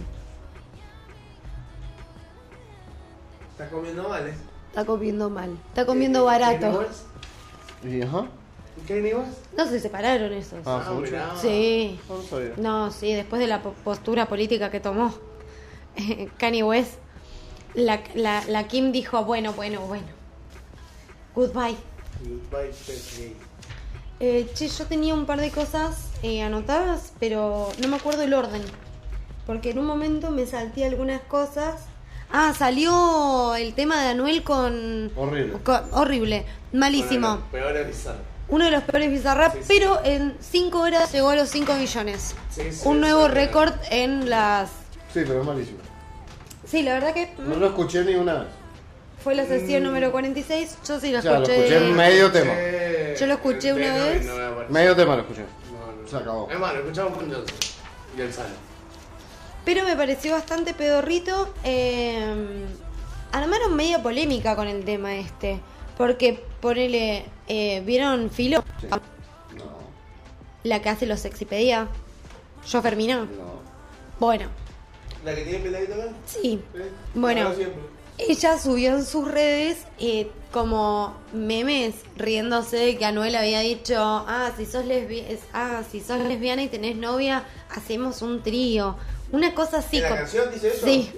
[3.51, 4.33] Está comiendo mal, ¿eh?
[4.69, 5.57] Está comiendo mal.
[5.69, 6.85] Está comiendo barato.
[7.83, 8.25] ¿Y ajá?
[8.87, 9.37] ¿Kanye West?
[9.57, 10.59] No se separaron esos.
[10.67, 11.37] Ah, Ah.
[11.41, 11.97] Sí.
[12.09, 12.53] No, no sabía.
[12.57, 15.13] No, sí, después de la po- postura política que tomó
[15.95, 16.95] eh, Kanye West,
[17.73, 20.07] la, la, la Kim dijo, bueno, bueno, bueno.
[21.33, 21.77] Goodbye.
[22.21, 23.35] Goodbye.
[24.19, 28.33] Eh, che, yo tenía un par de cosas eh, anotadas, pero no me acuerdo el
[28.33, 28.61] orden.
[29.45, 31.75] Porque en un momento me salté algunas cosas.
[32.31, 35.11] Ah, salió el tema de Anuel con...
[35.15, 35.53] Horrible.
[35.63, 37.41] con- horrible, malísimo.
[37.51, 38.15] Bueno, lo Peor.
[38.47, 39.65] Uno de los peores Bizarrap, Sí, sí.
[39.67, 42.35] pero en 5 horas llegó a los 5 millones.
[42.51, 44.69] Sí, sí, un nuevo récord en las...
[45.13, 45.77] Sí, pero es malísimo.
[46.67, 48.47] Sí, la verdad que No lo escuché ni una vez.
[49.23, 50.77] fue la sesión número 46.
[50.87, 51.57] Yo sí la Ya, lo escuché.
[51.67, 52.53] escuché en medio tema.
[53.19, 54.25] Yo lo escuché una vez.
[54.69, 55.41] Medio tema lo escuché.
[55.71, 56.07] No, no.
[56.07, 56.49] Se acabó.
[56.51, 57.57] Es más, lo escuchamos con Johnson
[58.17, 58.53] y el Sano.
[59.63, 61.53] Pero me pareció bastante pedorrito.
[61.63, 62.65] eh,
[63.31, 65.59] armaron media polémica con el tema este.
[65.97, 68.63] Porque, ponele, eh, ¿vieron Filo?
[68.81, 68.87] Sí.
[68.91, 68.99] Ah,
[69.55, 69.63] No,
[70.63, 71.87] La que hace los Sexipedia.
[72.67, 73.17] Yo Fermina.
[73.19, 73.55] no.
[74.19, 74.47] Bueno,
[75.25, 76.05] ¿La que tiene peladito acá?
[76.25, 76.61] sí.
[77.15, 77.53] Bueno.
[77.55, 77.81] Siempre.
[78.17, 84.51] Ella subió en sus redes eh, como memes riéndose de que Anuel había dicho, ah,
[84.55, 88.95] si sos lesbiana, ah, si sos lesbiana y tenés novia, hacemos un trío.
[89.31, 89.97] Una cosa así.
[89.97, 90.85] ¿En la canción dice eso?
[90.85, 91.11] Sí.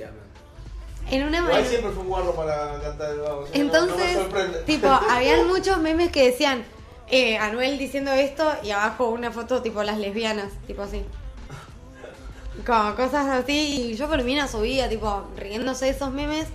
[1.11, 1.69] En una Igual manera.
[1.69, 3.41] siempre fue un guardo para cantar el vago.
[3.41, 6.65] o sea, no- no me Entonces, tipo, habían muchos memes que decían
[7.09, 11.03] eh, Anuel diciendo esto y abajo una foto tipo las lesbianas, tipo así.
[12.65, 13.91] Como cosas así.
[13.91, 16.47] Y yo Fermina subía, tipo, riéndose de esos memes.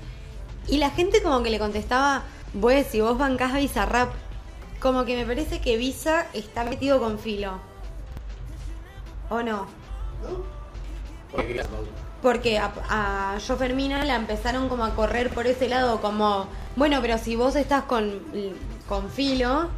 [0.68, 2.22] Y la gente como que le contestaba,
[2.60, 4.12] pues si vos bancás a Bizarrap.
[4.80, 7.60] Como que me parece que Visa está metido con filo.
[9.30, 9.66] ¿O no?
[12.20, 16.98] Porque a, a Yo Fermina la empezaron como a correr por ese lado, como, bueno,
[17.01, 18.20] pero si vos estás con,
[18.89, 19.68] con Filo,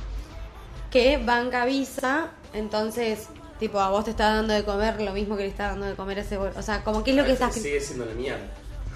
[0.90, 3.28] que banca Visa, entonces,
[3.58, 5.94] tipo, a vos te está dando de comer lo mismo que le está dando de
[5.94, 6.36] comer a ese.
[6.36, 7.54] O sea, como, ¿qué es lo que estás...
[7.54, 8.44] Sigue siendo la mierda.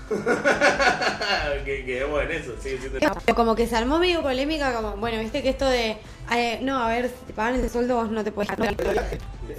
[1.64, 5.18] que quedemos en eso, sigue siendo Pero Como que se armó medio polémica, como, bueno,
[5.20, 5.98] viste que esto de,
[6.34, 8.50] eh, no, a ver, si te pagan ese sueldo vos no te puedes...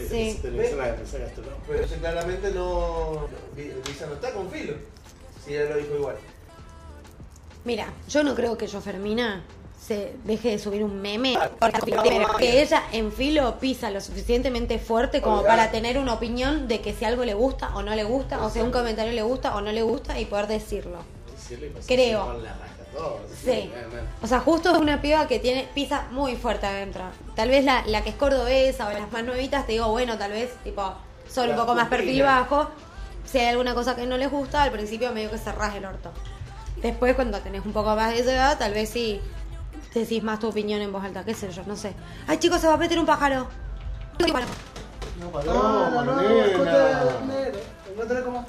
[0.10, 0.40] Sí.
[0.42, 3.28] Pero claramente no.
[3.56, 4.76] Visa no está con filo.
[5.46, 6.16] Si ella lo dijo igual.
[7.66, 9.44] Mira, yo no creo que yo Fermina
[9.90, 15.44] se deje de subir un meme porque ella en filo pisa lo suficientemente fuerte como
[15.44, 18.52] para tener una opinión de que si algo le gusta o no le gusta, o
[18.52, 21.00] si un comentario le gusta o no le gusta y poder decirlo.
[21.88, 22.40] Creo.
[23.44, 23.46] Sí.
[23.46, 23.72] que.
[24.22, 27.06] O sea, justo es una piba que tiene pisa muy fuerte adentro.
[27.36, 30.34] Tal vez la, la que es cordobesa o las más nuevitas, te digo, bueno, tal
[30.34, 30.94] vez, tipo,
[31.28, 32.70] son un poco más perfil bajo.
[33.26, 36.12] Si hay alguna cosa que no les gusta, al principio medio que cerrás el orto.
[36.78, 39.20] Después, cuando tenés un poco más de edad, tal vez sí
[39.94, 41.94] decís más tu opinión en voz alta, qué sé yo, no sé.
[42.28, 43.48] Ay, chicos, se va a meter un pájaro.
[45.20, 46.46] No, paloma, nena.
[47.90, 48.46] Encuéntrale cómo.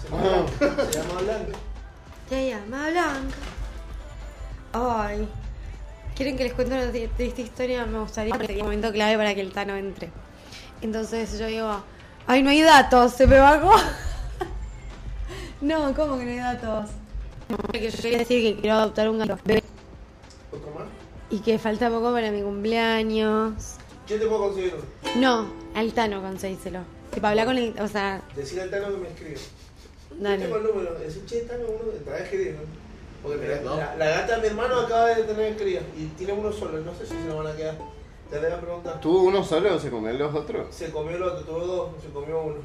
[0.00, 0.46] Se Ah.
[0.60, 1.58] llama, se llama Blanca.
[2.28, 3.36] Se llama Blanca.
[4.72, 5.28] Ay.
[6.14, 7.84] ¿Quieren que les cuente una tri- triste historia?
[7.86, 10.10] Me gustaría sería un momento clave para que el Tano entre.
[10.80, 11.82] Entonces yo digo,
[12.26, 13.72] ay, no hay datos, se me bajó.
[15.60, 16.90] no, ¿cómo que no hay datos?
[17.72, 19.38] Que yo quería decir que quiero adoptar un gato.
[21.34, 23.54] Y que falta poco para mi cumpleaños.
[24.06, 24.84] Yo te puedo conseguir uno.
[25.20, 26.80] No, al Tano conseguíselo.
[27.12, 27.74] Tipo, hablar con el.
[27.80, 29.36] O sea, Decirle al Tano que me escribe.
[30.20, 30.44] dale.
[30.44, 30.94] Tengo el número.
[30.98, 32.52] Decir, che, Tano, uno te va a escribir.
[32.54, 32.60] ¿no?
[33.28, 33.76] Porque la, ¿no?
[33.76, 35.80] la- la gata de mi hermano acaba de tener cría.
[35.96, 36.78] Y tiene uno solo.
[36.78, 37.78] No sé si se lo van a quedar.
[38.30, 39.00] Te le voy a preguntar.
[39.00, 40.72] ¿Tuvo uno solo o se comió los otros?
[40.72, 42.56] Se comió el otro, tuvo dos, se comió uno.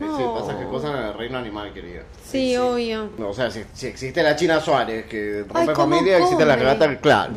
[0.00, 0.16] No.
[0.16, 2.02] Sí, pasa que cosas en el reino animal, querida.
[2.24, 3.10] Sí, obvio.
[3.18, 6.44] No, o sea, si, si existe la China Suárez que rompe Ay, ¿cómo familia, existe
[6.46, 6.66] la come?
[6.66, 7.32] gata, claro.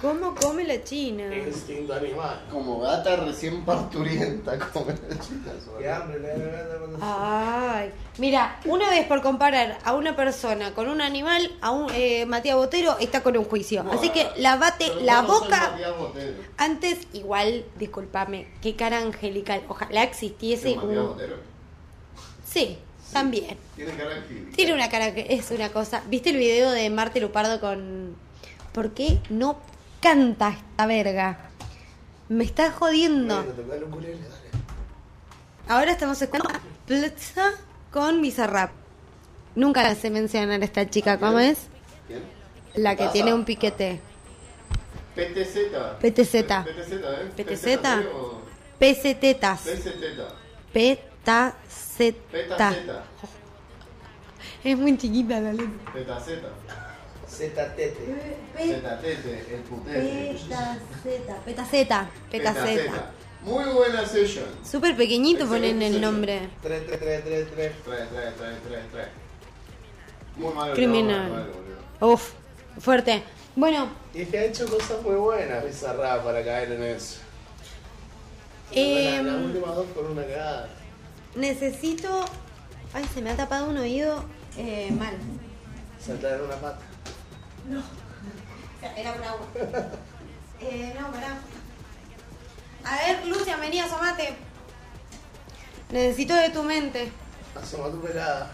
[0.00, 1.34] ¿Cómo come la China?
[1.34, 2.44] Instinto animal.
[2.50, 6.20] Como gata recién parturienta, como la China Qué hambre
[7.00, 12.24] Ay, mira, una vez por comparar a una persona con un animal, a un eh,
[12.24, 13.84] Matías Botero está con un juicio.
[13.90, 16.36] Así que lavate la no boca Matías Botero.
[16.56, 19.62] antes, igual, discúlpame, qué cara angelical.
[19.68, 21.06] Ojalá existiese ¿Es Matías un.
[21.08, 21.36] Botero?
[22.46, 22.78] Sí,
[23.12, 23.56] también.
[23.74, 24.54] Tiene cara angelical.
[24.54, 26.02] Tiene una cara que es una cosa.
[26.06, 28.22] ¿Viste el video de Marte Lupardo con.
[28.74, 29.60] ¿Por qué no
[30.00, 31.38] canta esta verga?
[32.28, 33.44] Me está jodiendo.
[33.44, 33.96] Bueno.
[35.68, 37.52] Ahora estamos escuchando a Plutza
[37.92, 38.72] con Bizarrap.
[39.54, 41.68] Nunca la sé mencionar a esta chica, ¿cómo es?
[42.08, 42.22] ¿Quién?
[42.74, 44.00] La que tiene un piquete.
[45.14, 45.70] PTZ.
[46.00, 46.34] PTZ.
[46.64, 47.30] PTZ, ¿eh?
[47.36, 47.66] PTZ.
[48.12, 48.40] o
[48.80, 49.60] PC tetas.
[49.60, 50.72] PZZ.
[50.72, 52.16] Peta PTZ.
[54.64, 55.92] Es muy chiquita la letra.
[55.92, 56.30] PTZ.
[57.34, 57.98] ZTT.
[58.56, 60.36] ZTT, el putete.
[61.44, 62.08] Peta Z.
[62.30, 63.12] Peta Z.
[63.42, 64.46] Muy buena session.
[64.64, 66.48] Súper pequeñito ponen el nombre.
[66.62, 67.72] 3, 3, 3, 3, 3.
[67.84, 69.08] Trae, trae, trae, trae, trae.
[70.36, 70.74] Muy malo.
[70.74, 71.50] Criminal.
[72.00, 72.32] Uf,
[72.78, 73.22] fuerte.
[73.56, 77.20] Bueno, Y es que ha hecho cosas muy buenas Bizarrap para caer en eso.
[78.72, 80.68] eh, Las últimas dos con una cagada.
[81.36, 82.24] necesito...
[82.92, 84.24] Ay, se me ha tapado un oído
[84.56, 85.14] eh, mal.
[86.00, 86.80] Saltar una pata.
[88.96, 89.46] Era un agua.
[90.60, 91.38] Eh, no, pará.
[92.84, 94.34] A ver, Lucia, vení, asomate.
[95.90, 97.10] Necesito de tu mente.
[97.60, 98.50] Asoma tu pelada.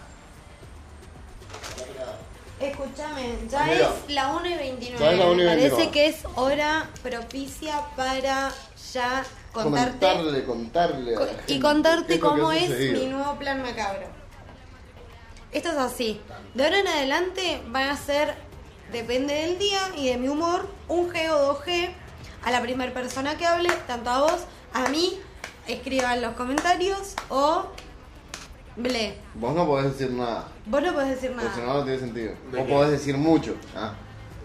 [2.59, 4.99] Escúchame, ya es la 1 y 29.
[5.03, 5.91] Ya es la 1 y Me Parece 29.
[5.91, 8.51] que es hora propicia para
[8.93, 11.15] ya contarte contarle.
[11.15, 14.05] a co- la y contarte cómo es mi nuevo plan macabro.
[15.51, 16.21] Esto es así.
[16.53, 18.35] De ahora en adelante van a ser,
[18.91, 21.89] depende del día y de mi humor, un G o 2G
[22.43, 24.41] a la primera persona que hable, tanto a vos,
[24.73, 25.19] a mí,
[25.67, 27.67] escriba en los comentarios o
[28.75, 29.15] ble.
[29.35, 30.47] Vos no podés decir nada.
[30.65, 31.43] Vos no podés decir nada.
[31.49, 32.33] Porque si no, no tiene sentido.
[32.51, 32.73] ¿De Vos qué?
[32.73, 33.55] podés decir mucho.
[33.75, 33.93] Ah.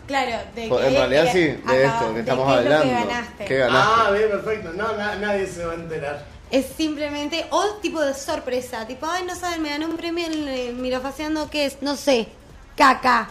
[0.06, 2.59] Claro, de Pues, que en realidad que sí, de acá- esto que de estamos qué
[2.60, 2.85] es lo hablando.
[2.85, 3.44] que ganaste.
[3.44, 3.93] ¿Qué ganaste?
[3.97, 4.73] Ah, bien, perfecto.
[4.74, 6.24] No, na- nadie se va a enterar.
[6.51, 10.47] Es simplemente, o tipo de sorpresa, tipo, ay, no saben, me gané un premio en
[10.47, 11.82] el Mirafaseando, ¿qué es?
[11.82, 12.28] No sé,
[12.77, 13.28] caca.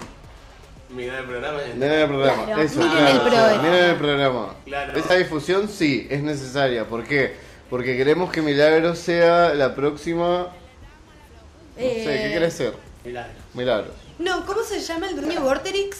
[0.89, 1.59] Mira el programa.
[1.75, 2.45] Miren el programa.
[2.45, 3.61] Claro, Eso, miren claro, el programa.
[3.63, 4.55] miren el programa.
[4.65, 4.99] Claro.
[4.99, 6.85] Esa difusión sí, es necesaria.
[6.87, 7.33] ¿Por qué?
[7.69, 10.47] Porque queremos que Milagros sea la próxima.
[11.75, 12.73] No sé, ¿qué Eh, querés ser?
[13.03, 13.33] Milagro.
[13.53, 13.93] Milagros.
[14.19, 15.97] No, ¿cómo se llama el dueño Vorterix?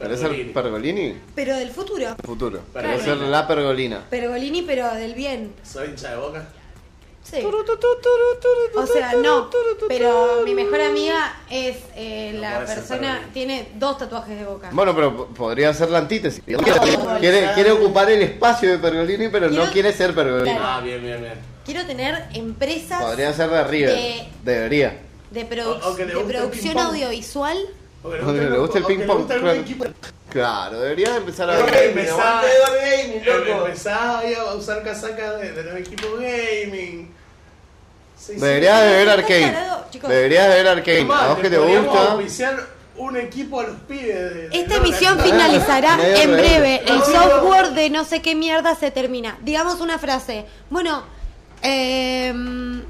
[0.00, 0.44] ¿Querés Pergolini.
[0.44, 1.16] ser Pergolini?
[1.34, 2.16] Pero del futuro.
[2.24, 2.60] Futuro.
[2.72, 3.02] Pergolina.
[3.02, 4.00] Querés ser la Pergolina.
[4.08, 5.52] Pergolini, pero del bien.
[5.62, 6.48] ¿Soy hincha de boca?
[7.22, 7.44] Sí.
[8.74, 9.50] O sea, no.
[9.88, 14.44] Pero mi mejor amiga es eh, No la puede ser persona, tiene dos tatuajes de
[14.44, 14.70] boca.
[14.72, 16.42] Bueno, pero po- podría ser la antítesis.
[16.44, 20.56] Quiere, no, quiere, ocupar el espacio de Pergolini, pero no Quiero- quiere ser Pergolini.
[20.56, 20.64] Claro.
[20.66, 21.34] Ah, bien, bien, bien.
[21.64, 23.94] Quiero tener empresas Podría ser de River.
[23.96, 24.98] de- Debería.
[25.30, 26.86] de, produ- O- o que le de guste el producción ping-pong.
[26.94, 27.58] audiovisual.
[28.02, 29.64] O que O que le guste el ping pong, claro.
[30.30, 31.74] Claro, deberías empezar a ver.
[34.20, 37.12] ahí a usar casacas de, de los equipos gaming.
[38.16, 38.40] Sí, sí.
[38.40, 40.08] Deberías de ver ¿Estás Arcane.
[40.14, 41.08] Deberías de ver Arcane.
[41.12, 42.16] A vos que te gusta.
[42.96, 44.14] un equipo a los pibes.
[44.34, 46.82] de- de Esta emisión finalizará en breve.
[46.86, 49.38] El No, software de no sé qué mierda se termina.
[49.42, 50.44] Digamos una frase.
[50.68, 51.02] Bueno,
[51.62, 52.82] em,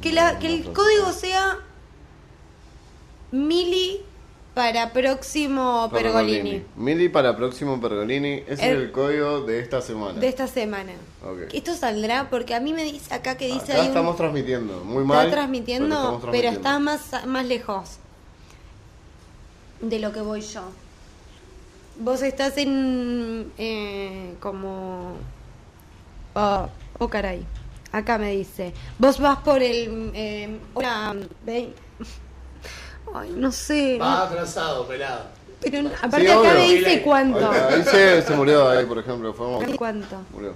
[0.00, 1.58] que, la- que el código sea
[3.36, 4.00] mili
[4.54, 8.42] para próximo Pergolini Mili para próximo Pergolini.
[8.46, 10.18] Ese es El- código de esta semana.
[10.18, 10.92] de esta semana.
[11.52, 14.82] Esto saldrá porque a mí me dice acá que dice Acá ahí un- estamos transmitiendo.
[14.84, 15.26] Muy mal.
[15.26, 17.98] Está transmitiendo, pero está más, más lejos
[19.80, 20.62] de lo que voy yo.
[21.98, 23.52] Vos estás en.
[23.58, 25.16] eh, como.
[26.34, 26.68] Oh,
[26.98, 27.44] oh, caray.
[27.92, 28.72] Acá me dice.
[28.98, 30.10] Vos vas por el.
[30.14, 31.14] Eh, hola,
[31.44, 31.72] ve-
[33.14, 33.98] Ay, no sé.
[33.98, 35.24] Va atrasado, pelado.
[35.60, 36.52] Pero n- aparte Sí, acá obvio.
[36.54, 37.50] me dice cuánto.
[37.50, 39.32] Ahí, se, se murió ahí, por ejemplo.
[39.32, 40.16] Fue ¿Cuánto?
[40.32, 40.52] Murió.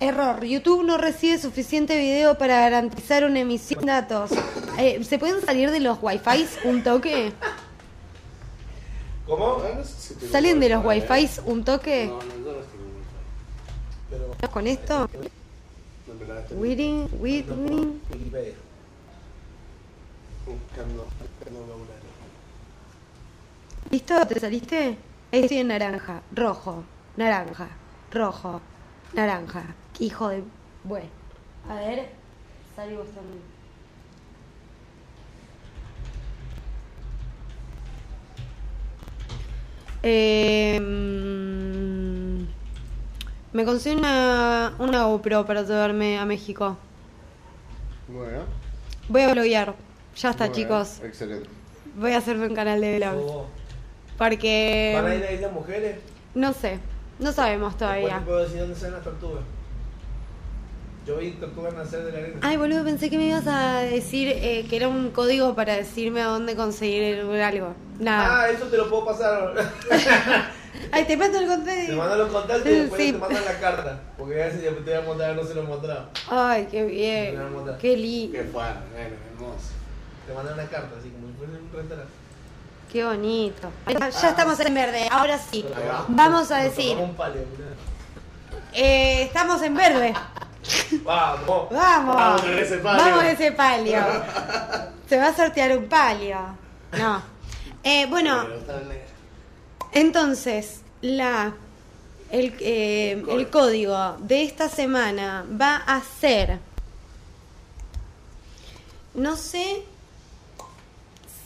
[0.00, 0.44] Error.
[0.44, 4.30] YouTube no recibe suficiente video para garantizar una emisión de datos.
[4.78, 7.32] Eh, ¿Se pueden salir de los wifi un toque?
[9.26, 9.56] ¿Cómo?
[9.62, 11.30] Ah, no sé si tengo ¿Salen de los wifi, ¿eh?
[11.46, 12.06] un toque?
[12.06, 14.34] No, no, yo no tengo wifi.
[14.40, 15.10] Pero ¿Con esto?
[16.06, 18.00] no me la gasté Winning, winning.
[18.10, 18.54] Wikipedia.
[20.46, 21.06] buscando,
[23.90, 24.26] ¿Listo?
[24.26, 24.98] ¿Te saliste?
[25.32, 26.84] Ahí estoy en naranja, rojo,
[27.16, 27.68] naranja,
[28.12, 28.60] rojo,
[29.14, 29.64] naranja.
[29.98, 30.44] Hijo de...
[30.84, 31.06] Bueno.
[31.68, 32.10] A ver,
[32.76, 33.40] salí vos también.
[40.02, 42.46] Eh, mm,
[43.52, 46.76] me consigo una, una GoPro para llevarme a México.
[48.06, 48.44] Bueno.
[49.08, 49.87] Voy a bloguear.
[50.18, 51.00] Ya está, chicos.
[51.02, 51.48] Excelente.
[51.96, 53.30] Voy a hacerme un canal de vlogs.
[53.30, 53.46] Oh.
[54.16, 54.92] Porque...
[54.94, 55.96] ¿Van a ir a Islas Mujeres?
[56.34, 56.78] No sé,
[57.18, 58.18] no sabemos todavía.
[58.18, 59.42] te puedo decir dónde salen las tortugas.
[61.06, 62.38] Yo vi tortugas nacer de la arena.
[62.42, 66.20] Ay, boludo, pensé que me ibas a decir eh, que era un código para decirme
[66.20, 67.74] a dónde conseguir algo.
[67.98, 68.42] Nada.
[68.42, 69.54] Ah, eso te lo puedo pasar.
[70.92, 71.96] Ay, te mando el te contenido.
[71.96, 73.12] mandan los contactos y después Sí.
[73.12, 74.00] te mandan la carta.
[74.18, 76.08] Porque a veces ya te voy a mostrar, no se lo he mostrado.
[76.28, 77.38] Ay, qué bien.
[77.80, 78.32] Qué lindo.
[78.38, 79.77] Qué bueno, hermoso.
[80.28, 82.12] Te mandan una carta, así como si fuese un restaurante.
[82.92, 83.70] Qué bonito.
[83.88, 85.08] Ya estamos en verde.
[85.10, 85.64] Ahora sí.
[85.72, 86.04] Va.
[86.06, 86.98] Vamos a decir.
[86.98, 87.40] un palio,
[88.74, 90.12] eh, estamos en verde.
[91.02, 91.70] Vamos.
[91.70, 92.14] Vamos.
[92.14, 93.04] Vamos a ese palio.
[93.04, 93.98] Vamos a ese palio.
[95.08, 96.38] Se va a sortear un palio.
[96.92, 97.22] No.
[97.82, 98.46] Eh, bueno.
[99.92, 101.54] Entonces, la
[102.30, 106.58] el, eh, el código de esta semana va a ser.
[109.14, 109.84] No sé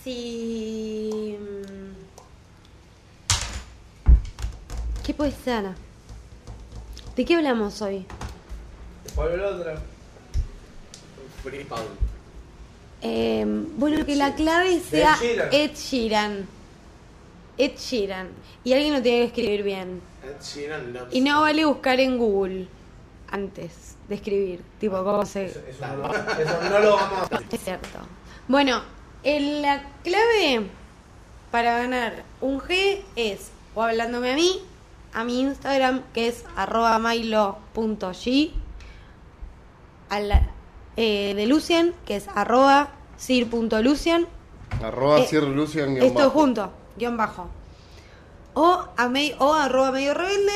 [0.04, 1.38] si.
[1.38, 1.92] mm,
[5.04, 5.64] ¿Qué puede ser?
[7.16, 8.06] ¿De qué hablamos hoy?
[9.04, 9.74] Después el otro.
[11.42, 11.82] Free Paul.
[13.02, 13.44] Eh,
[13.76, 15.48] bueno, Ed que la clave sea Sheeran.
[15.52, 16.46] Ed Sheeran.
[17.58, 18.28] Ed Sheeran.
[18.64, 20.00] Y alguien lo tiene que escribir bien.
[20.24, 22.68] Ed Sheeran loves Y no vale buscar en Google
[23.28, 24.62] antes de escribir.
[24.78, 25.46] Tipo, cómo se.
[25.46, 27.54] Eso, eso no, lo, eso no lo vamos a.
[27.54, 27.98] Es cierto.
[28.46, 28.82] Bueno,
[29.24, 30.68] el- la clave
[31.50, 34.60] para ganar un G es o hablándome a mí,
[35.14, 38.52] a mi Instagram que es arroba milo.g,
[40.96, 44.26] eh, de Lucian que es arroba sir.lucian,
[44.82, 46.30] Arroba Eh, Sir Lucian guion esto bajo.
[46.30, 47.48] junto, guion bajo.
[48.54, 50.52] O, a me- o arroba medio rebelde,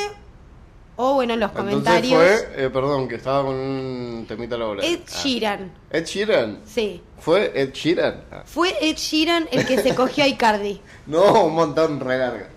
[0.97, 2.21] o bueno, en los Entonces comentarios.
[2.53, 4.83] fue, eh, perdón, que estaba con un temita laboral.
[4.85, 5.11] Ed Ah.
[5.23, 6.59] Sheeran, Ed Sheeran.
[6.65, 7.01] sí.
[7.19, 8.23] ¿Fue Ed Sheeran?
[8.31, 8.43] Ah.
[8.45, 10.81] Fue Ed Sheeran el que se cogió a Icardi.
[11.07, 12.49] No, un montón, re larga.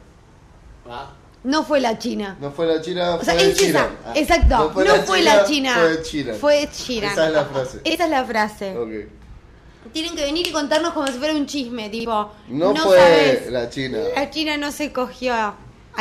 [0.89, 1.13] Ah,
[1.45, 2.37] No fue la China.
[2.41, 3.63] No fue la China, O fue sea, Ed es esa.
[3.65, 3.99] Sheeran.
[4.05, 4.13] Ah.
[4.17, 4.57] Exacto.
[4.85, 5.75] No fue, la China.
[5.75, 6.37] Fue Ed Sheeran.
[6.37, 7.13] Fue Ed Sheeran.
[7.13, 7.81] Esa es la frase.
[7.85, 8.77] Esa es la frase.
[8.77, 9.93] Ok.
[9.93, 12.13] Tienen que venir y contarnos como si fuera un chisme, tipo.
[12.49, 13.51] No, No, fue sabes.
[13.51, 13.99] la China.
[14.15, 15.57] La China no se cogió a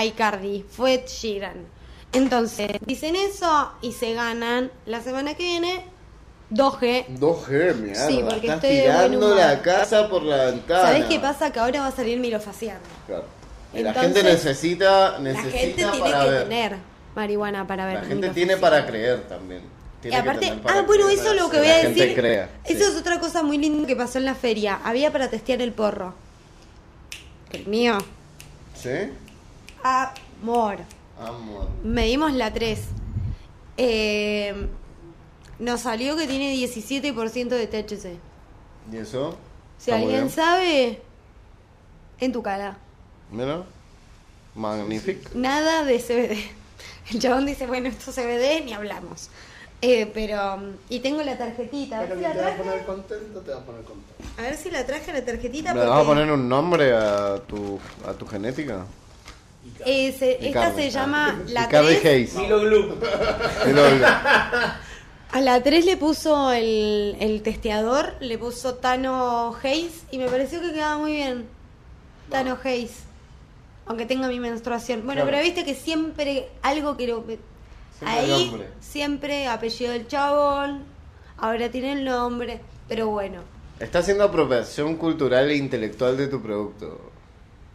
[0.06, 1.66] Icardi, fue Ed Sheeran.
[2.14, 5.84] Entonces, dicen eso y se ganan la semana que viene
[6.52, 7.06] 2G.
[7.20, 8.08] 2G, mierda.
[8.08, 10.82] Sí, porque Estás estoy tirando la casa por la ventana.
[10.88, 11.52] ¿Sabés qué pasa?
[11.52, 12.88] Que ahora va a salir milofaciando.
[13.06, 13.26] Claro.
[13.74, 16.44] Y la gente necesita, La necesita gente tiene para que ver.
[16.44, 16.76] tener
[17.16, 17.96] marihuana para ver.
[17.96, 19.62] La gente tiene para creer también.
[20.00, 22.16] Y Tiene aparte, ah, bueno, eso es lo que La voy a decir.
[22.16, 22.92] crea, Eso sí.
[22.92, 24.80] es otra cosa muy linda que pasó en la feria.
[24.84, 26.16] Había para testear el porro.
[27.52, 27.98] El mío.
[28.74, 28.90] ¿Sí?
[29.84, 30.78] Amor.
[31.20, 31.68] Amor.
[31.84, 32.80] Medimos la 3.
[33.78, 34.68] Eh,
[35.60, 38.18] nos salió que tiene 17% de THC.
[38.92, 39.38] ¿Y eso?
[39.78, 41.02] Si Está alguien sabe,
[42.20, 42.78] en tu cara.
[43.32, 43.64] Mira.
[44.56, 45.30] Magnífico.
[45.36, 46.38] Nada de CBD.
[47.12, 49.30] El chabón dice, bueno, esto CBD ni hablamos.
[49.82, 50.60] Eh, pero,
[50.90, 52.00] y tengo la tarjetita.
[52.00, 53.82] A ver, pero si la te va a traje, poner contento, te va a poner
[53.84, 54.24] contento.
[54.38, 55.74] a ver si la traje la tarjetita.
[55.74, 58.86] ¿Le vas a poner un nombre a tu, a tu genética?
[59.86, 62.06] Eh, se- esta se llama la Icardi 3.
[62.06, 62.36] Hayes.
[62.36, 62.96] Milo lo-
[65.32, 70.60] A la 3 le puso el, el testeador, le puso Tano Hayes y me pareció
[70.60, 71.46] que quedaba muy bien.
[72.30, 73.04] Tano Hayes.
[73.86, 75.06] Aunque tenga mi menstruación.
[75.06, 75.38] Bueno, Claro.
[75.38, 77.24] pero viste que siempre algo que lo...
[78.00, 80.84] Siempre ahí siempre apellido del chabón,
[81.38, 83.42] ahora tiene el nombre, pero bueno,
[83.80, 87.09] Está haciendo apropiación cultural e intelectual de tu producto.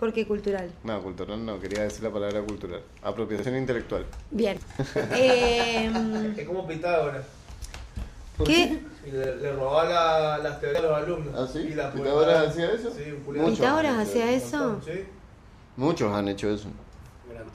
[0.05, 0.71] ¿Por qué cultural?
[0.83, 2.83] No, cultural no, quería decir la palabra cultural.
[3.03, 4.05] Apropiación intelectual.
[4.31, 4.59] Bien.
[5.15, 7.25] Eh, Es como Pitágoras.
[8.45, 8.81] ¿Qué?
[9.07, 11.35] Y le, le robaba la- las teorías a los alumnos.
[11.35, 11.61] ¿Ah, sí?
[11.61, 12.91] Y la ¿Pitágoras hacía eso?
[12.91, 13.15] Sí.
[13.47, 14.81] ¿Pitágoras hacía eso?
[14.85, 15.05] Sí.
[15.79, 16.69] Muchos han hecho eso.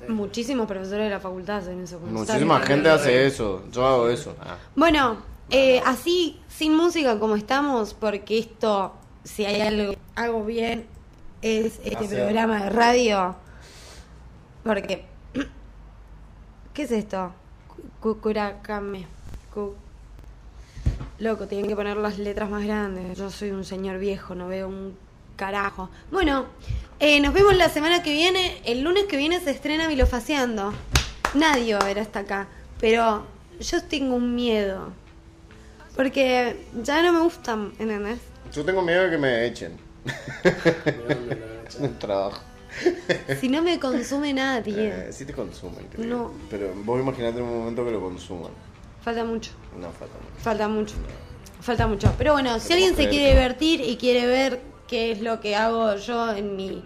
[0.07, 1.99] Muchísimos profesores de la facultad hacen eso.
[1.99, 3.61] con Muchísima gente hace eso.
[3.71, 4.35] Yo hago eso.
[4.41, 4.57] Ah.
[4.76, 5.17] Bueno,
[5.51, 8.93] eh, así, sin música como estamos, porque esto,
[9.23, 10.88] si hay algo hago bien,
[11.41, 12.20] es este Hacer.
[12.24, 13.36] programa de radio.
[14.64, 15.06] Porque,
[16.74, 17.34] ¿qué es esto?
[17.99, 19.06] Cucuracame.
[19.53, 19.76] Cu-
[21.20, 23.18] Loco, tienen que poner las letras más grandes.
[23.18, 24.95] Yo soy un señor viejo, no veo un
[25.36, 25.90] carajo.
[26.11, 26.45] Bueno,
[26.99, 28.61] eh, nos vemos la semana que viene.
[28.66, 30.74] El lunes que viene se estrena Vilofaciando.
[31.34, 32.48] Nadie va a ver hasta acá.
[32.80, 33.26] Pero
[33.60, 34.94] yo tengo un miedo.
[35.95, 38.20] Porque ya no me gustan, ¿entendés?
[38.53, 39.78] Yo tengo miedo de que me echen
[40.43, 41.80] ¿De dónde lo han hecho?
[41.80, 42.41] del trabajo.
[43.39, 44.93] Si no me consume nadie.
[45.09, 46.05] Eh, sí te consumen, creo.
[46.05, 46.31] No.
[46.49, 48.51] Pero vos imaginate en un momento que lo consuman.
[49.01, 49.51] Falta mucho.
[49.80, 50.41] No falta mucho.
[50.43, 50.95] Falta mucho.
[51.61, 52.13] Falta mucho.
[52.17, 55.95] Pero bueno, si alguien se quiere divertir y quiere ver qué es lo que hago
[55.95, 56.84] yo en mi...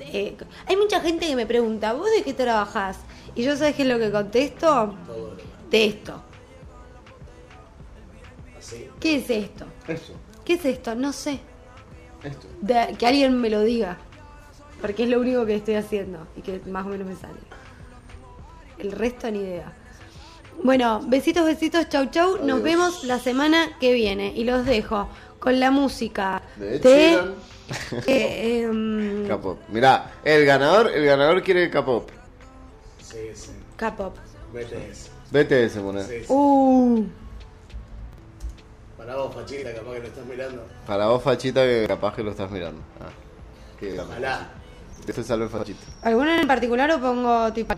[0.00, 0.36] eh,
[0.66, 2.98] hay mucha gente que me pregunta, ¿vos de qué trabajás?
[3.34, 4.94] Y yo sabes qué es lo que contesto
[5.70, 6.22] de esto.
[8.58, 8.88] así.
[9.00, 9.66] ¿Qué es esto?
[9.86, 10.12] Eso.
[10.44, 10.94] ¿Qué es esto?
[10.94, 11.40] No sé.
[12.22, 12.46] Esto.
[12.60, 13.98] De- que alguien me lo diga.
[14.80, 17.38] Porque es lo único que estoy haciendo y que más o menos me sale.
[18.78, 19.72] El resto ni idea.
[20.62, 22.38] Bueno, besitos, besitos, chau, chau.
[22.44, 25.08] Nos vemos la semana que viene y los dejo
[25.38, 26.80] con la música De
[28.06, 29.58] eh, em, K-pop.
[29.68, 32.08] Mirá, el ganador, el ganador quiere K-pop.
[33.02, 33.50] Sí, sí.
[33.76, 34.16] K-pop.
[34.52, 35.10] BTS.
[35.30, 36.04] BTS, poner.
[36.04, 36.26] Sí, sí.
[36.28, 37.04] Uh,
[39.08, 40.66] Para vos, Fachita, capaz que lo estás mirando.
[40.86, 42.82] Para vos, Fachita, que capaz que lo estás mirando.
[43.00, 43.08] Ah.
[43.80, 44.50] Que Ojalá.
[45.06, 45.80] Dios te salve, Fachita.
[46.02, 47.74] ¿Alguno en particular o pongo tipo?